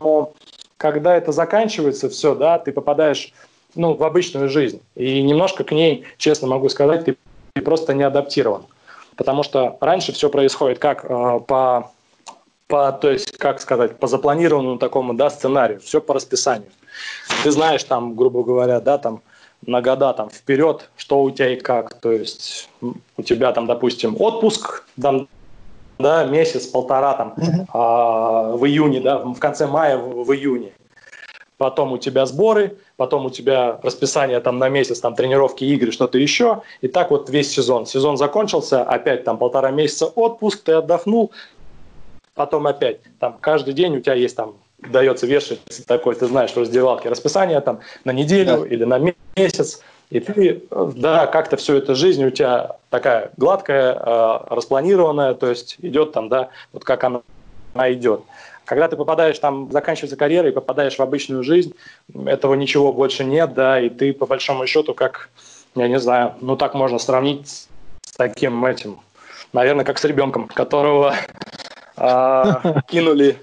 но 0.00 0.32
когда 0.76 1.16
это 1.16 1.32
заканчивается, 1.32 2.08
все, 2.08 2.34
да, 2.34 2.58
ты 2.58 2.72
попадаешь 2.72 3.32
ну, 3.74 3.94
в 3.94 4.02
обычную 4.04 4.48
жизнь. 4.48 4.80
И 4.94 5.22
немножко 5.22 5.64
к 5.64 5.72
ней, 5.72 6.04
честно 6.18 6.48
могу 6.48 6.68
сказать, 6.68 7.04
ты, 7.04 7.16
просто 7.62 7.94
не 7.94 8.02
адаптирован. 8.02 8.66
Потому 9.16 9.42
что 9.42 9.76
раньше 9.80 10.12
все 10.12 10.28
происходит 10.28 10.78
как 10.78 11.04
э, 11.04 11.40
по, 11.46 11.92
по, 12.66 12.92
то 12.92 13.10
есть, 13.10 13.36
как 13.38 13.60
сказать, 13.60 13.96
по 13.98 14.06
запланированному 14.06 14.78
такому, 14.78 15.14
да, 15.14 15.30
сценарию, 15.30 15.80
все 15.80 16.00
по 16.00 16.14
расписанию. 16.14 16.70
Ты 17.42 17.50
знаешь 17.52 17.84
там, 17.84 18.16
грубо 18.16 18.42
говоря, 18.42 18.80
да, 18.80 18.98
там, 18.98 19.22
на 19.66 19.80
года 19.80 20.12
там 20.12 20.30
вперед, 20.30 20.90
что 20.96 21.22
у 21.22 21.30
тебя 21.30 21.52
и 21.54 21.56
как. 21.56 21.94
То 22.00 22.12
есть 22.12 22.68
у 23.16 23.22
тебя 23.22 23.52
там, 23.52 23.66
допустим, 23.66 24.20
отпуск, 24.20 24.84
там, 25.00 25.28
да, 25.98 26.24
месяц, 26.24 26.66
полтора 26.66 27.14
там 27.14 27.34
mm-hmm. 27.36 27.66
а, 27.72 28.56
в 28.56 28.66
июне, 28.66 29.00
да, 29.00 29.18
в 29.18 29.38
конце 29.38 29.66
мая, 29.66 29.96
в, 29.96 30.24
в 30.24 30.32
июне. 30.32 30.72
Потом 31.56 31.92
у 31.92 31.98
тебя 31.98 32.26
сборы, 32.26 32.76
потом 32.96 33.26
у 33.26 33.30
тебя 33.30 33.78
расписание 33.82 34.40
там 34.40 34.58
на 34.58 34.68
месяц, 34.68 34.98
там 35.00 35.14
тренировки, 35.14 35.64
игры, 35.64 35.92
что-то 35.92 36.18
еще. 36.18 36.62
И 36.80 36.88
так 36.88 37.10
вот 37.10 37.30
весь 37.30 37.50
сезон. 37.50 37.86
Сезон 37.86 38.16
закончился, 38.16 38.82
опять 38.82 39.24
там 39.24 39.38
полтора 39.38 39.70
месяца 39.70 40.06
отпуск, 40.06 40.64
ты 40.64 40.72
отдохнул, 40.72 41.30
потом 42.34 42.66
опять. 42.66 42.98
Там 43.20 43.38
каждый 43.40 43.72
день 43.72 43.96
у 43.96 44.00
тебя 44.00 44.14
есть 44.14 44.36
там 44.36 44.56
дается 44.78 45.26
вешать 45.26 45.60
такой, 45.86 46.14
ты 46.14 46.26
знаешь, 46.26 46.50
в 46.50 46.58
раздевалке 46.58 47.08
расписание 47.08 47.60
там 47.60 47.80
на 48.04 48.12
неделю 48.12 48.60
да. 48.60 48.66
или 48.66 48.84
на 48.84 48.98
месяц. 49.36 49.80
И 50.14 50.20
ты, 50.20 50.62
да, 50.70 51.26
как-то 51.26 51.56
все 51.56 51.74
это 51.74 51.96
жизнь 51.96 52.24
у 52.24 52.30
тебя 52.30 52.76
такая 52.88 53.32
гладкая, 53.36 53.94
э, 53.94 54.38
распланированная, 54.46 55.34
то 55.34 55.48
есть 55.48 55.74
идет 55.82 56.12
там, 56.12 56.28
да, 56.28 56.50
вот 56.72 56.84
как 56.84 57.02
она, 57.02 57.22
она 57.74 57.92
идет. 57.92 58.20
Когда 58.64 58.86
ты 58.86 58.96
попадаешь 58.96 59.36
там, 59.40 59.72
заканчивается 59.72 60.16
карьера 60.16 60.48
и 60.48 60.52
попадаешь 60.52 60.94
в 60.94 61.02
обычную 61.02 61.42
жизнь, 61.42 61.74
этого 62.26 62.54
ничего 62.54 62.92
больше 62.92 63.24
нет, 63.24 63.54
да, 63.54 63.80
и 63.80 63.88
ты 63.88 64.12
по 64.12 64.24
большому 64.24 64.68
счету 64.68 64.94
как, 64.94 65.30
я 65.74 65.88
не 65.88 65.98
знаю, 65.98 66.34
ну 66.40 66.56
так 66.56 66.74
можно 66.74 67.00
сравнить 67.00 67.48
с 67.48 68.12
таким 68.16 68.64
этим, 68.64 69.00
наверное, 69.52 69.84
как 69.84 69.98
с 69.98 70.04
ребенком, 70.04 70.46
которого 70.46 71.16
э, 71.96 72.44
кинули, 72.86 73.36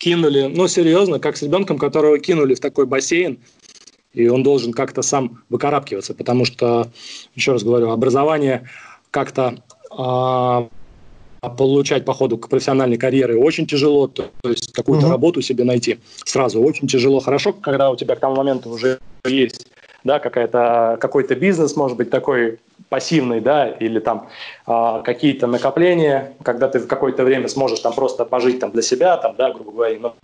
кинули, 0.00 0.50
ну 0.52 0.66
серьезно, 0.66 1.20
как 1.20 1.36
с 1.36 1.42
ребенком, 1.42 1.78
которого 1.78 2.18
кинули 2.18 2.56
в 2.56 2.60
такой 2.60 2.86
бассейн, 2.86 3.38
и 4.16 4.28
он 4.28 4.42
должен 4.42 4.72
как-то 4.72 5.02
сам 5.02 5.42
выкарабкиваться, 5.50 6.14
потому 6.14 6.44
что, 6.44 6.88
еще 7.34 7.52
раз 7.52 7.62
говорю, 7.62 7.90
образование 7.90 8.68
как-то 9.10 9.56
э, 9.96 11.48
получать 11.56 12.04
по 12.04 12.14
ходу 12.14 12.38
к 12.38 12.48
профессиональной 12.48 12.96
карьере 12.96 13.36
очень 13.36 13.66
тяжело, 13.66 14.08
то, 14.08 14.30
то 14.40 14.48
есть 14.48 14.72
какую-то 14.72 15.06
угу. 15.06 15.12
работу 15.12 15.42
себе 15.42 15.64
найти 15.64 15.98
сразу 16.24 16.62
очень 16.62 16.88
тяжело. 16.88 17.20
Хорошо, 17.20 17.52
когда 17.52 17.90
у 17.90 17.96
тебя 17.96 18.16
к 18.16 18.20
тому 18.20 18.36
моменту 18.36 18.70
уже 18.70 18.98
есть 19.26 19.66
да, 20.02 20.18
какая-то, 20.18 20.96
какой-то 21.00 21.34
бизнес, 21.34 21.76
может 21.76 21.96
быть, 21.96 22.10
такой 22.10 22.58
пассивный, 22.88 23.40
да, 23.40 23.68
или 23.68 23.98
там 23.98 24.28
э, 24.66 25.02
какие-то 25.04 25.46
накопления, 25.46 26.32
когда 26.42 26.68
ты 26.68 26.78
в 26.78 26.86
какое-то 26.86 27.24
время 27.24 27.48
сможешь 27.48 27.80
там 27.80 27.92
просто 27.92 28.24
пожить 28.24 28.60
там 28.60 28.70
для 28.70 28.82
себя, 28.82 29.16
там, 29.18 29.34
да, 29.36 29.52
грубо 29.52 29.72
говоря, 29.72 29.94
немножко 29.94 30.16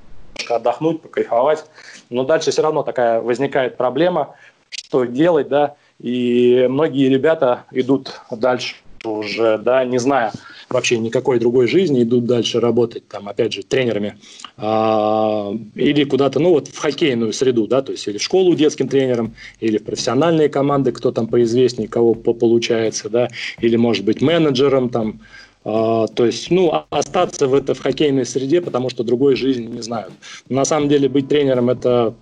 отдохнуть, 0.49 1.03
покайфовать, 1.03 1.65
но 2.13 2.25
дальше 2.25 2.51
все 2.51 2.63
равно 2.63 2.83
такая 2.83 3.21
возникает 3.21 3.77
проблема, 3.77 4.35
что 4.71 5.05
делать, 5.05 5.49
да, 5.49 5.75
и 5.99 6.67
многие 6.69 7.09
ребята 7.09 7.65
идут 7.73 8.21
дальше 8.31 8.77
уже, 9.05 9.59
да, 9.59 9.85
не 9.85 9.99
зная 9.99 10.33
вообще 10.73 10.99
никакой 10.99 11.39
другой 11.39 11.69
жизни, 11.69 12.03
идут 12.03 12.27
дальше 12.27 12.61
работать, 12.61 13.07
там, 13.09 13.29
опять 13.29 13.53
же, 13.53 13.63
тренерами, 13.63 14.19
а, 14.57 15.53
или 15.75 16.05
куда-то, 16.05 16.41
ну, 16.41 16.51
вот 16.51 16.69
в 16.69 16.79
хоккейную 16.79 17.33
среду, 17.33 17.67
да, 17.67 17.83
то 17.83 17.93
есть 17.93 18.07
или 18.09 18.19
в 18.19 18.23
школу 18.23 18.55
детским 18.55 18.89
тренером, 18.89 19.35
или 19.61 19.79
в 19.79 19.85
профессиональные 19.85 20.49
команды, 20.49 20.93
кто 20.93 21.13
там 21.13 21.29
поизвестнее, 21.29 21.89
кого 21.89 22.15
получается, 22.15 23.09
да, 23.09 23.29
или, 23.61 23.77
может 23.77 24.05
быть, 24.05 24.21
менеджером, 24.21 24.89
там, 24.89 25.21
то 25.65 26.09
есть, 26.19 26.51
ну, 26.51 26.85
остаться 26.91 27.47
в, 27.47 27.55
это, 27.55 27.75
в 27.75 27.81
хоккейной 27.81 28.27
среде, 28.27 28.61
потому 28.61 28.91
что 28.91 29.05
другой 29.05 29.37
жизни 29.37 29.67
не 29.67 29.81
знают. 29.81 30.13
На 30.49 30.65
самом 30.65 30.89
деле 30.89 31.09
быть 31.09 31.29
тренером– 31.29 31.71
это 31.71 32.15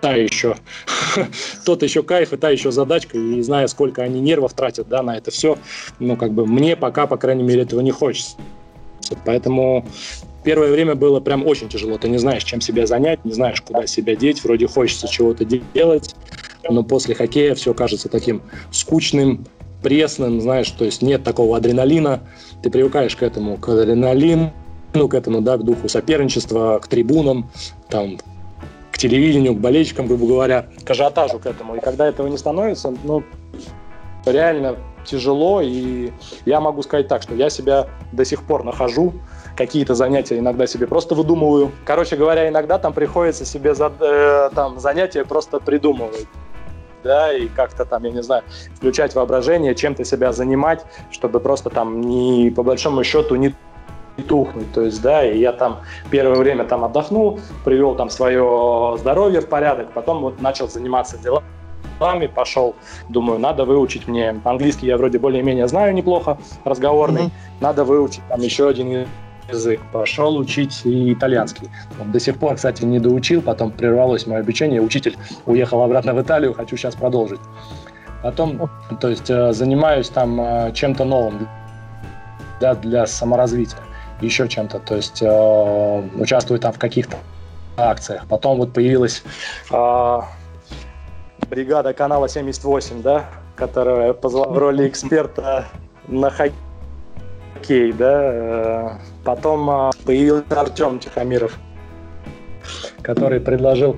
та 0.00 0.14
еще, 0.14 0.56
тот 1.66 1.82
еще 1.82 2.02
кайф 2.02 2.32
и 2.32 2.36
та 2.38 2.48
еще 2.48 2.72
задачка, 2.72 3.18
и 3.18 3.42
зная, 3.42 3.66
сколько 3.66 4.02
они 4.02 4.20
нервов 4.20 4.54
тратят 4.54 4.88
да, 4.88 5.02
на 5.02 5.18
это 5.18 5.30
все, 5.30 5.58
ну, 5.98 6.16
как 6.16 6.32
бы 6.32 6.46
мне 6.46 6.76
пока, 6.76 7.06
по 7.06 7.18
крайней 7.18 7.42
мере, 7.42 7.62
этого 7.62 7.80
не 7.80 7.90
хочется. 7.90 8.36
Поэтому 9.26 9.86
первое 10.44 10.70
время 10.70 10.94
было 10.94 11.20
прям 11.20 11.46
очень 11.46 11.68
тяжело. 11.68 11.98
Ты 11.98 12.08
не 12.08 12.18
знаешь, 12.18 12.44
чем 12.44 12.60
себя 12.60 12.86
занять, 12.86 13.24
не 13.24 13.32
знаешь, 13.32 13.60
куда 13.60 13.86
себя 13.86 14.14
деть. 14.14 14.42
Вроде 14.44 14.66
хочется 14.66 15.08
чего-то 15.08 15.44
делать, 15.44 16.14
но 16.68 16.82
после 16.82 17.14
хоккея 17.14 17.54
все 17.54 17.74
кажется 17.74 18.08
таким 18.08 18.42
скучным, 18.70 19.44
пресным, 19.82 20.40
знаешь, 20.40 20.70
то 20.70 20.84
есть 20.84 21.02
нет 21.02 21.24
такого 21.24 21.56
адреналина. 21.56 22.20
Ты 22.62 22.70
привыкаешь 22.70 23.16
к 23.16 23.22
этому, 23.22 23.56
к 23.56 23.68
адреналину, 23.68 24.52
ну, 24.94 25.08
к 25.08 25.14
этому, 25.14 25.40
да, 25.40 25.56
к 25.56 25.64
духу 25.64 25.88
соперничества, 25.88 26.78
к 26.82 26.88
трибунам, 26.88 27.50
там, 27.88 28.18
телевидению, 29.00 29.54
к 29.54 29.58
болельщикам, 29.58 30.06
грубо 30.06 30.26
говоря, 30.26 30.66
к 30.84 30.90
ажиотажу 30.90 31.38
к 31.38 31.46
этому. 31.46 31.76
И 31.76 31.80
когда 31.80 32.06
этого 32.06 32.28
не 32.28 32.36
становится, 32.36 32.94
ну, 33.04 33.24
реально 34.26 34.76
тяжело, 35.04 35.62
и 35.62 36.10
я 36.44 36.60
могу 36.60 36.82
сказать 36.82 37.08
так, 37.08 37.22
что 37.22 37.34
я 37.34 37.48
себя 37.48 37.88
до 38.12 38.24
сих 38.24 38.42
пор 38.42 38.62
нахожу, 38.62 39.14
какие-то 39.56 39.94
занятия 39.94 40.38
иногда 40.38 40.66
себе 40.66 40.86
просто 40.86 41.14
выдумываю. 41.14 41.72
Короче 41.86 42.16
говоря, 42.16 42.48
иногда 42.48 42.78
там 42.78 42.92
приходится 42.92 43.46
себе 43.46 43.74
за, 43.74 43.90
э, 43.98 44.50
там 44.54 44.78
занятия 44.78 45.24
просто 45.24 45.58
придумывать 45.58 46.26
да, 47.02 47.32
и 47.32 47.48
как-то 47.48 47.84
там, 47.84 48.04
я 48.04 48.10
не 48.10 48.22
знаю, 48.22 48.42
включать 48.76 49.14
воображение, 49.14 49.74
чем-то 49.74 50.04
себя 50.04 50.32
занимать, 50.32 50.84
чтобы 51.10 51.40
просто 51.40 51.70
там 51.70 52.00
не, 52.00 52.50
по 52.50 52.62
большому 52.62 53.04
счету, 53.04 53.36
не 53.36 53.54
тухнуть. 54.28 54.72
То 54.72 54.82
есть, 54.82 55.00
да, 55.02 55.24
и 55.24 55.38
я 55.38 55.52
там 55.52 55.80
первое 56.10 56.36
время 56.36 56.64
там 56.64 56.84
отдохнул, 56.84 57.40
привел 57.64 57.94
там 57.94 58.10
свое 58.10 58.96
здоровье 58.98 59.40
в 59.40 59.48
порядок, 59.48 59.92
потом 59.92 60.22
вот 60.22 60.40
начал 60.40 60.68
заниматься 60.68 61.18
делами, 61.18 62.26
пошел, 62.26 62.74
думаю, 63.08 63.38
надо 63.38 63.64
выучить 63.64 64.08
мне 64.08 64.40
английский, 64.44 64.86
я 64.86 64.96
вроде 64.96 65.18
более-менее 65.18 65.68
знаю 65.68 65.94
неплохо, 65.94 66.38
разговорный, 66.64 67.24
mm-hmm. 67.24 67.60
надо 67.60 67.84
выучить 67.84 68.22
там 68.28 68.40
еще 68.40 68.68
один 68.68 69.06
язык, 69.52 69.80
пошел 69.92 70.36
учить 70.36 70.80
и 70.84 71.12
итальянский. 71.12 71.68
До 72.06 72.20
сих 72.20 72.38
пор, 72.38 72.56
кстати, 72.56 72.84
не 72.84 72.98
доучил, 72.98 73.42
потом 73.42 73.70
прервалось 73.70 74.26
мое 74.26 74.40
обучение, 74.40 74.80
учитель 74.80 75.16
уехал 75.46 75.82
обратно 75.82 76.14
в 76.14 76.20
Италию, 76.20 76.54
хочу 76.54 76.76
сейчас 76.76 76.94
продолжить. 76.94 77.40
Потом, 78.22 78.70
то 79.00 79.08
есть, 79.08 79.30
э, 79.30 79.52
занимаюсь 79.52 80.08
там 80.08 80.40
э, 80.40 80.72
чем-то 80.74 81.04
новым 81.04 81.48
для, 82.58 82.74
для 82.74 83.06
саморазвития 83.06 83.78
еще 84.20 84.46
чем-то. 84.46 84.80
То 84.80 84.96
есть 84.96 85.22
э, 85.22 86.08
участвую 86.18 86.60
там 86.60 86.72
в 86.72 86.78
каких-то 86.78 87.16
акциях. 87.78 88.26
Потом 88.28 88.58
вот 88.58 88.74
появилась 88.74 89.22
бригада 91.48 91.94
канала 91.94 92.28
78, 92.28 93.02
да, 93.02 93.24
которая 93.56 94.12
позвала 94.12 94.48
в 94.48 94.58
роли 94.58 94.86
эксперта 94.86 95.66
на 96.06 96.30
хоккей, 96.30 96.54
да. 97.68 98.20
Э, 98.22 98.88
потом 99.24 99.70
э, 99.70 99.90
появился 100.04 100.60
Артем 100.60 100.98
Тихомиров, 100.98 101.58
который 103.02 103.40
предложил 103.40 103.96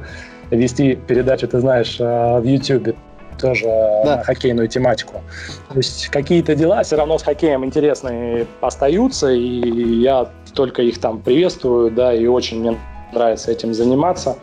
вести 0.51 0.97
передачу, 0.97 1.49
ты 1.49 1.61
знаешь, 1.61 1.97
э, 1.99 2.41
в 2.41 2.45
YouTube 2.45 2.97
тоже 3.39 3.65
да. 4.05 4.23
хоккейную 4.25 4.69
тематику. 4.69 5.21
То 5.69 5.77
есть 5.77 6.09
какие-то 6.09 6.55
дела 6.55 6.83
все 6.83 6.97
равно 6.97 7.19
с 7.19 7.23
хоккеем 7.23 7.65
интересные 7.65 8.47
остаются, 8.61 9.31
и 9.31 10.01
я 10.01 10.29
только 10.55 10.83
их 10.83 11.01
там 11.01 11.21
приветствую, 11.21 11.91
да, 11.91 12.13
и 12.13 12.27
очень 12.27 12.61
мне 12.61 12.79
нравится 13.13 13.51
этим 13.51 13.75
заниматься. 13.75 14.37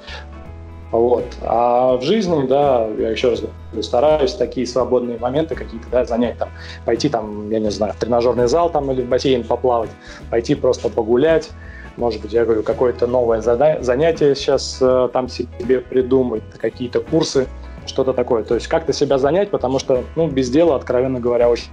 Вот. 0.92 1.26
А 1.42 1.98
в 1.98 2.02
жизни, 2.02 2.48
да, 2.48 2.88
я 2.98 3.12
еще 3.12 3.30
раз 3.30 3.42
говорю, 3.42 3.84
стараюсь 3.84 4.34
такие 4.34 4.66
свободные 4.66 5.20
моменты 5.20 5.56
какие-то, 5.56 5.88
да, 5.92 6.06
занять 6.06 6.38
там, 6.38 6.50
пойти 6.86 7.10
там, 7.10 7.50
я 7.52 7.60
не 7.60 7.70
знаю, 7.70 7.94
в 7.94 7.98
тренажерный 7.98 8.48
зал 8.48 8.70
там 8.72 8.92
или 8.92 9.04
в 9.04 9.08
бассейн 9.08 9.44
поплавать, 9.44 9.92
пойти 10.32 10.56
просто 10.56 10.90
погулять, 10.90 11.52
может 11.98 12.22
быть, 12.22 12.34
я 12.34 12.46
говорю, 12.46 12.64
какое-то 12.64 13.08
новое 13.08 13.42
занятие 13.42 14.34
сейчас 14.34 14.78
э, 14.82 15.10
там 15.12 15.28
себе 15.28 15.82
придумать, 15.82 16.44
какие-то 16.58 17.02
курсы, 17.02 17.48
что-то 17.86 18.14
такое. 18.14 18.44
То 18.44 18.56
есть 18.56 18.68
как-то 18.68 18.94
себя 18.94 19.18
занять, 19.18 19.52
потому 19.52 19.80
что, 19.80 20.04
ну, 20.16 20.28
без 20.28 20.50
дела, 20.50 20.76
откровенно 20.78 21.20
говоря, 21.20 21.50
очень 21.50 21.68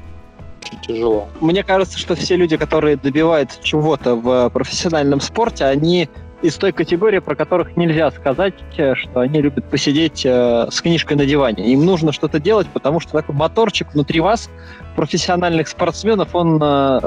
тяжело. 0.82 1.28
Мне 1.40 1.62
кажется, 1.62 1.96
что 1.98 2.16
все 2.16 2.36
люди, 2.36 2.56
которые 2.56 2.96
добиваются 2.96 3.62
чего-то 3.62 4.16
в 4.16 4.50
профессиональном 4.50 5.20
спорте, 5.20 5.64
они 5.64 6.08
из 6.46 6.56
той 6.56 6.72
категории, 6.72 7.18
про 7.18 7.34
которых 7.34 7.76
нельзя 7.76 8.10
сказать, 8.10 8.54
э, 8.76 8.94
что 8.94 9.20
они 9.20 9.40
любят 9.40 9.64
посидеть 9.68 10.24
э, 10.24 10.66
с 10.70 10.80
книжкой 10.80 11.16
на 11.16 11.26
диване. 11.26 11.66
Им 11.72 11.84
нужно 11.84 12.12
что-то 12.12 12.38
делать, 12.38 12.68
потому 12.72 13.00
что 13.00 13.12
такой 13.12 13.34
моторчик 13.34 13.92
внутри 13.92 14.20
вас, 14.20 14.48
профессиональных 14.94 15.68
спортсменов, 15.68 16.34
он 16.34 16.60
э, 16.62 17.00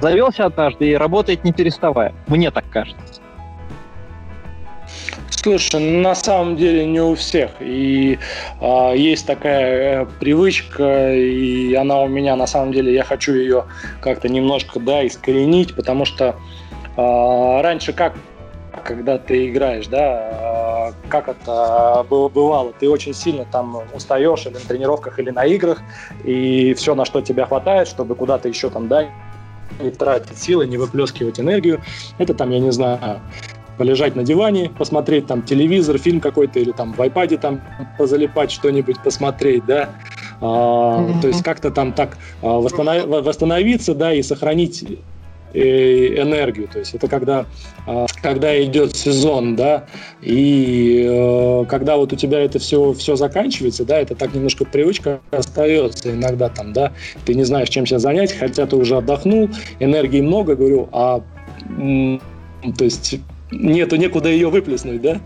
завелся 0.00 0.46
однажды 0.46 0.88
и 0.88 0.94
работает 0.94 1.44
не 1.44 1.52
переставая. 1.52 2.14
Мне 2.28 2.50
так 2.50 2.64
кажется. 2.70 3.20
Слушай, 5.46 5.80
на 5.80 6.14
самом 6.16 6.56
деле 6.56 6.84
не 6.86 7.00
у 7.00 7.14
всех. 7.14 7.50
И 7.60 8.18
э, 8.60 8.92
есть 8.96 9.26
такая 9.26 10.02
э, 10.02 10.06
привычка, 10.18 11.14
и 11.14 11.72
она 11.74 12.00
у 12.00 12.08
меня 12.08 12.34
на 12.34 12.48
самом 12.48 12.72
деле, 12.72 12.92
я 12.92 13.04
хочу 13.04 13.32
ее 13.32 13.64
как-то 14.00 14.28
немножко, 14.28 14.80
да, 14.80 15.06
искоренить, 15.06 15.74
потому 15.76 16.04
что 16.04 16.34
э, 16.96 17.60
раньше 17.62 17.92
как 17.92 18.14
когда 18.84 19.18
ты 19.18 19.48
играешь, 19.48 19.86
да, 19.86 20.92
как 21.08 21.28
это 21.28 22.04
бывало, 22.08 22.72
ты 22.78 22.88
очень 22.88 23.14
сильно 23.14 23.44
там 23.44 23.82
устаешь 23.94 24.46
или 24.46 24.54
на 24.54 24.60
тренировках, 24.60 25.18
или 25.18 25.30
на 25.30 25.44
играх, 25.44 25.82
и 26.24 26.74
все, 26.74 26.94
на 26.94 27.04
что 27.04 27.20
тебя 27.20 27.46
хватает, 27.46 27.88
чтобы 27.88 28.14
куда-то 28.14 28.48
еще 28.48 28.70
там, 28.70 28.88
да, 28.88 29.06
не 29.80 29.90
тратить 29.90 30.38
силы, 30.38 30.66
не 30.66 30.78
выплескивать 30.78 31.40
энергию. 31.40 31.82
Это 32.18 32.34
там, 32.34 32.50
я 32.50 32.60
не 32.60 32.70
знаю, 32.70 33.20
полежать 33.76 34.16
на 34.16 34.22
диване, 34.22 34.70
посмотреть 34.70 35.26
там 35.26 35.42
телевизор, 35.42 35.98
фильм 35.98 36.20
какой-то 36.20 36.58
или 36.58 36.72
там 36.72 36.92
в 36.92 37.00
iPad 37.00 37.38
там 37.38 37.60
позалипать 37.98 38.50
что-нибудь, 38.50 39.02
посмотреть, 39.02 39.66
да, 39.66 39.90
а, 40.40 41.00
mm-hmm. 41.00 41.20
то 41.20 41.28
есть 41.28 41.42
как-то 41.42 41.70
там 41.70 41.92
так 41.92 42.16
а, 42.42 42.58
восстанов... 42.58 43.06
восстановиться, 43.06 43.94
да, 43.94 44.12
и 44.14 44.22
сохранить 44.22 44.84
энергию, 45.56 46.68
то 46.68 46.78
есть 46.78 46.94
это 46.94 47.08
когда, 47.08 47.46
а, 47.86 48.06
когда 48.22 48.62
идет 48.62 48.94
сезон, 48.94 49.56
да, 49.56 49.86
и 50.20 51.06
э, 51.08 51.64
когда 51.68 51.96
вот 51.96 52.12
у 52.12 52.16
тебя 52.16 52.40
это 52.40 52.58
все, 52.58 52.92
все 52.92 53.16
заканчивается, 53.16 53.84
да, 53.84 53.98
это 53.98 54.14
так 54.14 54.34
немножко 54.34 54.64
привычка 54.64 55.20
остается 55.30 56.12
иногда 56.12 56.48
там, 56.48 56.72
да, 56.72 56.92
ты 57.24 57.34
не 57.34 57.44
знаешь, 57.44 57.68
чем 57.68 57.86
себя 57.86 57.98
занять, 57.98 58.32
хотя 58.32 58.66
ты 58.66 58.76
уже 58.76 58.96
отдохнул, 58.96 59.48
энергии 59.80 60.20
много, 60.20 60.56
говорю, 60.56 60.88
а 60.92 61.22
то 61.68 62.84
есть 62.84 63.18
нету 63.50 63.96
некуда 63.96 64.28
ее 64.28 64.48
выплеснуть, 64.48 65.00
да? 65.00 65.20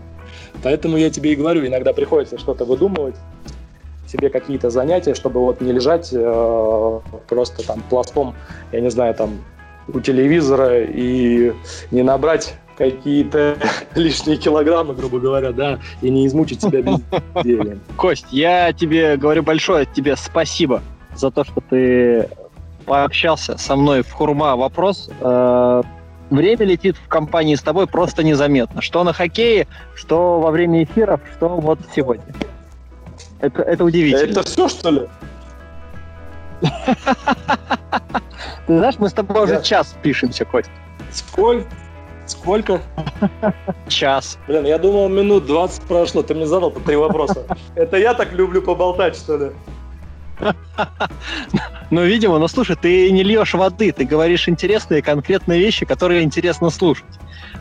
Поэтому 0.63 0.97
я 0.97 1.09
тебе 1.09 1.33
и 1.33 1.35
говорю, 1.35 1.65
иногда 1.65 1.91
приходится 1.93 2.37
что-то 2.37 2.65
выдумывать, 2.65 3.15
себе 4.11 4.29
какие-то 4.29 4.69
занятия, 4.69 5.15
чтобы 5.15 5.39
вот 5.39 5.61
не 5.61 5.71
лежать 5.71 6.09
э, 6.11 6.99
просто 7.27 7.65
там 7.65 7.81
пластом, 7.89 8.35
я 8.71 8.81
не 8.81 8.89
знаю, 8.89 9.13
там 9.15 9.39
у 9.93 9.99
телевизора 9.99 10.83
и 10.83 11.53
не 11.91 12.03
набрать 12.03 12.55
какие-то 12.77 13.57
лишние 13.95 14.37
килограммы, 14.37 14.93
грубо 14.93 15.19
говоря, 15.19 15.51
да, 15.51 15.79
и 16.01 16.09
не 16.09 16.25
измучить 16.27 16.61
себя 16.61 16.81
бездельем. 16.81 17.81
Кость, 17.97 18.27
я 18.31 18.73
тебе 18.73 19.17
говорю 19.17 19.43
большое 19.43 19.85
тебе 19.85 20.15
спасибо 20.15 20.81
за 21.15 21.31
то, 21.31 21.43
что 21.43 21.61
ты 21.69 22.27
пообщался 22.85 23.57
со 23.57 23.75
мной 23.75 24.01
в 24.01 24.11
Хурма 24.11 24.55
вопрос. 24.55 25.09
Э, 25.19 25.83
время 26.29 26.65
летит 26.65 26.95
в 26.97 27.07
компании 27.07 27.55
с 27.55 27.61
тобой 27.61 27.87
просто 27.87 28.23
незаметно. 28.23 28.81
Что 28.81 29.03
на 29.03 29.13
хоккее, 29.13 29.67
что 29.95 30.39
во 30.39 30.51
время 30.51 30.83
эфиров, 30.83 31.21
что 31.35 31.49
вот 31.49 31.79
сегодня. 31.95 32.25
Это, 33.39 33.61
это 33.61 33.83
удивительно. 33.83 34.31
Это 34.31 34.43
все, 34.43 34.67
что 34.67 34.89
ли? 34.89 35.01
Ты 38.67 38.77
знаешь, 38.77 38.95
мы 38.99 39.09
с 39.09 39.13
тобой 39.13 39.43
уже 39.43 39.61
час 39.63 39.95
пишемся, 40.01 40.45
Кость. 40.45 40.69
Сколько? 41.11 41.67
Сколько? 42.25 42.81
Час. 43.87 44.37
Блин, 44.47 44.65
я 44.65 44.77
думал, 44.77 45.09
минут 45.09 45.45
20 45.45 45.83
прошло. 45.83 46.23
Ты 46.23 46.33
мне 46.33 46.45
задал 46.45 46.71
по 46.71 46.79
три 46.79 46.95
вопроса. 46.95 47.45
Это 47.75 47.97
я 47.97 48.13
так 48.13 48.31
люблю 48.31 48.61
поболтать, 48.61 49.15
что 49.15 49.37
ли? 49.37 49.51
Ну, 51.91 52.05
видимо, 52.05 52.39
ну 52.39 52.47
слушай, 52.47 52.75
ты 52.75 53.11
не 53.11 53.21
льешь 53.21 53.53
воды, 53.53 53.91
ты 53.91 54.05
говоришь 54.05 54.47
интересные 54.47 55.01
конкретные 55.01 55.59
вещи, 55.59 55.85
которые 55.85 56.23
интересно 56.23 56.69
слушать. 56.69 57.05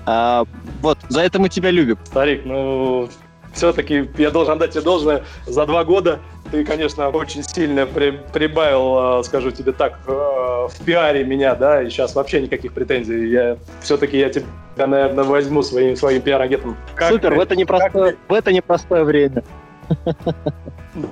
А, 0.06 0.44
вот, 0.80 0.98
за 1.08 1.22
это 1.22 1.40
мы 1.40 1.48
тебя 1.48 1.70
любим. 1.70 1.98
Старик, 2.04 2.42
ну, 2.44 3.08
все-таки 3.54 4.08
я 4.18 4.30
должен 4.30 4.58
дать 4.58 4.72
тебе 4.72 4.82
должное. 4.82 5.24
За 5.46 5.66
два 5.66 5.84
года 5.84 6.20
ты, 6.50 6.64
конечно, 6.64 7.08
очень 7.08 7.42
сильно 7.42 7.86
при, 7.86 8.10
прибавил, 8.32 8.98
а, 8.98 9.22
скажу 9.24 9.50
тебе 9.50 9.72
так, 9.72 9.98
а, 10.06 10.68
в 10.68 10.84
пиаре 10.84 11.24
меня, 11.24 11.54
да, 11.54 11.82
и 11.82 11.90
сейчас 11.90 12.14
вообще 12.14 12.40
никаких 12.40 12.72
претензий. 12.72 13.28
Я 13.28 13.56
все-таки 13.82 14.18
я 14.18 14.30
тебя, 14.30 14.46
наверное, 14.76 15.24
возьму 15.24 15.62
своим, 15.62 15.96
своим 15.96 16.22
пиар-агентом. 16.22 16.76
Супер, 17.08 17.30
ты, 17.30 17.36
в 17.36 17.40
это 17.40 17.56
непростое, 17.56 18.16
в 18.28 18.32
это 18.32 18.52
непростое 18.52 19.04
время. 19.04 19.42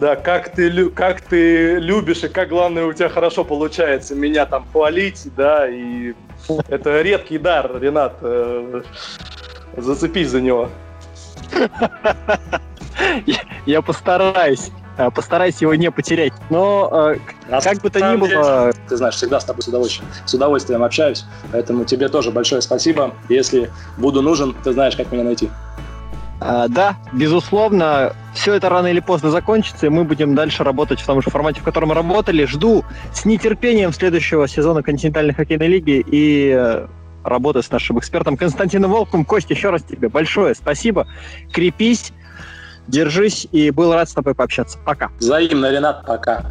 Да, 0.01 0.17
как 0.17 0.51
ты, 0.51 0.91
как 0.91 1.21
ты 1.21 1.77
любишь 1.79 2.25
и 2.25 2.29
как, 2.29 2.49
главное, 2.49 2.85
у 2.85 2.93
тебя 2.93 3.09
хорошо 3.09 3.45
получается 3.45 4.15
меня 4.17 4.45
там 4.45 4.67
хвалить, 4.73 5.29
да, 5.37 5.69
и 5.69 6.15
это 6.69 7.01
редкий 7.01 7.39
дар, 7.39 7.81
Ренат. 7.81 8.15
Э, 8.23 8.83
зацепись 9.77 10.31
за 10.31 10.41
него. 10.41 10.69
Я 13.67 13.83
постараюсь. 13.83 14.71
Э, 14.99 15.11
постараюсь 15.11 15.63
его 15.63 15.75
не 15.77 15.91
потерять. 15.91 16.33
Но 16.51 16.91
э, 16.93 17.61
как 17.63 17.81
бы 17.81 17.89
то 17.89 18.01
ни 18.01 18.17
было... 18.17 18.73
Ты 18.89 18.97
знаешь, 18.97 19.15
всегда 19.15 19.39
с 19.39 19.45
тобой 19.45 19.63
с 19.63 19.69
удовольствием, 19.69 20.11
с 20.27 20.35
удовольствием 20.35 20.83
общаюсь. 20.83 21.25
Поэтому 21.53 21.85
тебе 21.85 22.09
тоже 22.09 22.33
большое 22.33 22.61
спасибо. 22.61 23.15
Если 23.29 23.71
буду 23.97 24.23
нужен, 24.23 24.55
ты 24.65 24.73
знаешь, 24.73 24.97
как 24.97 25.13
меня 25.13 25.23
найти. 25.23 25.49
А, 26.41 26.69
да, 26.69 26.97
безусловно, 27.13 28.13
все 28.35 28.55
это 28.55 28.69
рано 28.69 28.89
или 28.89 29.01
поздно 29.01 29.31
закончится, 29.31 29.87
и 29.87 29.89
мы 29.89 30.05
будем 30.05 30.35
дальше 30.35 30.63
работать 30.63 31.01
в 31.01 31.07
том 31.07 31.21
же 31.21 31.31
формате, 31.31 31.61
в 31.61 31.65
котором 31.65 31.89
мы 31.89 31.95
работали. 31.95 32.45
Жду 32.45 32.85
с 33.13 33.25
нетерпением 33.25 33.93
следующего 33.93 34.47
сезона 34.49 34.83
континентальной 34.83 35.35
хоккейной 35.35 35.69
лиги 35.69 36.05
и 36.07 36.53
э, 36.57 36.87
работы 37.29 37.63
с 37.63 37.71
нашим 37.71 37.99
экспертом 37.99 38.37
Константином 38.37 38.91
Волком. 38.91 39.25
Кость, 39.25 39.51
еще 39.51 39.71
раз 39.71 39.83
тебе 39.83 40.09
большое 40.09 40.55
спасибо. 40.55 41.07
Крепись, 41.53 42.13
держись, 42.87 43.47
и 43.53 43.71
был 43.71 43.93
рад 43.93 44.09
с 44.09 44.13
тобой 44.13 44.35
пообщаться. 44.35 44.79
Пока. 44.85 45.11
Взаимно, 45.19 45.71
Ренат, 45.71 46.07
пока. 46.07 46.47